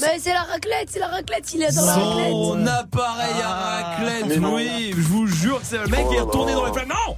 [0.00, 2.30] Bah, c'est la raclette, c'est la raclette, il est dans la raclette.
[2.30, 4.54] Son appareil à raclette, Mais non.
[4.56, 6.72] oui, je vous jure que c'est le mec Oh qui est là retourné dans les
[6.72, 6.88] flammes.
[6.88, 7.16] Non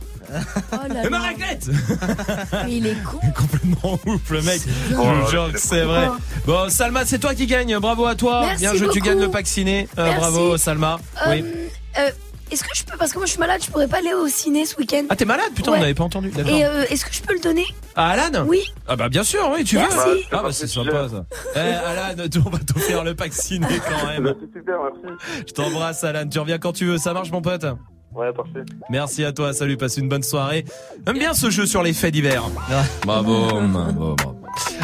[0.73, 1.67] Oh Mais ma raclette
[2.67, 3.19] Mais il est con.
[3.35, 4.61] Complètement ouf le mec.
[4.91, 6.09] Je Oh vous jure que c'est vrai.
[6.47, 7.79] Bon, Salma, c'est toi qui gagne.
[7.79, 8.43] Bravo à toi.
[8.47, 9.89] Merci Bien joué, tu gagnes le pack ciné.
[9.99, 10.99] Euh, bravo, Salma.
[11.27, 11.45] Euh, Oui.
[11.99, 12.11] euh,
[12.51, 14.29] est-ce que je peux, parce que moi je suis malade, je pourrais pas aller au
[14.29, 15.05] ciné ce week-end.
[15.09, 15.79] Ah, t'es malade Putain, Ouais.
[15.79, 16.31] on n'avait pas entendu.
[16.31, 16.53] D'accord.
[16.53, 17.65] Et euh, est-ce que je peux le donner
[17.97, 18.61] Ah, Alan Oui.
[18.87, 19.97] Ah, bah, bien sûr, oui, tu Merci.
[19.97, 20.21] veux.
[20.33, 21.25] Ah, bah, c'est sympa ça.
[21.57, 24.35] Eh, Alan, tu- on va t'offrir le pack ciné quand même.
[24.41, 25.19] c'est super, merci.
[25.47, 26.29] Je t'embrasse, Alan.
[26.29, 26.99] Tu reviens quand tu veux.
[26.99, 27.65] Ça marche, mon pote
[28.15, 28.65] Ouais, parfait.
[28.91, 30.65] Merci à toi, salut, passe une bonne soirée.
[31.07, 32.43] J'aime bien ce jeu sur les faits divers.
[33.05, 34.35] Bravo, bravo, bravo.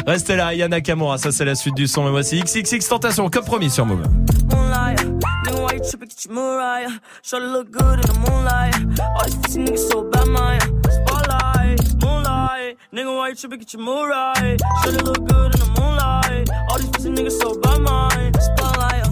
[0.07, 2.03] Restez là, Yana Kamura, ça c'est la suite du son.
[2.05, 4.03] Mais voici XXX Tentation, comme promis sur Move.
[4.51, 5.01] Moonlight,
[5.45, 6.07] nigga, why you tripping?
[6.07, 6.89] Get your Mariah.
[7.23, 8.75] Shorty look good in the moonlight.
[9.17, 10.59] All these pussy niggas so bad, man.
[10.89, 13.59] Spotlight, moonlight, nigga, why you tripping?
[13.59, 14.57] Get your Mariah.
[14.83, 16.49] Shorty look good in the moonlight.
[16.69, 18.33] All these pussy niggas so bad, man.
[18.39, 19.04] Spotlight,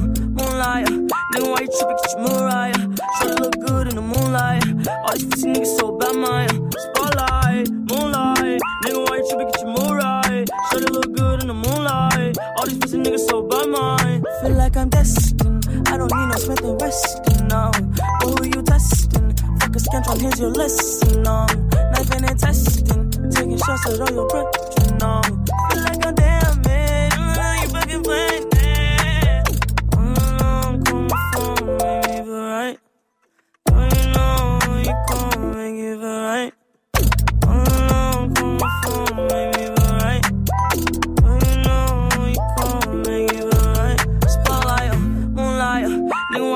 [0.63, 0.87] moonlight,
[1.33, 1.97] nigga, why you tripping?
[1.97, 2.73] Get your Mariah.
[3.19, 4.63] Shorty look good in the moonlight.
[4.87, 6.71] All these pussy niggas so bad, man.
[6.71, 9.51] Spotlight, moonlight, nigga, why you tripping?
[9.51, 10.45] Get your Mariah.
[10.71, 12.37] Shorty look good in the moonlight.
[12.57, 14.23] All these pussy niggas so bad, man.
[14.41, 15.65] Feel like I'm destined.
[15.87, 17.71] I don't need no Smith and Weston, no.
[18.19, 19.35] But who you testing?
[19.59, 21.45] Fuck a scantron, here's your lesson, no.
[21.91, 23.09] Knifing and testing.
[23.31, 25.21] Taking shots at all your brethren, no.
[25.23, 27.17] Feel like I'm damaged.
[27.17, 28.52] Mm, you fucking playing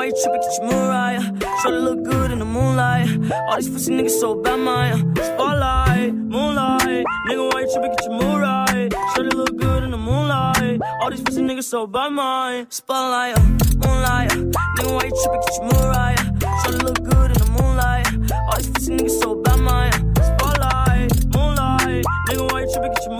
[0.07, 0.41] you tripping?
[0.41, 1.21] Get your Mariah.
[1.61, 3.31] Shorty look good in the moonlight.
[3.49, 5.15] All these pussy niggas so bad, man.
[5.15, 7.91] Spotlight, moonlight, nigga, why you tripping?
[7.91, 8.89] Get your Mariah.
[9.13, 10.81] Shorty look good in the moonlight.
[11.01, 12.71] All these pussy niggas so bad, man.
[12.71, 13.41] Spotlight, uh,
[13.83, 14.35] moonlight, uh,
[14.77, 15.41] nigga, why you tripping?
[15.41, 16.17] Get your Mariah.
[16.63, 18.07] Shorty look good in the moonlight.
[18.49, 22.05] All these pussy niggas so bad, Spotlight, moonlight.
[22.27, 22.93] Nigga, why you tripping?
[22.93, 23.15] Get your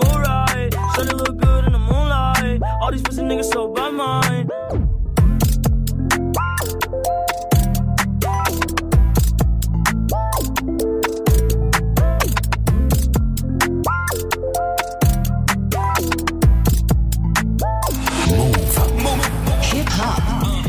[1.16, 2.62] look good in the moonlight.
[2.80, 4.48] All these pussy niggas by mine.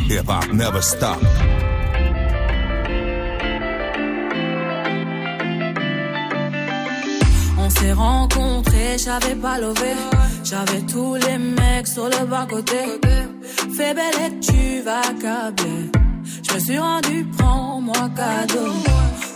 [0.10, 1.39] Hip hop never stop.
[7.80, 9.94] s'est rencontré, j'avais pas lové.
[10.44, 12.78] J'avais tous les mecs sur le bas-côté.
[13.76, 15.92] Fais belle et tu vas câbler.
[16.24, 18.72] Je suis rendu, prends-moi cadeau.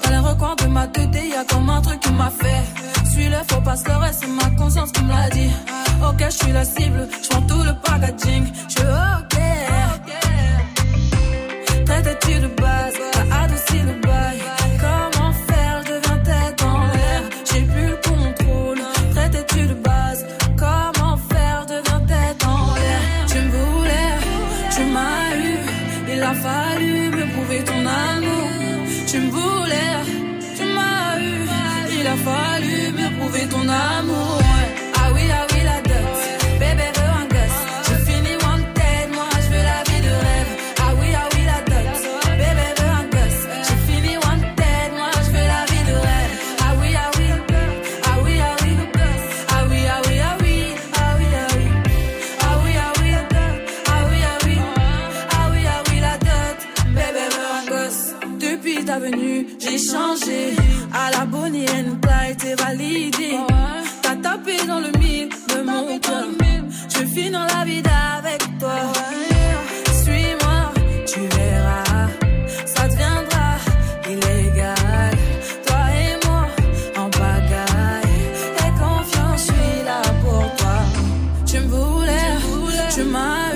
[0.04, 2.64] Dans les recoins de ma tête, y a comme un truc qui m'a fait.
[3.12, 5.52] Suis le faux pasteur et c'est ma conscience qui me l'a dit.
[6.08, 8.46] Ok, je suis la cible, je tout le packaging.
[8.70, 9.33] Je ok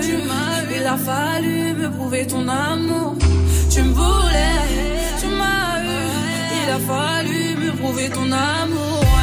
[0.08, 3.16] tu m'as eu, il a fallu me prouver ton amour.
[3.74, 4.60] Tu me voulais,
[5.20, 6.04] tu m'as eu,
[6.60, 9.17] il a fallu me prouver ton amour.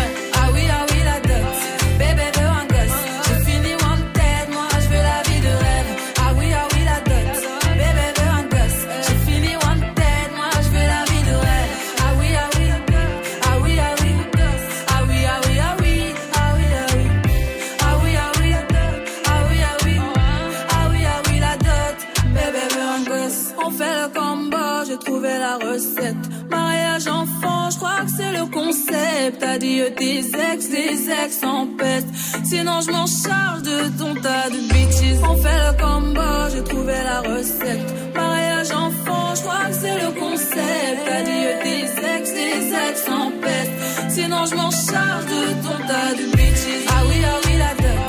[29.58, 32.08] t'as tes ex, tes ex en peste.
[32.44, 35.20] Sinon je m'en charge de ton tas de bitches.
[35.22, 36.20] On fait le combo,
[36.52, 38.14] j'ai trouvé la recette.
[38.14, 40.98] Mariage enfant, je crois que c'est le concept.
[41.06, 41.84] T'as dit tes
[42.16, 44.10] ex, tes ex en peste.
[44.10, 46.86] Sinon je m'en charge de ton tas de bitches.
[46.88, 48.03] Ah oui, ah oui, la tête.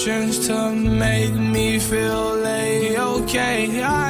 [0.00, 3.82] potions to make me feel like okay.
[3.82, 4.09] I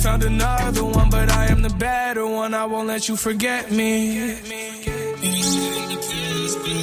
[0.00, 2.54] You found another one, but I am the better one.
[2.54, 4.34] I won't let you forget me.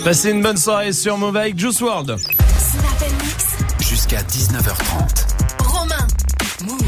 [0.03, 2.15] Passez une bonne soirée sur Move avec Juice World.
[3.80, 5.26] Jusqu'à 19h30.
[5.64, 6.07] Romain.
[6.64, 6.84] Move.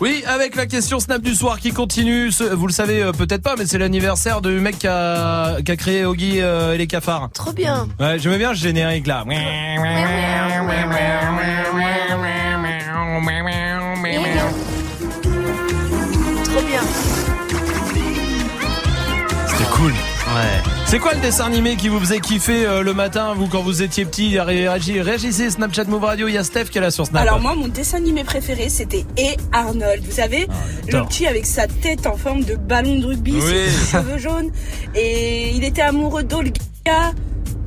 [0.00, 2.28] Oui, avec la question Snap du soir qui continue.
[2.28, 5.76] Vous le savez euh, peut-être pas, mais c'est l'anniversaire du mec qui a, qui a
[5.76, 7.30] créé Oggy euh, et les cafards.
[7.32, 7.88] Trop bien.
[7.98, 9.24] Ouais, j'aimais bien ce générique là.
[20.92, 23.80] C'est quoi le dessin animé qui vous faisait kiffer euh, le matin, vous, quand vous
[23.80, 26.90] étiez petit Ré- réagi- Réagissez, Snapchat Move Radio, il y a Steph qui est là
[26.90, 27.22] sur Snap.
[27.22, 30.04] Alors moi, mon dessin animé préféré, c'était Et Arnold.
[30.04, 30.40] Vous savez,
[30.84, 31.08] le j'adore.
[31.08, 33.40] petit avec sa tête en forme de ballon de rugby, Oui.
[33.70, 34.50] ses cheveux jaunes,
[34.94, 36.52] et il était amoureux d'Olga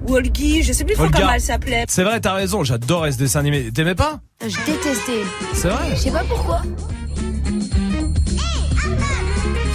[0.07, 1.85] ou Olgi, je sais plus trop comment elle s'appelait.
[1.89, 3.71] C'est vrai, t'as raison, j'adorais ce dessin animé.
[3.73, 4.19] T'aimais pas?
[4.41, 5.23] Je détestais.
[5.55, 5.95] C'est vrai?
[5.95, 6.61] Je sais pas pourquoi.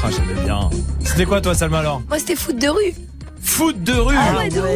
[0.05, 0.71] Ah, j'aimais bien.
[1.05, 2.01] C'était quoi toi, Salma alors?
[2.09, 2.95] Moi, c'était foot de rue.
[3.43, 4.67] Foot de rue Ah ouais, de ouf.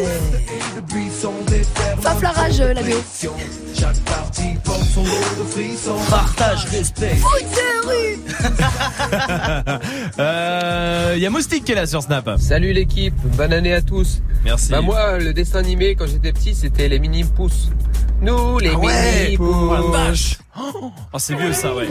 [2.01, 2.97] Faf la rage, euh, la BO.
[6.11, 7.17] Partage, respect.
[7.17, 8.19] Foot de rue.
[10.19, 12.31] Euh, Il y a Moustique qui est là sur Snap.
[12.39, 14.21] Salut l'équipe, bonne année à tous.
[14.45, 14.71] Merci.
[14.71, 17.71] Bah moi, le dessin animé quand j'étais petit, c'était les mini pouces.
[18.21, 19.91] Nous, les Ah ouais mini Oh pouces.
[19.93, 21.89] vache Oh, c'est vieux ça, ouais.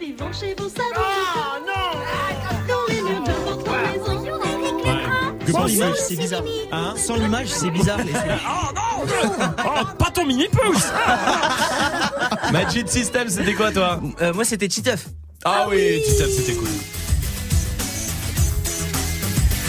[0.00, 0.82] Vivant chez vous, ça
[5.84, 6.42] l'image, c'est bizarre.
[6.72, 7.98] Hein Sans l'image, c'est bizarre.
[7.98, 8.12] les-
[9.64, 10.86] Oh, pas ton mini pouce
[12.52, 15.06] Magic System, c'était quoi toi Euh, Moi, c'était Titeuf.
[15.44, 16.68] Ah oui, Titeuf, c'était cool.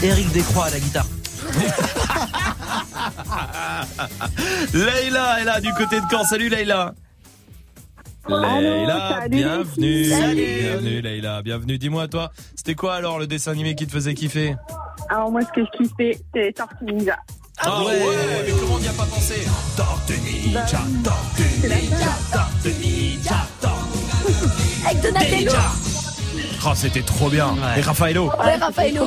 [0.03, 1.05] Eric Descroix à la guitare.
[4.73, 6.23] Leïla est là du côté de Caen.
[6.23, 6.93] Salut Leïla.
[8.29, 10.05] Leïla, bienvenue.
[10.05, 10.59] Salut.
[10.61, 11.77] Bienvenue Leïla, bienvenue.
[11.77, 14.55] Dis-moi toi, c'était quoi alors le dessin animé qui te faisait kiffer?
[15.09, 17.17] Alors moi, ce que je kiffais, c'est Tortue Ninja.
[17.59, 17.99] Ah ouais,
[18.45, 19.47] mais comment on n'y a pas pensé?
[19.75, 23.47] Tortue Ninja, Tortue Ninja, Tortue Ninja,
[24.85, 25.51] Avec Donatello.
[26.69, 27.55] Oh, c'était trop bien.
[27.77, 28.25] Et Raffaello.
[28.43, 29.05] Ouais, Raffaello.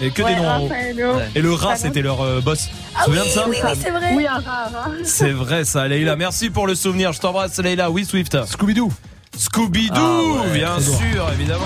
[0.00, 0.68] Et que Ouais, des noms en haut.
[0.68, 1.12] Raffaello.
[1.34, 2.68] Et le rat, c'était leur euh, boss.
[2.68, 4.12] Tu Ah te souviens oui, de ça oui, oui, c'est vrai.
[4.16, 4.70] Oui, un rat.
[5.04, 6.16] C'est vrai ça, Leïla.
[6.16, 7.12] Merci pour le souvenir.
[7.12, 7.90] Je t'embrasse, Leïla.
[7.90, 8.36] Oui, Swift.
[8.46, 8.90] Scooby-Doo.
[9.36, 11.64] Scooby-Doo, Ah ouais, bien sûr, évidemment.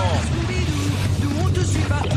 [1.45, 2.16] On te suit partout,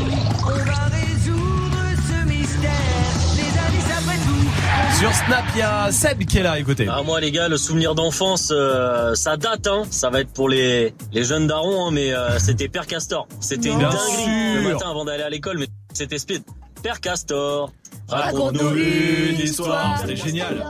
[5.00, 6.86] Sur Snap, il y a Seb qui est là, écoutez.
[6.86, 9.84] Ah, moi les gars, le souvenir d'enfance, euh, ça date, hein.
[9.90, 13.26] Ça va être pour les, les jeunes darons, hein, mais euh, c'était Père Castor.
[13.40, 16.42] C'était une dinguerie le matin avant d'aller à l'école, mais c'était speed.
[16.82, 17.72] Père Castor,
[18.08, 19.98] Raconte-nous une histoire.
[20.02, 20.66] C'était génial.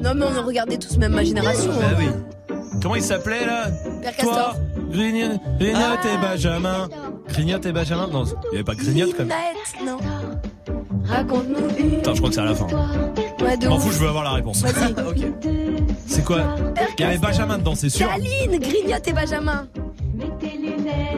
[0.00, 1.72] Non, mais on regardait tous même ma génération.
[1.78, 1.94] Bah hein.
[1.98, 2.56] oui.
[2.80, 3.66] Comment il s'appelait là?
[4.00, 4.56] Père Toi, Castor.
[4.90, 6.88] Grignote, Grignote et Benjamin.
[7.28, 8.06] Grignote et Benjamin?
[8.06, 9.36] Non, il n'y avait pas Grignote quand même.
[9.36, 9.98] Ninette, non.
[11.08, 11.98] Raconte-nous une.
[12.00, 12.66] Attends, je crois que c'est à la fin.
[12.66, 14.64] De M'en fous, je veux avoir la réponse.
[16.06, 16.38] C'est quoi
[16.98, 18.08] Il y avait Benjamin dedans, c'est sûr.
[18.08, 19.66] Caline, Grignote et Benjamin.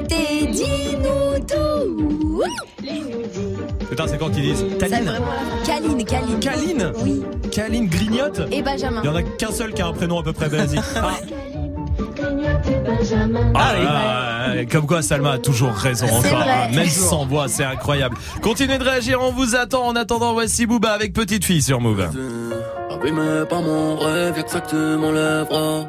[0.09, 2.43] T'es dis-nous tout.
[3.89, 4.89] Putain, c'est quand qu'ils disent la-
[5.65, 6.41] Caline, Caline.
[6.41, 7.23] Caline Oui.
[7.51, 9.01] Caline Grignote Et Benjamin.
[9.03, 10.81] Il y en a qu'un seul qui a un prénom à peu près basique.
[10.97, 11.11] Ah,
[11.99, 13.53] Benjamin.
[13.55, 13.75] Ah,
[14.55, 16.51] Ouais, comme quoi Salma a toujours raison encore, vrai.
[16.51, 17.09] hein, même Toujours.
[17.11, 18.17] sans voix, c'est incroyable.
[18.43, 19.85] Continuez de réagir, on vous attend.
[19.87, 22.09] En attendant, voici Booba avec Petite Fille sur Move.
[22.91, 25.87] Abîmé par mon rêve, y'a que ça que tu m'enlèveras.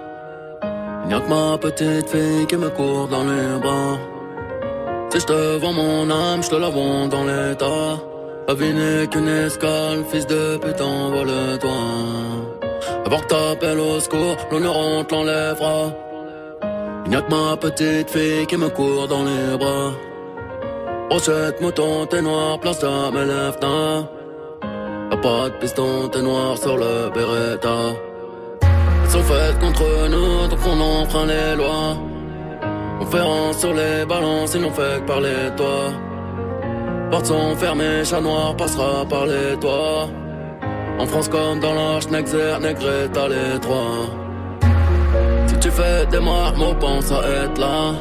[1.04, 3.98] Il n'y a que ma petite fille qui me court dans les bras.
[5.12, 7.98] Si je te vends mon âme, je te la vends dans l'état.
[8.48, 11.70] La vie n'est qu'une escale, fils de pute, envole-toi.
[13.12, 15.92] Avant que au secours, l'honneur on te l'enlèvera.
[17.06, 19.94] Il n'y a que ma petite fille qui me court dans les bras.
[21.10, 23.58] Brochette, mouton, t'es noir, place à mes lèvres,
[25.10, 27.80] Y'a pas de piston, t'es noir sur le Beretta.
[29.06, 31.98] Ils sont faites contre nous, donc on enfreint les lois.
[33.00, 35.80] Conférence sur les balances, ils n'ont fait que parler toi.
[37.10, 40.10] Portes sont fermées, chat noir passera par les toits.
[41.00, 44.08] En France comme dans l'Arche, Nexer, Negreta, les trois.
[45.48, 47.94] Si tu fais des marmots, pense à être là.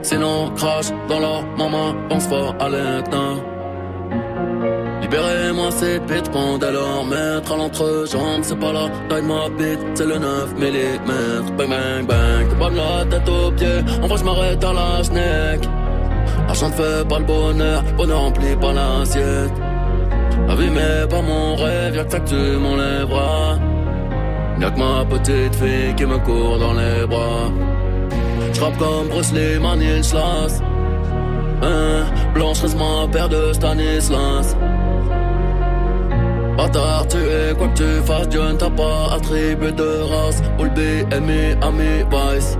[0.00, 3.34] Sinon, crache dans leur maman, pense fort à l'Etna.
[5.02, 9.80] Libérez-moi ces bêtes, pendant leur maître à l'entrejambe, c'est pas la taille de ma bite,
[9.94, 11.56] c'est le 9 mm.
[11.56, 15.68] Bang bang bang, t'es la tête aux pieds, en vrai je m'arrête à la schneck.
[16.46, 19.67] L'argent ne fait pas le bonheur, bonheur remplit pas l'assiette.
[20.56, 23.58] Vie mais pas mon rêve, y'a que ça que tu m'enlèveras.
[24.60, 27.52] Y'a que ma petite fille qui me court dans les bras.
[28.54, 30.62] J'rappe comme Bruce Lee, Stanislas.
[31.62, 32.04] Hein,
[32.34, 34.56] Blanche ma paire de Stanislas.
[36.56, 40.42] Bâtard, tu es quoi que tu fasses, Dieu ne t'a pas attribué de race.
[40.58, 42.58] All BMI, ami, vice.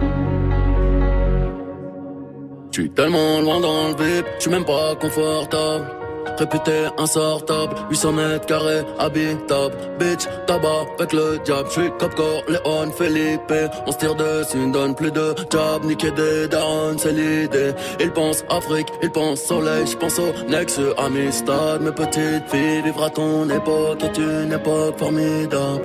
[2.70, 5.98] J'suis tellement loin dans le vip, j'suis même pas confortable.
[6.39, 9.74] Réputé insortable, 800 mètres carrés, habitable.
[9.98, 11.69] Bitch, tabac avec le diable.
[11.69, 13.52] J'suis Capcor, Léon, Felipe.
[13.86, 15.85] On se tire dessus, ne donne plus de job.
[15.85, 17.73] Niquer des darons, c'est l'idée.
[17.98, 19.85] Ils pensent Afrique, ils pensent soleil.
[19.86, 21.82] J'pense au Nexus, Amistad.
[21.82, 25.82] Mes petites filles, vivre à ton époque est une époque formidable.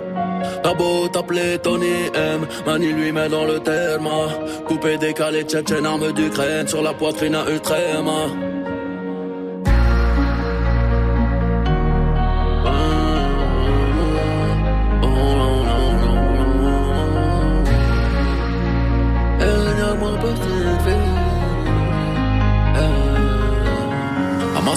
[0.62, 4.08] T'as beau t'appeler Tony M, Mani lui met dans le terme.
[4.68, 8.53] Coupé, décalé, tchétchène, arme d'Ukraine sur la poitrine à Ultrema.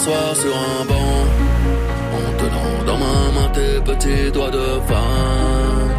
[0.06, 1.26] Sur un banc.
[2.14, 5.90] En tenant dans ma main tes petits doigts de femme.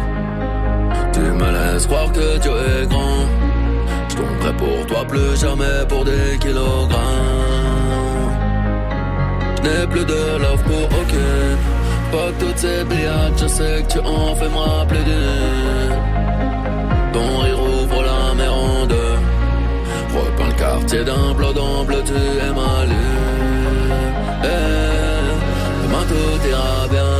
[1.12, 3.26] Tu me laisses croire que Dieu est grand.
[4.08, 6.96] Je tomberai pour toi plus jamais pour des kilogrammes.
[9.56, 11.58] Je n'ai plus de love pour aucune.
[12.10, 15.96] Pas toutes ces billades, je sais que tu en fais me rappeler d'une.
[17.12, 19.18] Ton rire ouvre la mer en deux.
[20.14, 21.52] Repeins le quartier d'un bleu
[21.86, 23.37] bleu, tu es ma lune.
[24.44, 25.20] Eh,
[25.82, 27.12] demain tout ira bien,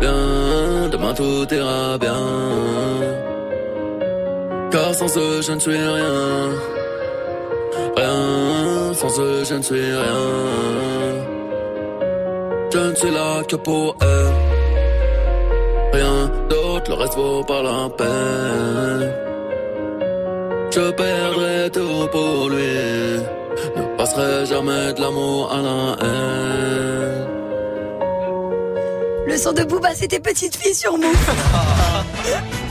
[0.00, 2.22] bien, demain tout ira bien.
[4.70, 6.50] Car sans eux je ne suis rien,
[7.96, 10.26] rien, sans eux je ne suis rien.
[12.70, 14.30] Je ne suis là que pour eux,
[15.94, 19.12] rien d'autre, le reste vaut pas la peine.
[20.70, 23.37] Je perdrai tout pour lui.
[23.78, 27.26] Ne passerai jamais de l'amour à la haine.
[29.26, 31.06] Le son de Booba, c'était petite fille sur Move.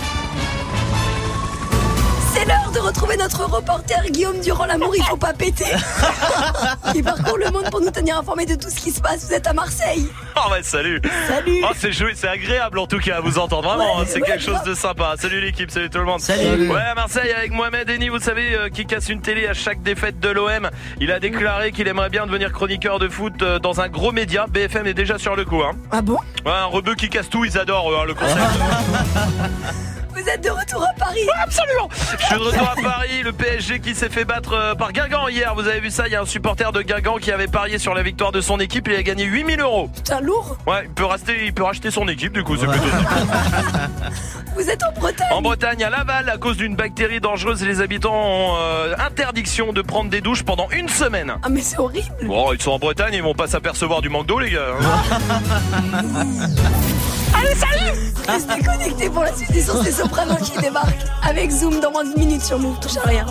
[2.78, 5.66] De retrouver notre reporter Guillaume Durand l'amour, il faut pas péter.
[6.94, 9.26] Il parcourt le monde pour nous tenir informés de tout ce qui se passe.
[9.26, 10.08] Vous êtes à Marseille.
[10.36, 11.02] Oh ouais, salut.
[11.28, 11.64] Salut.
[11.64, 13.70] Oh, c'est joué, c'est agréable en tout cas à vous entendre.
[13.70, 15.16] Vraiment, Ouais, c'est ouais, quelque chose de sympa.
[15.18, 16.20] Salut l'équipe, salut tout le monde.
[16.20, 16.70] Salut.
[16.70, 19.82] Ouais, à Marseille avec Mohamed Eni, vous savez, euh, qui casse une télé à chaque
[19.82, 20.70] défaite de l'OM.
[21.02, 24.46] Il a déclaré qu'il aimerait bien devenir chroniqueur de foot euh, dans un gros média.
[24.52, 25.64] BFM est déjà sur le coup.
[25.64, 25.72] Hein.
[25.90, 26.20] Ah bon?
[26.46, 28.38] Ouais, un rebeu qui casse tout, ils adorent hein, le concept.
[30.18, 31.28] Vous êtes de retour à Paris.
[31.44, 31.90] Absolument.
[32.20, 35.28] Je suis de retour à Paris, le PSG qui s'est fait battre euh, par Guingamp
[35.28, 35.54] hier.
[35.54, 37.94] Vous avez vu ça Il y a un supporter de Guingamp qui avait parié sur
[37.94, 38.88] la victoire de son équipe.
[38.88, 39.90] Il a gagné 8000 euros.
[39.94, 40.58] Putain, lourd.
[40.66, 42.34] Ouais, il peut rester, il peut racheter son équipe.
[42.34, 42.86] Du coup, c'est plutôt
[44.56, 45.28] Vous êtes en Bretagne.
[45.32, 49.84] En Bretagne, à Laval, à cause d'une bactérie dangereuse, les habitants ont euh, interdiction de
[49.84, 51.36] prendre des douches pendant une semaine.
[51.44, 52.08] Ah, mais c'est horrible.
[52.24, 54.72] Bon, ils sont en Bretagne, ils vont pas s'apercevoir du manque d'eau, les gars.
[57.34, 61.80] Allez, salut Restez connectés pour la suite des sons, c'est Soprano qui débarque avec Zoom
[61.80, 62.78] dans moins de minutes sur Move.
[62.80, 63.26] Touche à rien.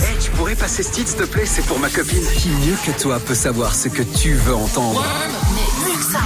[0.00, 2.22] Hey, tu pourrais passer ce titre, s'il te plaît C'est pour ma copine.
[2.36, 5.04] Qui mieux que toi peut savoir ce que tu veux entendre?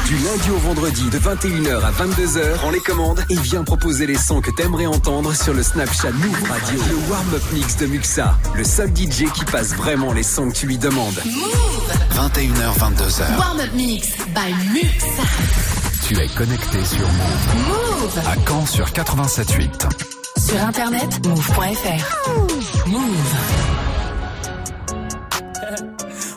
[0.06, 4.16] Du lundi au vendredi de 21h à 22h, prends les commandes et viens proposer les
[4.16, 6.80] sons que t'aimerais entendre sur le Snapchat Move Radio.
[6.90, 10.68] Le warm-up mix de Muxa, le seul DJ qui passe vraiment les sons que tu
[10.68, 11.20] lui demandes.
[12.12, 13.36] 21h, 22h.
[13.36, 15.22] Warm-up mix by Muxa.
[16.06, 17.66] Tu es connecté sur Move.
[17.66, 18.18] Move.
[18.28, 19.88] À Caen sur 87.8.
[20.38, 22.86] Sur internet, move.fr.
[22.86, 23.02] Move.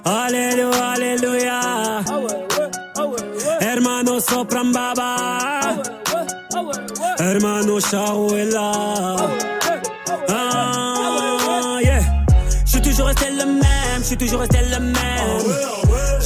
[0.06, 2.00] Alléluia, alléluia.
[3.78, 5.78] Hermano sopran baba.
[7.20, 8.72] Hermano Shawela.
[10.28, 12.02] Ah, yeah.
[12.66, 15.87] Je suis toujours resté le même, je suis toujours resté le même.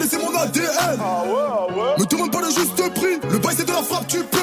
[0.00, 0.98] Bijouterie, j'ai pas laissé mon ADN.
[1.98, 4.38] Me demande pas le juste prix, le bail c'est de la frappe, tu paies.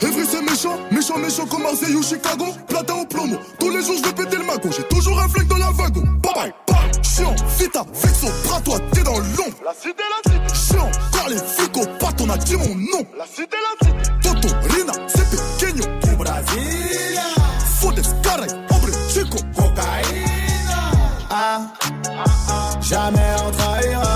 [0.00, 2.46] Evry c'est méchant, méchant, méchant comme Marseille ou Chicago.
[2.68, 4.68] Platin au plomo, tous les jours je vais péter le mago.
[4.76, 6.02] J'ai toujours un flingue dans la wagon.
[6.22, 7.02] Bye bye, bye.
[7.02, 9.56] Chiant, vita, vexo, bras toi, t'es dans l'ombre.
[9.64, 10.54] La cité, la cité.
[10.54, 13.06] Chiant, car les flics au pattes, on a dit mon nom.
[13.16, 14.12] La cité, la cité.
[14.22, 15.84] Toto, Rina, c'est pequeño.
[16.02, 17.22] Du Brasilia.
[17.80, 19.38] Fodes, caray, hombre, chico.
[19.56, 20.80] Cocaïna.
[21.30, 21.60] Ah,
[22.80, 24.15] jamais on trahira.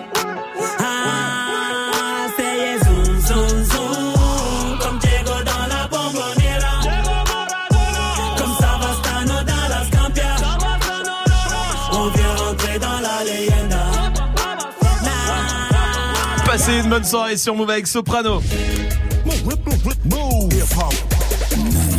[16.79, 18.41] Une bonne soirée sur Move avec Soprano.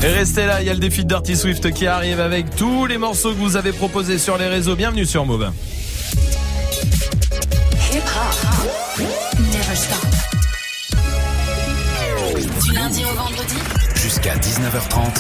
[0.03, 2.87] Et restez là, il y a le défi de Dirty Swift qui arrive avec tous
[2.87, 4.75] les morceaux que vous avez proposés sur les réseaux.
[4.75, 5.51] Bienvenue sur Move.
[12.63, 13.55] Du lundi au vendredi,
[13.97, 15.17] Jusqu'à 19h30.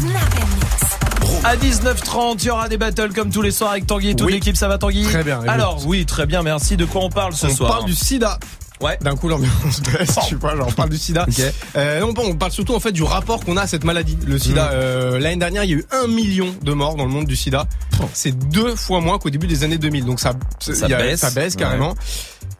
[0.00, 1.44] Snap and Mix.
[1.44, 4.26] À 19h30, il y aura des battles comme tous les soirs avec Tanguy et toute
[4.26, 4.32] Oui.
[4.34, 4.56] l'équipe.
[4.56, 5.02] Ça va Tanguy?
[5.04, 6.76] Très bien, Alors, oui, très bien, merci.
[6.76, 7.70] De quoi on parle ce on soir?
[7.72, 8.38] parle du sida.
[8.80, 8.96] Ouais.
[9.00, 11.26] D'un coup, l'ambiance baisse, je sais pas, genre, on parle du sida.
[11.76, 14.16] Euh, non, bon, on parle surtout, en fait, du rapport qu'on a à cette maladie,
[14.26, 14.66] le sida.
[14.66, 14.70] Mm.
[14.72, 17.36] Euh, L'année dernière, il y a eu un million de morts dans le monde du
[17.36, 17.66] sida.
[18.12, 20.04] C'est deux fois moins qu'au début des années 2000.
[20.04, 21.20] Donc ça, Ça il y a- baisse.
[21.20, 21.94] ça baisse carrément.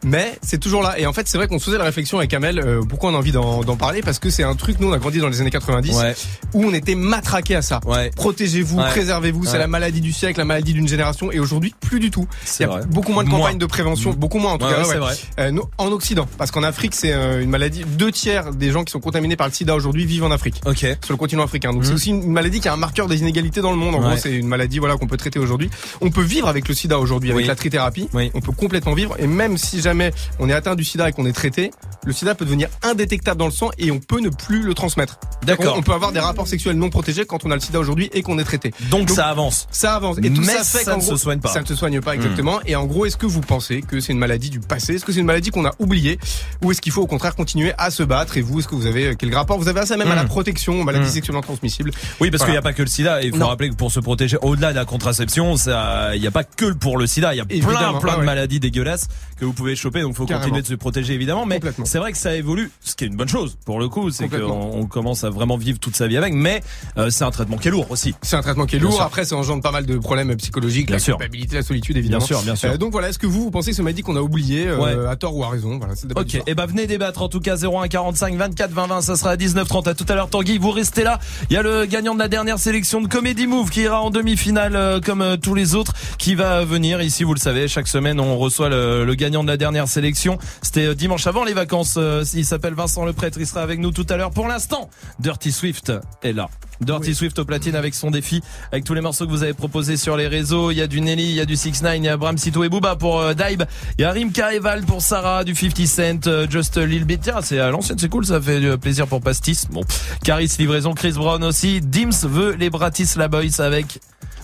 [0.03, 0.97] Mais c'est toujours là.
[0.97, 2.59] Et en fait, c'est vrai qu'on se faisait la réflexion avec Amel.
[2.59, 4.01] euh, pourquoi on a envie d'en d'en parler?
[4.01, 6.15] Parce que c'est un truc, nous, on a grandi dans les années 90, Ouais.
[6.53, 7.81] où on était matraqué à ça.
[7.85, 8.09] Ouais.
[8.15, 8.87] Protégez-vous, Ouais.
[8.89, 9.45] préservez-vous.
[9.45, 11.31] C'est la maladie du siècle, la maladie d'une génération.
[11.31, 12.27] Et aujourd'hui, plus du tout.
[12.59, 12.81] Il y a vrai.
[12.87, 14.71] beaucoup moins de campagnes de prévention, beaucoup moins en tout cas.
[14.73, 14.85] ouais, ouais.
[14.93, 15.15] c'est vrai.
[15.39, 17.83] Euh, nous, en Occident, parce qu'en Afrique, c'est euh, une maladie.
[17.85, 20.79] Deux tiers des gens qui sont contaminés par le SIDA aujourd'hui vivent en Afrique, Ok.
[20.79, 21.73] sur le continent africain.
[21.73, 23.95] Donc c'est aussi une maladie qui a un marqueur des inégalités dans le monde.
[23.95, 25.69] En gros, c'est une maladie voilà qu'on peut traiter aujourd'hui.
[26.01, 27.47] On peut vivre avec le SIDA aujourd'hui avec Oui.
[27.47, 28.07] la trithérapie.
[28.13, 28.31] Oui.
[28.33, 29.15] On peut complètement vivre.
[29.19, 31.71] Et même si jamais on est atteint du SIDA et qu'on est traité,
[32.05, 35.19] le SIDA peut devenir indétectable dans le sang et on peut ne plus le transmettre.
[35.43, 35.75] D'accord.
[35.77, 38.21] On, peut avoir des rapports sexuels non protégés quand on a le SIDA aujourd'hui et
[38.21, 38.71] qu'on est traité.
[38.89, 39.67] Donc, ça avance.
[39.71, 40.17] Ça avance.
[40.21, 41.49] Et tout Mais ça fait ça ne se gros, soigne pas.
[41.49, 42.21] Ça ne se soigne pas Hmm.
[42.21, 42.59] exactement.
[42.65, 44.95] Et en gros, est-ce que vous pensez que c'est une maladie du passé?
[44.95, 46.19] Est-ce que c'est une maladie qu'on a oubliée?
[46.63, 48.37] Ou est-ce qu'il faut au contraire continuer à se battre?
[48.37, 49.57] Et vous, est-ce que vous avez euh, quel rapport?
[49.59, 50.27] Vous avez ça même à la Hmm.
[50.27, 51.13] protection, aux maladies Hmm.
[51.13, 53.21] sexuellement transmissibles Oui, parce qu'il n'y a pas que le sida.
[53.23, 53.47] Il faut Non.
[53.47, 56.97] rappeler que pour se protéger, au-delà de la contraception, il n'y a pas que pour
[56.97, 57.33] le sida.
[57.33, 59.07] Il y a plein, plein ouais, de maladies dégueulasses
[59.39, 60.01] que vous pouvez choper.
[60.01, 60.43] Donc, faut Carrément.
[60.45, 61.45] continuer de se protéger, évidemment.
[61.45, 64.09] Mais c'est vrai que ça évolue, ce qui est une bonne chose pour le coup,
[64.11, 66.61] c'est qu'on on commence à vraiment vivre toute sa vie avec, mais
[66.97, 68.15] euh, c'est un traitement qui est lourd aussi.
[68.21, 68.97] C'est un traitement qui est Bien lourd.
[68.97, 69.05] sûr.
[69.05, 71.17] Après, ça engendre pas mal de problèmes psychologiques, Bien la sûr.
[71.17, 72.19] culpabilité, la solitude, évidemment.
[72.25, 72.69] Bien sûr, bien sûr.
[72.71, 74.67] Euh, donc voilà, est-ce que vous, vous pensez que ce m'a dit qu'on a oublié,
[74.67, 75.07] euh, Ouais.
[75.09, 75.77] à tort ou à raison?
[75.77, 79.15] Voilà, Ok, et ben venez débattre en tout cas 01 45 24 20 20, ça
[79.15, 81.19] sera à 19h30 à tout à l'heure Tanguy, vous restez là.
[81.49, 84.09] Il y a le gagnant de la dernière sélection de Comedy Move qui ira en
[84.09, 88.37] demi-finale comme tous les autres qui va venir ici, vous le savez, chaque semaine on
[88.37, 90.37] reçoit le, le gagnant de la dernière sélection.
[90.61, 93.79] C'était euh, dimanche avant les vacances, euh, il s'appelle Vincent Le Prêtre, il sera avec
[93.79, 94.31] nous tout à l'heure.
[94.31, 94.89] Pour l'instant,
[95.19, 95.91] Dirty Swift
[96.23, 96.49] est là.
[96.81, 98.41] Dirty Swift au platine avec son défi,
[98.71, 100.71] avec tous les morceaux que vous avez proposés sur les réseaux.
[100.71, 102.37] Il y a du Nelly, il y a du 6 9 il y a Bram
[102.37, 103.65] Sito et Booba pour euh, Dive.
[103.97, 107.21] Il y a Rim Kareval pour Sarah, du 50 Cent, euh, Just Lil Bit.
[107.21, 109.65] Tiens, c'est à l'ancienne, c'est cool, ça fait du plaisir pour Pastis.
[109.69, 109.83] Bon,
[110.23, 111.81] Caris Livraison, Chris Brown aussi.
[111.81, 113.99] Dims veut les Bratislava Boys avec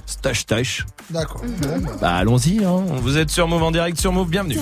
[0.05, 0.85] Stash Stash.
[1.09, 1.41] D'accord.
[2.01, 2.83] Bah allons-y, hein.
[3.01, 4.57] vous êtes sur Move en direct sur Move, bienvenue.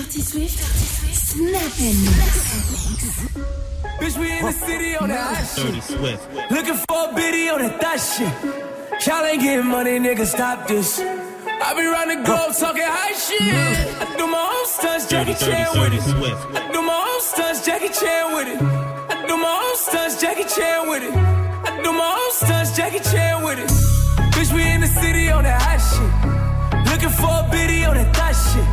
[4.00, 6.52] Bitch, we in the city on that hot shit.
[6.52, 8.28] Looking for a biddy on that thot shit.
[9.06, 11.00] Y'all ain't getting money, nigga, stop this?
[11.00, 13.42] I be round the globe talking high shit.
[13.42, 16.02] I do my own stunts, Jackie Chan with it.
[16.56, 18.62] I do my own stunts, Jackie Chan with it.
[18.62, 21.14] I do my own stunts, Jackie Chan with it.
[21.16, 24.03] I do my own stunts, Jackie Chan with it.
[24.54, 26.14] We in the city on that hot shit.
[26.86, 28.68] Looking for a biddy on that thot shit.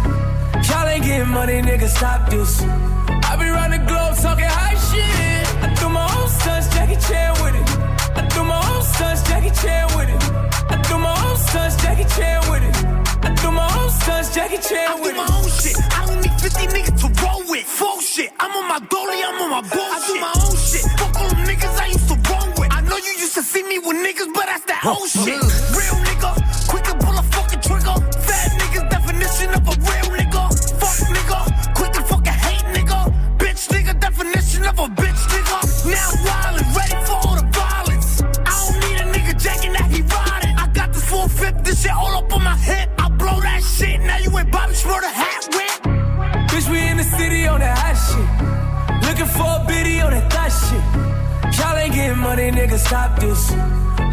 [0.69, 2.61] Y'all ain't getting money, nigga, stop this.
[2.61, 5.47] I be round the globe talking high shit.
[5.65, 7.69] I do my own stunts, Jackie Chan with it.
[8.13, 10.21] I do my own stunts, Jackie Chan with it.
[10.69, 12.77] I do my own stunts, Jackie Chan with it.
[13.25, 15.17] I do my own stunts, Jackie Chan with it.
[15.17, 15.77] I do my own shit.
[15.97, 17.65] I don't need 50 niggas to roll with.
[17.65, 18.31] Full shit.
[18.39, 19.97] I'm on my dolly, I'm on my bullshit.
[19.97, 20.85] I do my own shit.
[21.01, 22.69] Fuck all them niggas I used to roll with.
[22.69, 24.40] I know you used to see me with niggas, but
[24.71, 25.43] that whole shit.
[25.75, 26.31] Real nigga,
[26.71, 27.97] quick to pull a fucking trigger.
[28.23, 30.43] Fat niggas definition of a real nigga.
[30.79, 31.39] Fuck nigga,
[31.75, 32.99] quick to fucking hate nigga.
[33.39, 35.59] Bitch nigga definition of a bitch nigga.
[35.91, 38.23] Now wildin', ready for all the violence.
[38.47, 40.55] I don't need a nigga jacking that he riding.
[40.57, 42.89] I got this 450, this shit all up on my hip.
[42.99, 45.79] I blow that shit, now you ain't Bobby Schmurder hat whip.
[46.51, 48.29] Bitch, we in the city on that hot shit.
[49.03, 51.59] Looking for a biddy on that thot shit.
[51.59, 53.51] Y'all ain't getting money, nigga, stop this.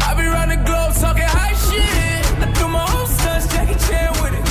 [0.08, 2.24] I be round the globe talking high shit.
[2.40, 4.46] I do my own stunts, Jackie Chan with it.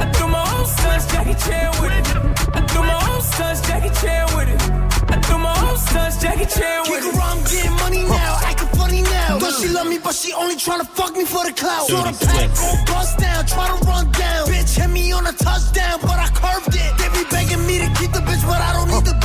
[0.00, 2.06] I do my own stunts, Jackie Chan with it.
[2.56, 4.60] I do my own stunts, Jackie Chan with it.
[5.12, 9.02] I do my own stunts, Jackie Chan with Kick around, getting money now, acting funny
[9.02, 9.36] now.
[9.36, 11.92] Know she love me, but she only tryna fuck me for the clout.
[11.92, 14.48] Saw the pack gon' bust down, try to run down.
[14.48, 16.90] Bitch hit me on a touchdown, but I curved it.
[16.96, 19.21] They be begging me to keep the bitch, but I don't need the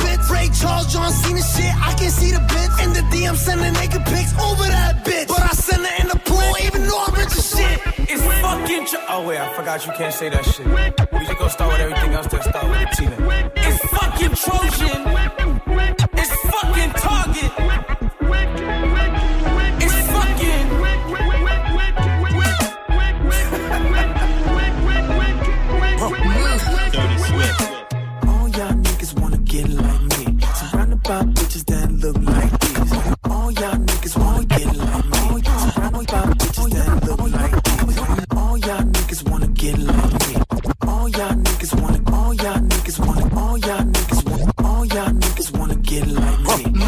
[0.60, 2.84] Charles, John Cena shit, I can see the bitch.
[2.84, 5.28] In the DM, sending naked pics over that bitch.
[5.28, 7.80] But I send her in the pool, even though I'm rich as shit.
[8.10, 10.66] It's fucking tr- Oh wait, I forgot you can't say that shit.
[10.66, 13.16] We just gonna start with everything else that start with Tina.
[13.56, 15.47] It's fucking Trojan.
[39.68, 39.86] Get me.
[40.86, 45.58] All y'all niggas wanna, all y'all niggas wanna, all y'all niggas wanna, all y'all niggas
[45.58, 46.80] wanna get like me.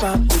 [0.00, 0.31] By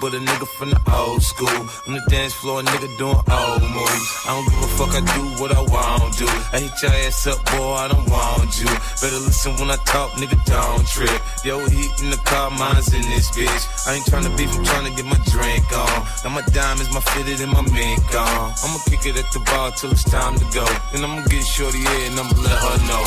[0.00, 1.60] but a nigga from the old school.
[1.86, 4.08] On the dance floor, a nigga doing old moves.
[4.24, 6.26] I don't give a fuck, I do what I want to.
[6.56, 8.70] I hit your ass up, boy, I don't want you.
[9.04, 11.20] Better listen when I talk, nigga, don't trip.
[11.44, 13.64] Yo, heat in the car, mine's in this bitch.
[13.86, 16.06] I ain't trying to beef, I'm trying to get my drink on.
[16.24, 18.56] Now my diamonds, my fitted, and my mink on.
[18.64, 20.64] I'ma kick it at the bar till it's time to go.
[20.92, 23.04] Then I'ma get shorty here and I'ma let her know.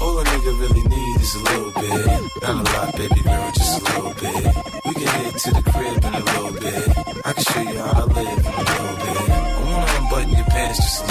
[0.00, 2.42] All a nigga really need is a little bit.
[2.42, 6.14] Not a lot, baby girl, just a little bit get it to the crib in
[6.14, 6.88] a little bit.
[7.24, 9.30] I can show you how I live in a little bit.
[9.30, 11.09] I wanna unbutton your pants just a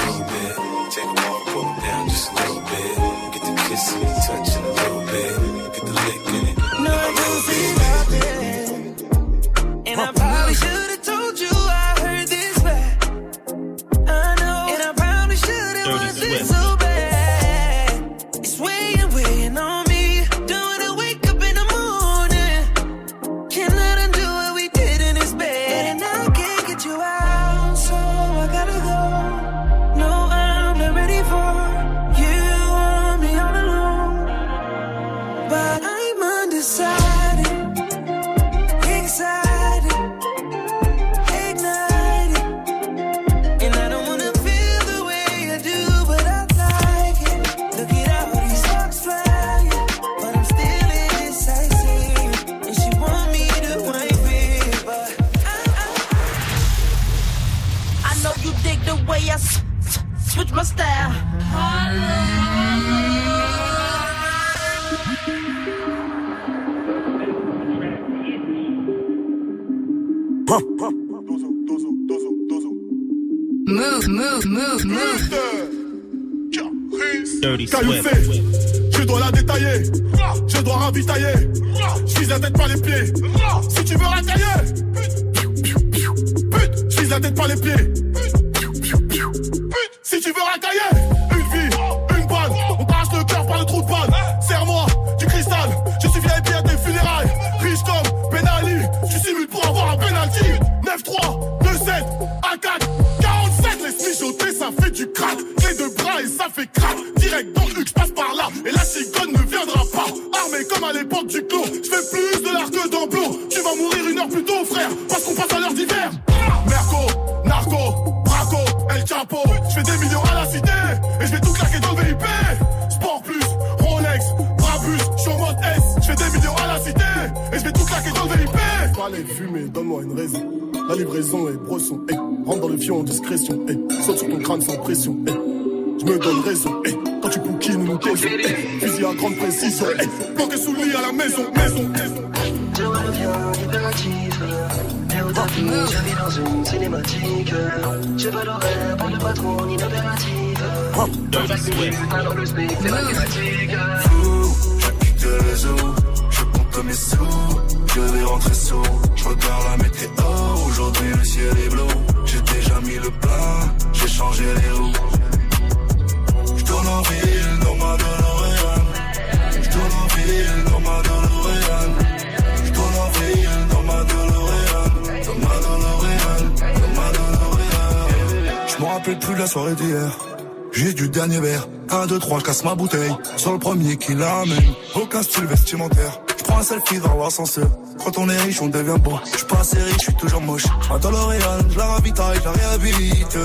[184.10, 184.74] qui l'amène.
[184.96, 186.20] Aucun style vestimentaire.
[186.38, 187.68] Je prends un selfie dans l'ascenseur.
[188.04, 189.20] Quand on est riche, on devient beau.
[189.38, 190.64] Je pas assez riche, je suis toujours moche.
[190.64, 193.38] Je l'Oréal, je la ravitaille, je la réhabilite.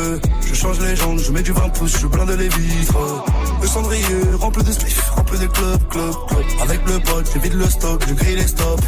[0.46, 3.24] Je change les jambes, je mets du 20 pouces, je blinde les vitres.
[3.60, 4.04] Le cendrier
[4.40, 6.44] rempli de spliff, rempli de clubs, clubs, clubs.
[6.62, 8.82] Avec le bol, j'évite le stock, je grille les stops.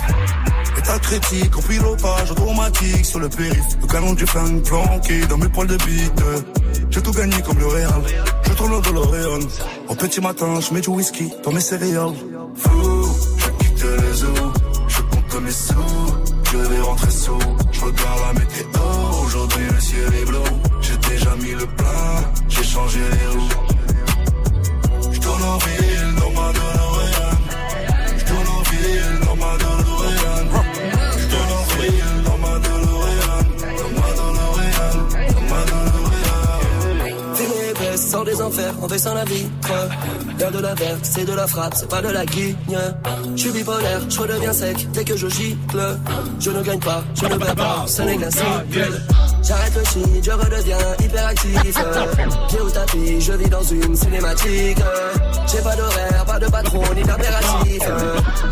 [0.79, 3.77] État critique, en pilotage automatique sur le périph'.
[3.83, 6.23] Le canon du flingue planqué dans mes poils de bite.
[6.91, 8.03] J'ai tout gagné comme le Real.
[8.45, 9.41] Je tourne dans l'Oréal.
[9.89, 12.15] Au petit matin, je mets du whisky dans mes céréales.
[41.75, 42.57] C'est pas de la guigne.
[43.35, 45.99] Je suis bipolaire, je redeviens sec dès que je gicle.
[46.41, 49.03] Je ne gagne pas, je ne perds pas, ce n'est qu'un cycle.
[49.43, 51.79] J'arrête le shit, je redeviens hyperactif.
[52.49, 54.79] Pied au tapis, je vis dans une cinématique.
[55.47, 57.83] J'ai pas d'horaire, pas de patron, ni d'impératif.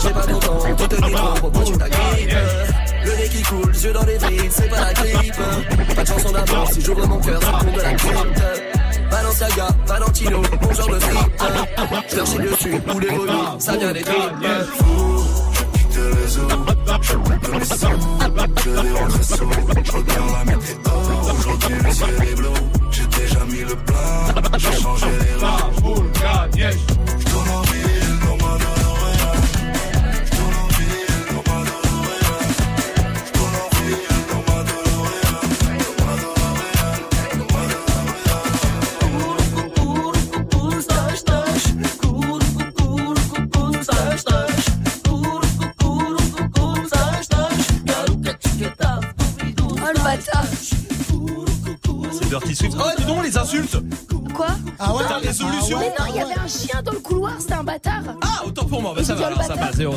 [0.02, 2.36] J'ai pas ton temps, tout te dit trop, propos tu t'agrippes.
[3.04, 5.34] Le nez qui coule, yeux dans les vides, c'est pas la grippe.
[5.94, 8.63] Pas de chanson d'amour, si j'ouvre mon cœur, le compte de la crypte.
[9.14, 11.44] Balenciaga, Valentino, mon genre de frites.
[12.10, 14.32] Je leur chie dessus, ou les volumes, ça vient des tripes.
[15.72, 15.94] quitte.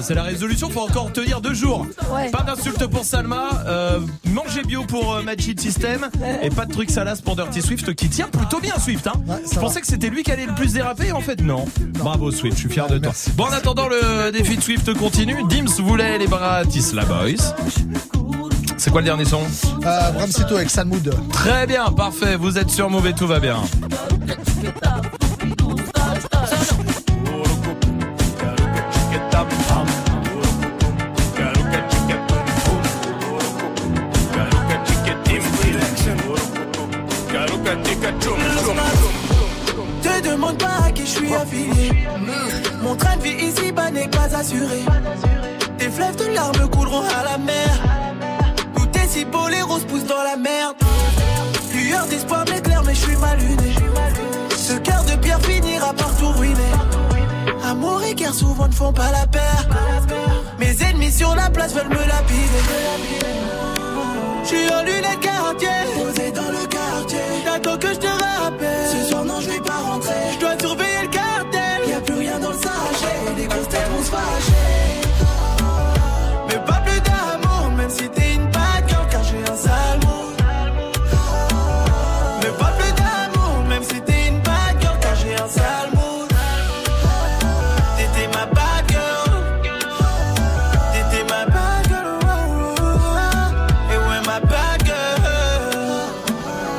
[0.02, 1.86] C'est la résolution, faut encore tenir deux jours.
[2.32, 5.22] Pas d'insultes pour Salma, euh, mangez bio pour euh,
[5.58, 6.10] System
[6.42, 9.08] et pas de trucs salaces pour Dirty Swift qui tient plutôt bien Swift.
[9.08, 9.14] Hein.
[9.52, 11.66] Je pensais que c'était lui qui allait le plus déraper, en fait non.
[12.00, 13.14] Bravo Swift, je suis fier de toi.
[13.36, 17.54] Bon en attendant le défi de Swift continue, Dims voulait les Bratisla Boys.
[18.78, 19.42] C'est quoi le dernier son?
[19.86, 21.16] Euh, Bram avec Salmoud.
[21.32, 23.58] Très bien, parfait, vous êtes sur Mauvais, tout va bien.
[58.34, 59.68] Souvent ne font pas la paire.
[60.60, 62.64] Mes ennemis sur la place veulent me lapider.
[64.44, 67.20] Je suis en lunettes quartier, posé dans le quartier.
[67.46, 68.88] T'attends que je te rappelle.
[68.92, 70.14] Ce soir, non, je vais pas rentrer.
[70.36, 71.90] Je dois surveiller le cartel.
[71.90, 73.36] Y a plus rien dans le sachet.
[73.38, 74.54] Les grosses têtes vont se fâcher.
[76.48, 78.47] Mais pas plus d'amour, même si t'es une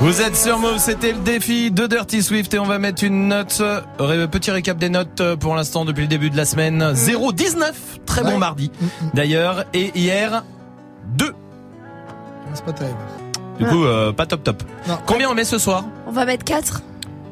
[0.08, 3.28] Vous êtes sur Move, c'était le défi de Dirty Swift et on va mettre une
[3.28, 6.94] note, euh, petit récap des notes euh, pour l'instant depuis le début de la semaine.
[6.94, 7.74] 0,19,
[8.06, 8.38] très bon Ouais.
[8.38, 8.70] mardi
[9.12, 10.44] d'ailleurs, et hier
[11.08, 11.34] 2.
[12.54, 12.96] C'est pas terrible.
[13.58, 14.62] Du coup, euh, pas top top.
[14.88, 14.96] Non.
[15.04, 16.80] Combien on met ce soir On va mettre 4.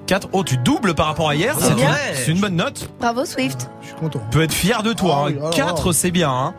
[0.06, 0.28] 4.
[0.32, 1.78] Oh, tu doubles par rapport à hier, C'est une,
[2.12, 2.90] c'est une bonne note.
[3.00, 3.70] Bravo Swift.
[3.80, 4.20] Je suis content.
[4.30, 5.14] Tu peux être fier de toi.
[5.16, 5.28] Ah hein.
[5.28, 5.94] oui, alors, 4 alors.
[5.94, 6.30] c'est bien.
[6.30, 6.54] Hein.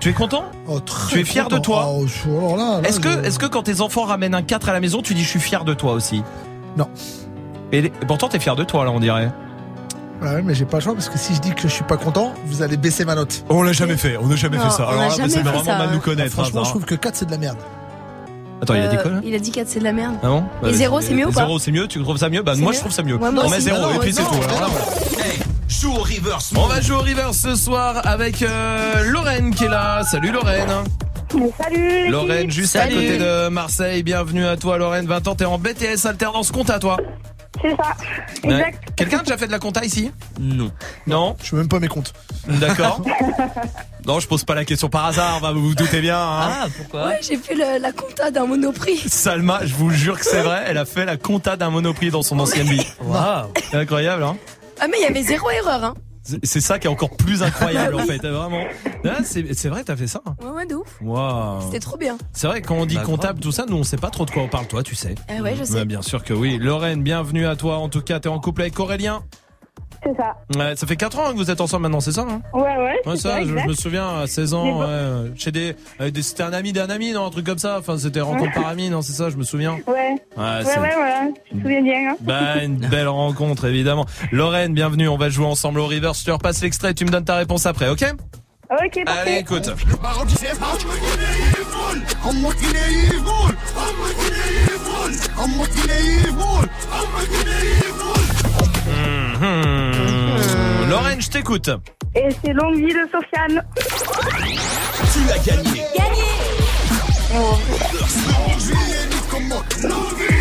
[0.00, 2.88] Tu es content Oh, très Tu es fier de toi Oh, je- alors là, là,
[2.88, 5.22] Est-ce que, je- que quand tes enfants ramènent un 4 à la maison, tu dis
[5.22, 6.22] je suis fier de toi aussi?
[6.76, 6.88] Non.
[7.72, 9.30] Et, les- pourtant t'es fier de toi là, on dirait.
[10.22, 11.84] Ah ouais, mais j'ai pas le choix parce que si je dis que je suis
[11.84, 13.44] pas content, vous allez baisser ma note.
[13.48, 14.84] On l'a jamais fait, on n'a jamais Non, fait ça.
[14.86, 15.90] on Alors a là, jamais c'est fait vraiment ça, mal hein.
[15.94, 16.32] nous connaître.
[16.32, 17.58] Franchement, hein, je trouve que 4 c'est de la merde.
[18.62, 20.16] Attends, il a dit quoi là Il a dit 4 c'est de la merde.
[20.22, 20.44] Ah bon?
[20.66, 21.40] Et zéro, c'est mieux ou pas?
[21.40, 22.42] Zéro c'est mieux, tu trouves ça mieux?
[22.42, 23.14] Bah moi mieux je trouve ça mieux.
[23.16, 23.62] Ouais, moi on met aussi.
[23.66, 25.09] zéro Non, et puis c'est tout.
[25.80, 26.52] Joue au reverse.
[26.56, 30.02] On va jouer au reverse ce soir avec euh, Lorraine qui est là.
[30.04, 30.68] Salut Lorraine.
[31.62, 34.02] Salut Lorraine juste à côté de Marseille.
[34.02, 36.98] Bienvenue à toi Lorraine, 20 ans, t'es en BTS alternance compta toi.
[37.62, 37.94] C'est ça.
[38.44, 38.54] Ouais.
[38.54, 38.78] Exact.
[38.96, 40.10] Quelqu'un a déjà fait de la compta ici?
[40.38, 40.70] Non.
[41.06, 41.36] Non?
[41.40, 42.12] Je suis même pas mes comptes.
[42.48, 43.02] D'accord.
[44.06, 46.18] non, je pose pas la question par hasard, bah, vous vous doutez bien.
[46.18, 46.50] hein.
[46.62, 47.06] Ah, pourquoi?
[47.08, 48.96] Ouais, j'ai fait le- la compta d'un monoprix.
[49.08, 52.22] Salma, je vous jure que c'est vrai, elle a fait la compta d'un monoprix dans
[52.22, 52.86] son ancienne vie.
[53.02, 53.48] Waouh.
[53.70, 54.36] C'est incroyable, hein
[54.80, 55.94] Ah mais il y avait zéro erreur hein.
[56.22, 58.64] C'est- ça qui est encore plus incroyable en fait, vraiment.
[59.04, 60.20] Ah, c'est vrai, t'as fait ça.
[60.42, 60.98] Ouais ouais de ouf.
[61.00, 61.62] Waouh.
[61.62, 62.18] C'était trop bien.
[62.32, 64.30] C'est vrai, quand on dit Bah, comptable, tout ça, nous on sait pas trop de
[64.30, 65.14] quoi on parle, toi, tu sais.
[65.28, 65.74] Ah ouais je sais.
[65.74, 66.58] Ouais, bien sûr que oui.
[66.58, 67.78] Lorraine, bienvenue à toi.
[67.78, 69.22] En tout cas, t'es en couple avec Aurélien.
[70.02, 70.34] C'est ça.
[70.56, 72.40] Ouais, ça fait 4 ans que vous êtes ensemble maintenant, c'est ça hein?
[72.54, 73.00] Ouais, ouais.
[73.04, 75.76] Ouais, c'est ça, je, me souviens, à 16 Mais ans, ouais, euh, chez des,
[76.10, 77.76] des- c'était un ami d'un ami, non, un truc comme ça.
[77.78, 79.72] Enfin, c'était rencontre par ami, non, c'est ça, je me souviens.
[79.86, 80.14] Ouais.
[80.36, 81.28] Ouais, ouais, voilà.
[81.50, 82.10] Je me souviens bien.
[82.12, 82.16] Hein.
[82.20, 84.06] Bah, une belle rencontre, évidemment.
[84.32, 86.12] Lorraine, bienvenue, on va jouer ensemble au River.
[86.18, 88.04] Je te repasse l'extrait, tu me donnes ta réponse après, ok?
[88.70, 89.20] Ok, parfait.
[89.20, 89.68] Allez, écoute.
[100.90, 101.70] Lorraine, je t'écoute.
[102.16, 103.64] Et c'est Longue Vie de Sofiane.
[105.12, 105.84] Tu l'as gagné.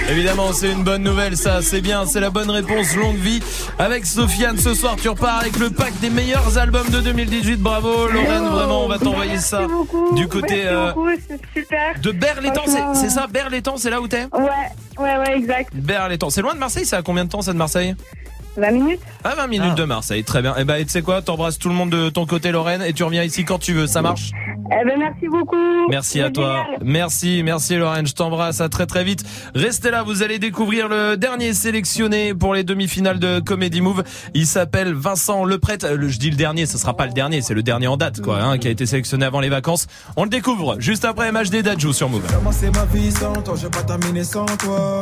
[0.10, 2.96] Évidemment, c'est une bonne nouvelle, ça, c'est bien, c'est la bonne réponse.
[2.96, 3.44] Longue vie
[3.78, 4.58] avec Sofiane.
[4.58, 7.58] Ce soir, tu repars avec le pack des meilleurs albums de 2018.
[7.58, 9.68] Bravo, Lorraine, vraiment, on va t'envoyer ça
[10.16, 12.00] du côté Merci euh, beaucoup, c'est super.
[12.02, 12.64] de Berlétan.
[12.66, 14.50] C'est c'est ça, Berlétan, c'est là où t'es Ouais,
[14.98, 15.76] ouais, ouais, exact.
[15.76, 16.32] Berlétan.
[16.32, 17.96] C'est loin de Marseille, ça a combien de temps ça de Marseille?
[18.60, 20.56] 20 minutes Ah, 20 minutes de Marseille, très bien.
[20.58, 22.94] Et bah, et tu sais quoi, t'embrasses tout le monde de ton côté, Lorraine, et
[22.94, 24.32] tu reviens ici quand tu veux, ça marche?
[24.72, 25.56] Eh ben, merci beaucoup.
[25.90, 26.64] Merci à toi.
[26.64, 26.80] génial.
[26.84, 28.06] Merci, merci Lorraine.
[28.06, 28.62] Je t'embrasse.
[28.62, 29.24] À très très vite.
[29.56, 30.04] Restez là.
[30.04, 34.04] Vous allez découvrir le dernier sélectionné pour les demi-finales de Comedy Move.
[34.36, 35.88] Il s'appelle Vincent Leprêtre.
[35.88, 36.68] Euh, Je dis le dernier.
[36.68, 37.42] Ce sera pas le dernier.
[37.42, 39.88] C'est le dernier en date, quoi, hein, qui a été sélectionné avant les vacances.
[40.18, 42.32] On le découvre juste après MHD Dadju sur Move.
[42.32, 45.02] Commencer ma vie sans toi, je vais pas terminer sans toi.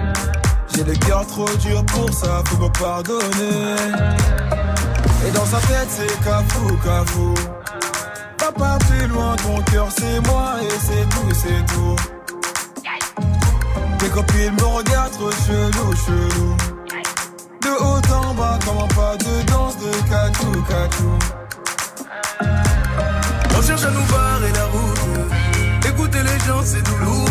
[0.81, 3.75] J'ai le cœur trop dur pour ça, faut me pardonner.
[5.27, 7.33] Et dans sa tête, c'est cafou, cafou.
[8.39, 11.95] Papa, plus loin, ton cœur, c'est moi, et c'est tout, c'est tout.
[13.99, 16.57] Tes copines me regardent trop chelou, chelou.
[17.61, 21.19] De haut en bas, comment pas de danse de catou, catou.
[23.55, 25.87] On cherche à nous barrer la route.
[25.87, 27.30] Écouter les gens, c'est douloureux.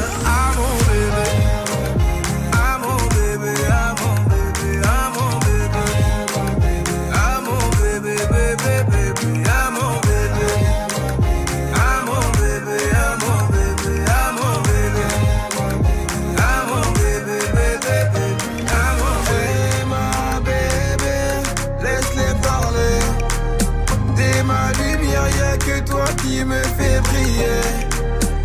[27.41, 27.61] Briller.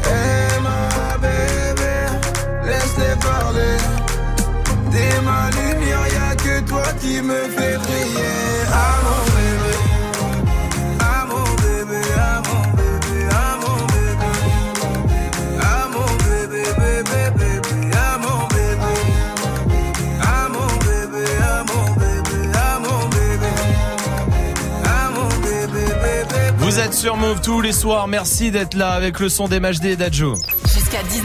[0.05, 1.97] Eh ma bébé,
[2.65, 3.76] laisse-les parler.
[4.91, 7.66] T'es ma lumière, y'a que toi qui me fait
[27.07, 28.09] sur Move tous les soirs.
[28.09, 30.35] Merci d'être là avec le son des MHD et d'Adjo.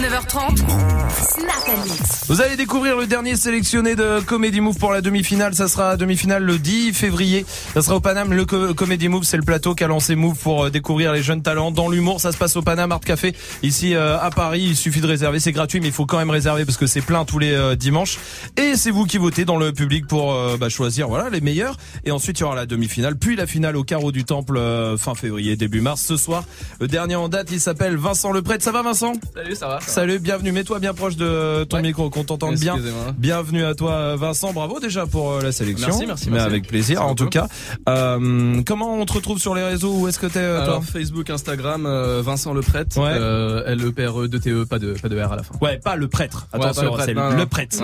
[0.01, 0.57] Jusqu'à 19h30.
[0.57, 2.25] Snap and Mix.
[2.27, 5.53] Vous allez découvrir le dernier sélectionné de Comedy Move pour la demi-finale.
[5.53, 7.45] Ça sera demi-finale le 10 février.
[7.73, 8.33] Ça sera au Paname.
[8.33, 11.41] Le Co- Comedy Move, c'est le plateau qu'a lancé Move pour euh, découvrir les jeunes
[11.43, 12.19] talents dans l'humour.
[12.21, 14.61] Ça se passe au Paname Art Café ici euh, à Paris.
[14.69, 15.39] Il suffit de réserver.
[15.39, 17.75] C'est gratuit, mais il faut quand même réserver parce que c'est plein tous les euh,
[17.75, 18.17] dimanches.
[18.57, 21.77] Et c'est vous qui votez dans le public pour euh, bah, choisir voilà les meilleurs.
[22.05, 24.59] Et ensuite il y aura la demi-finale, puis la finale au carreau du Temple
[24.97, 26.01] fin février, début mars.
[26.01, 26.43] Ce soir,
[26.79, 28.63] le dernier en date, il s'appelle Vincent Leprêtre.
[28.63, 29.13] Ça va Vincent?
[29.35, 29.79] Salut, ça va.
[29.91, 30.53] Salut, bienvenue.
[30.53, 32.77] Mets-toi bien proche de ton micro, qu'on t'entende bien.
[33.17, 34.53] Bienvenue à toi, Vincent.
[34.53, 35.89] Bravo déjà pour euh, la sélection.
[35.89, 36.47] Merci, merci, Mais merci.
[36.47, 37.47] avec plaisir, Merci en tout cas.
[37.89, 39.93] Euh, comment on te retrouve sur les réseaux?
[39.93, 40.63] Où est-ce que t'es, euh, toi?
[40.75, 41.83] Alors Facebook, Instagram,
[42.21, 43.09] Vincent Le Prêtre, Ouais.
[43.11, 45.35] euh, L E P R E 2 T E, pas de pas de R à
[45.35, 45.55] la fin.
[45.61, 46.47] Ouais, pas le prêtre.
[46.53, 47.77] Attention, c'est le prêtre.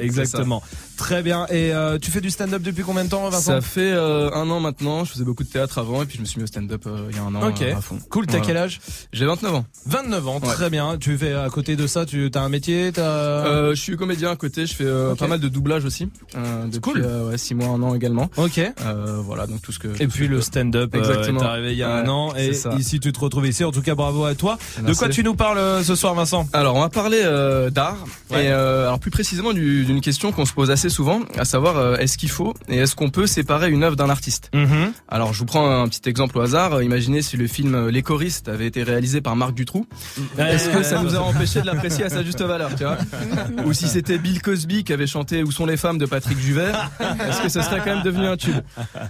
[0.00, 0.62] Exactement.
[0.96, 1.46] Très bien.
[1.50, 3.40] Et euh, tu fais du stand-up depuis combien de temps, Vincent?
[3.52, 5.04] Ça fait euh, un an maintenant.
[5.04, 7.06] Je faisais beaucoup de théâtre avant et puis je me suis mis au stand-up euh,
[7.10, 7.62] il y a un an Ok.
[7.62, 7.98] à fond.
[8.10, 8.26] Cool.
[8.26, 8.46] T'as Voilà.
[8.46, 8.80] quel âge?
[9.14, 9.64] J'ai 29 ans.
[9.86, 10.40] 29 ans.
[10.42, 10.48] Ouais.
[10.52, 10.98] Très bien.
[10.98, 13.02] Tu fais à côté de ça, tu as un métier, t'as.
[13.02, 16.08] Euh, je suis comédien à côté, je fais euh, pas mal de doublage aussi.
[16.36, 17.02] Euh, depuis, cool.
[17.04, 18.30] euh, ouais, 6 mois, un an également.
[18.36, 18.58] Ok.
[18.58, 19.88] Euh, voilà, donc tout ce que.
[20.02, 21.42] Et puis le stand-up euh, Exactement.
[21.42, 23.64] est arrivé il y a un an et ici tu te retrouves ici.
[23.64, 24.58] En tout cas, bravo à toi.
[24.86, 26.46] De quoi tu nous parles euh, ce soir, Vincent?
[26.52, 27.96] Alors, on va parler euh, d'art
[28.30, 28.44] Ouais.
[28.44, 31.76] et euh, alors plus précisément du- d'une question qu'on se pose assez souvent, à savoir
[31.78, 34.50] euh, est-ce qu'il faut et est-ce qu'on peut séparer une œuvre d'un artiste?
[34.54, 34.92] Mhm.
[35.08, 36.74] Alors, je vous prends un petit exemple au hasard.
[36.74, 39.86] Euh, Imaginez si le film euh, Les choristes avait été réalisé par Marc Dutroux.
[40.38, 42.98] Est-ce que ça nous a empêché de l'apprécier à sa juste valeur, tu vois
[43.64, 46.90] Ou si c'était Bill Cosby qui avait chanté Où sont les femmes de Patrick Juvert,
[47.00, 48.56] est-ce que ce serait quand même devenu un tube?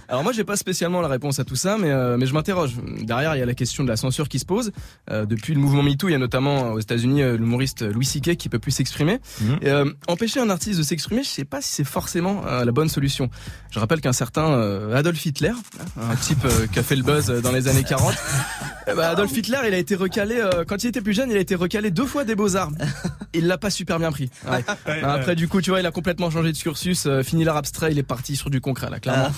[0.07, 2.75] Alors moi, j'ai pas spécialement la réponse à tout ça, mais euh, mais je m'interroge.
[3.01, 4.71] Derrière, il y a la question de la censure qui se pose.
[5.09, 8.35] Euh, depuis le mouvement MeToo, il y a notamment euh, aux États-Unis l'humoriste Louis C.K.
[8.35, 9.19] qui peut plus s'exprimer.
[9.41, 9.57] Mhm.
[9.61, 12.89] Et, euh, empêcher un artiste de s'exprimer, je sais pas si c'est forcément la bonne
[12.89, 13.29] solution.
[13.71, 14.53] Je rappelle qu'un certain
[14.93, 15.53] Adolf Hitler,
[15.99, 18.13] un type qui a fait le buzz dans les années 40,
[18.87, 21.39] eh ben, Adolf Hitler, il a été recalé quand il était plus jeune, il a
[21.39, 22.71] été recalé deux fois des beaux arts.
[23.33, 24.29] Il l'a pas super bien pris.
[24.49, 24.63] Ouais.
[25.03, 27.91] Après, du coup, tu vois, il a complètement changé de cursus, euh, fini l'art abstrait,
[27.91, 29.31] il est parti sur du concret là, clairement.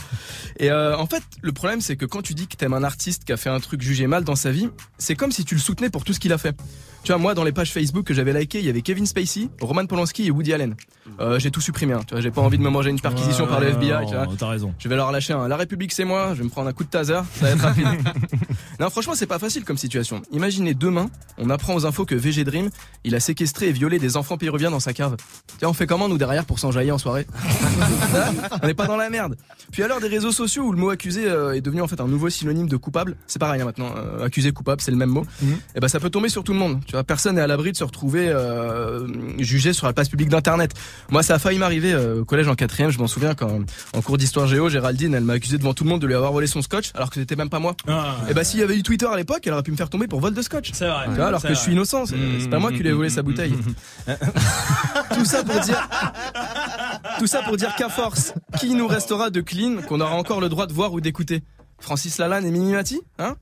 [0.57, 3.23] Et euh, en fait, le problème, c'est que quand tu dis que t'aimes un artiste
[3.23, 5.61] qui a fait un truc jugé mal dans sa vie, c'est comme si tu le
[5.61, 6.55] soutenais pour tout ce qu'il a fait.
[7.03, 9.49] Tu vois, moi, dans les pages Facebook que j'avais likées, il y avait Kevin Spacey,
[9.59, 10.75] Roman Polanski et Woody Allen.
[11.19, 11.93] Euh, j'ai tout supprimé.
[11.93, 14.05] Hein, tu vois, j'ai pas envie de me manger une perquisition Ouais, par le FBI.
[14.07, 14.25] tu vois.
[14.37, 14.73] T'as raison.
[14.79, 16.85] Je vais leur lâcher un La République c'est moi, je vais me prendre un coup
[16.85, 17.87] de taser, ça va être rapide.
[18.79, 20.21] non, franchement, c'est pas facile comme situation.
[20.31, 22.69] Imaginez demain, on apprend aux infos que VG Dream,
[23.03, 25.17] il a séquestré et violé des enfants péruviens dans sa cave.
[25.59, 27.27] Tiens, on fait comment nous derrière pour s'enjailler en soirée
[28.63, 29.35] On n'est pas dans la merde.
[29.71, 31.99] Puis à l'heure des réseaux sociaux où le mot accusé euh, est devenu en fait
[31.99, 35.09] un nouveau synonyme de coupable, c'est pareil hein, maintenant, euh, accusé coupable, c'est le même
[35.09, 35.25] mot.
[35.75, 36.79] Et ben ça peut tomber sur tout le monde.
[36.93, 39.07] Tu vois, personne n'est à l'abri de se retrouver euh,
[39.39, 40.73] jugé sur la place publique d'internet.
[41.09, 42.91] Moi, ça a failli m'arriver euh, au collège en quatrième.
[42.91, 43.61] Je m'en souviens quand
[43.95, 46.31] en cours d'histoire géo, Géraldine, elle m'a accusé devant tout le monde de lui avoir
[46.31, 47.75] volé son scotch, alors que c'était même pas moi.
[47.87, 48.17] Ah.
[48.29, 50.05] Et bah s'il y avait eu Twitter à l'époque, elle aurait pu me faire tomber
[50.05, 50.69] pour vol de scotch.
[50.71, 51.05] C'est vrai.
[51.07, 53.09] Tu vois, alors que je suis innocent, c'est c'est pas moi qui lui ai volé
[53.09, 53.55] sa bouteille.
[55.15, 55.89] Tout ça pour dire.
[57.17, 60.47] Tout ça pour dire qu'à force, qui nous restera de clean qu'on aura encore le
[60.47, 61.41] droit de voir ou d'écouter?
[61.79, 63.35] Francis Lalanne et Minimati Hein?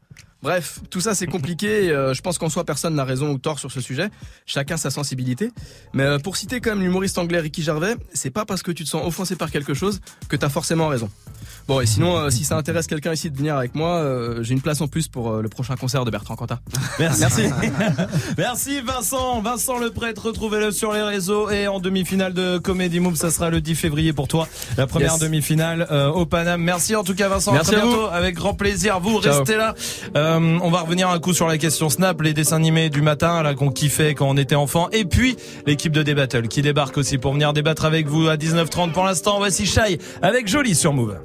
[0.43, 1.89] Bref, tout ça c'est compliqué.
[1.91, 4.09] euh, je pense qu'en soi personne n'a raison ou tort sur ce sujet.
[4.45, 5.51] Chacun sa sensibilité.
[5.93, 8.83] Mais euh, pour citer quand même l'humoriste anglais Ricky Gervais, c'est pas parce que tu
[8.83, 11.09] te sens offensé par quelque chose que t'as forcément raison.
[11.67, 14.53] Bon et sinon, euh, si ça intéresse quelqu'un ici de venir avec moi, euh, j'ai
[14.53, 16.59] une place en plus pour euh, le prochain concert de Bertrand Cantat.
[16.99, 17.19] Merci.
[17.21, 17.43] Merci.
[18.37, 19.41] Merci Vincent.
[19.41, 23.49] Vincent le prêtre, retrouvez-le sur les réseaux et en demi-finale de Comedy Move, ça sera
[23.49, 24.47] le 10 février pour toi.
[24.77, 25.19] La première Yes.
[25.21, 26.61] demi-finale euh, au Paname.
[26.61, 27.51] Merci en tout cas Vincent.
[27.53, 28.01] Merci à vous.
[28.11, 28.99] Avec grand plaisir.
[28.99, 29.37] Vous Ciao.
[29.39, 29.75] restez là.
[30.31, 33.43] Euh, on va revenir un coup sur la question Snap, les dessins animés du matin
[33.43, 34.89] là qu'on kiffait quand on était enfant.
[34.91, 35.35] Et puis
[35.65, 39.37] l'équipe de Débattle qui débarque aussi pour venir débattre avec vous à 19h30 pour l'instant.
[39.37, 41.17] Voici Shai avec Jolie sur Move.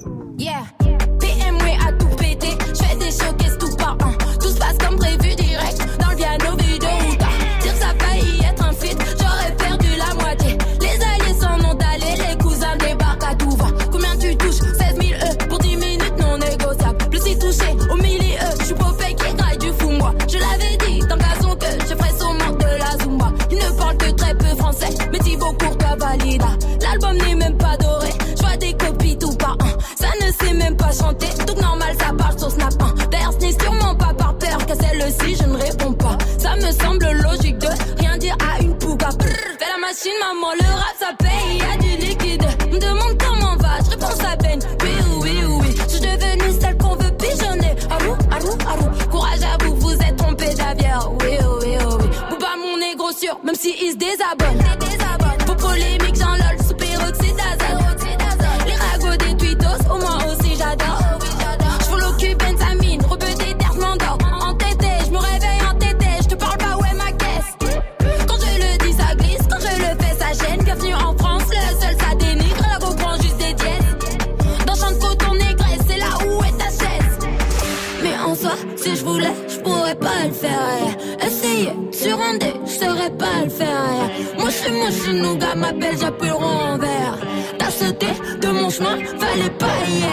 [26.83, 29.78] L'album n'est même pas doré, je vois des copies tout par un.
[29.97, 32.94] Ça ne sait même pas chanter, donc normal ça parle sur Snap 1.
[33.10, 36.18] Verse n'est sûrement pas par peur qu'à celle-ci je ne réponds pas.
[36.39, 37.68] Ça me semble logique de
[37.99, 39.08] rien dire à une pouga.
[39.20, 42.47] Fais la machine maman, le rap ça paye, y a du liquide.
[42.73, 44.60] Me demande comment va, je réponds à peine.
[44.83, 47.75] Oui oui oui, je suis devenue celle qu'on veut pigeonner.
[47.91, 51.16] Arou, arou, arou, courage à vous, vous êtes trompé d'avion.
[51.20, 55.05] Oui oui oui, Bouba mon négro sûr, même si il se désabonne.
[83.58, 87.18] Moi, je suis moi, je suis gars, m'appelle, j'appelleront en verre.
[87.58, 88.06] T'as sauté
[88.40, 90.08] de mon chemin, fallait pas hier.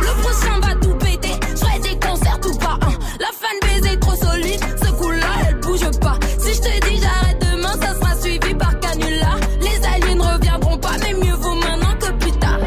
[0.00, 2.92] Le prochain va tout péter, je des concerts tout pas un.
[3.18, 6.18] La fan est trop solide, ce coup-là, elle bouge pas.
[6.38, 9.34] Si je te dis j'arrête demain, ça sera suivi par canula.
[9.60, 12.60] Les alliés ne reviendront pas, mais mieux vaut maintenant que plus tard.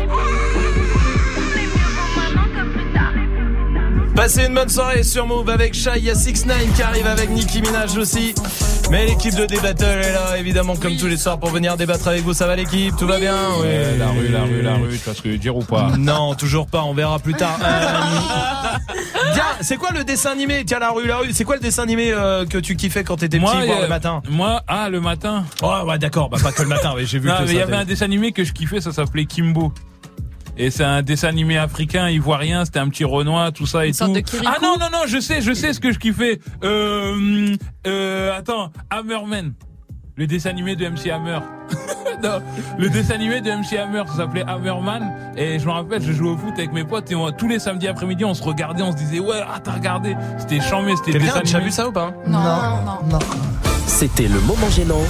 [4.15, 7.07] Passez une bonne soirée sur Move avec Shai, il y a 6 9 qui arrive
[7.07, 8.35] avec Nicki Minaj aussi.
[8.91, 12.23] Mais l'équipe de D-Battle est là, évidemment, comme tous les soirs pour venir débattre avec
[12.23, 12.33] vous.
[12.33, 12.93] Ça va l'équipe?
[12.97, 13.37] Tout va bien?
[13.61, 13.67] Oui.
[13.67, 15.63] Ouais, la rue, la rue, la rue, tu vois ce que je veux dire ou
[15.63, 15.93] pas?
[15.97, 17.57] Non, toujours pas, on verra plus tard.
[17.63, 18.97] Euh,
[19.33, 20.65] Tiens, c'est quoi le dessin animé?
[20.65, 23.15] Tiens, la rue, la rue, c'est quoi le dessin animé euh, que tu kiffais quand
[23.15, 24.21] t'étais petit, Moi, voir euh, le matin?
[24.29, 25.45] Moi, ah, le matin.
[25.61, 27.55] Oh, ouais, d'accord, bah pas que le matin, mais j'ai vu Non, que mais il
[27.55, 29.71] y avait un dessin animé que je kiffais, ça s'appelait Kimbo.
[30.63, 33.93] Et c'est un dessin animé africain, ivoirien, c'était un petit Renoir, tout ça et Une
[33.95, 34.37] sorte tout.
[34.37, 36.39] de ah non, non, non, je sais, je sais ce que je kiffais.
[36.63, 37.55] Euh,
[37.87, 39.53] euh, attends, Hammerman.
[40.17, 41.39] Le dessin animé de MC Hammer.
[42.23, 42.43] non,
[42.77, 45.11] le dessin animé de MC Hammer, ça s'appelait Hammerman.
[45.35, 47.57] Et je me rappelle, je jouais au foot avec mes potes et on- tous les
[47.57, 50.15] samedis après-midi, on se regardait, on se disait, ouais, ah, t'as regardé.
[50.37, 51.61] C'était chambé, c'était dessin animé.
[51.61, 53.09] vu ça ou pas Non, non.
[53.09, 53.19] Non.
[53.87, 55.01] C'était le moment gênant.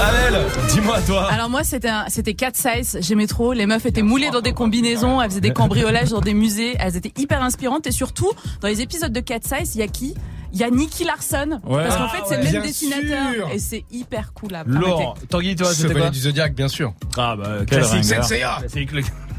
[0.00, 1.30] Amel, dis-moi toi.
[1.32, 3.52] Alors moi c'était un- c'était 4 size, j'aimais trop.
[3.54, 6.96] Les meufs étaient moulées dans des combinaisons, elles faisaient des cambriolages dans des musées, elles
[6.96, 10.14] étaient hyper inspirantes et surtout dans les épisodes de 4 size, il y a qui?
[10.52, 11.82] Il y a Nicky Larson Ouais.
[11.82, 13.48] parce qu'en fait c'est Ah le même dessinateur sûr.
[13.52, 15.14] et c'est hyper cool à Laurent.
[15.30, 16.10] Tanguy, toi, c'était Chevalier quoi?
[16.10, 16.92] du Zodiac, bien sûr.
[17.16, 18.02] Ah bah classique.
[18.04, 18.22] ringard.
[18.24, 18.56] Senseiya.
[18.60, 18.90] Classique,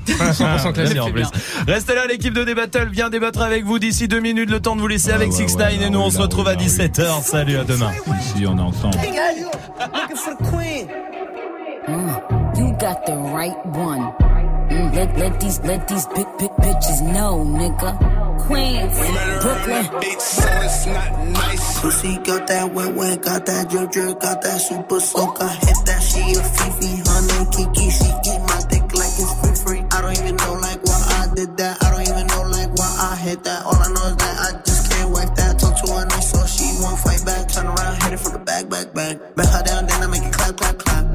[0.33, 0.93] 100% classique.
[0.93, 1.27] Bien, en plus.
[1.67, 4.49] Restez là, l'équipe de D-Battle vient débattre avec vous d'ici deux minutes.
[4.49, 6.17] Le temps de vous laisser avec ouais, 6 ouais, 9 la et nous on se
[6.17, 6.65] la retrouve à la rue.
[6.65, 7.23] 17h.
[7.23, 7.91] Salut, à demain.
[8.19, 8.97] Ici, on est ensemble.
[11.87, 14.11] Mm, you got the right one.
[14.69, 17.95] Mm, let, let these let these big big bitches know, nigga.
[18.45, 18.91] Queens,
[19.41, 19.85] Brooklyn.
[21.79, 25.41] Pussy got that wet wet, got that drip drip, got that super soak.
[25.41, 27.89] I hit that she a Fifi, honey Kiki.
[27.89, 28.46] She eat
[30.27, 31.83] even know like why I did that.
[31.83, 33.65] I don't even know like why I hit that.
[33.65, 35.59] All I know is that I just can't wipe that.
[35.59, 37.47] Talk to her nice so she won't fight back.
[37.47, 39.35] Turn around, hit it from the back, back, back.
[39.35, 41.05] Bet her down, then I make it clap, clap, clap.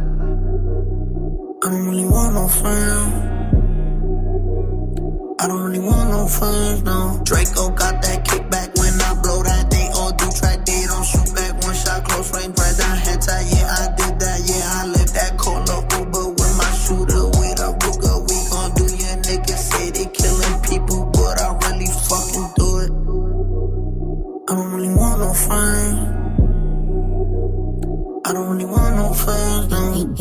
[1.62, 3.12] I don't really want no friends.
[5.40, 7.20] I don't really want no friends, no.
[7.24, 8.01] Draco got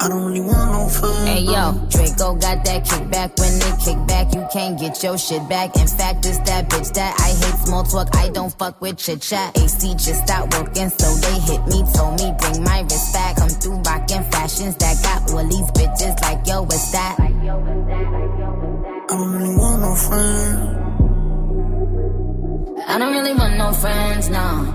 [0.00, 1.28] I don't really want no friends.
[1.28, 3.36] Hey yo, Draco got that kickback.
[3.36, 5.74] When they kick back, you can't get your shit back.
[5.76, 8.14] In fact, it's that bitch that I hate small talk.
[8.14, 9.58] I don't fuck with chit chat.
[9.58, 11.82] AC just stopped working, so they hit me.
[11.94, 13.36] Told me bring my wrist back.
[13.38, 17.16] Come through rockin' fashions that got all these bitches like yo, what's that?
[17.18, 17.28] I
[19.08, 20.84] don't really want no friends.
[22.86, 24.74] I don't really want no friends, no.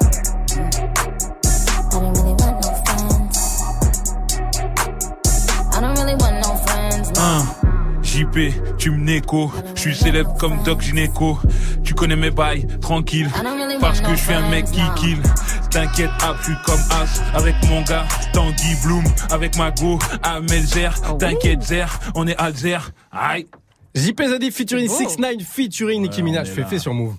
[7.23, 7.45] Hein.
[8.01, 11.37] JP, tu me néco, je suis célèbre comme Doc Gynéco.
[11.83, 13.29] Tu connais mes bails, tranquille,
[13.79, 15.19] parce que je suis un mec qui kill.
[15.69, 16.09] T'inquiète,
[16.43, 20.99] suis comme As, avec mon gars, Tanguy Bloom, avec ma go, Amelzer.
[21.19, 22.91] T'inquiète, Zer, on est Alzer.
[23.11, 23.45] Aïe.
[23.93, 25.09] JP Zadif featuring Oh.
[25.09, 26.47] 6 9 featuring Nicki Minaj.
[26.47, 27.09] Fait fait sur Move.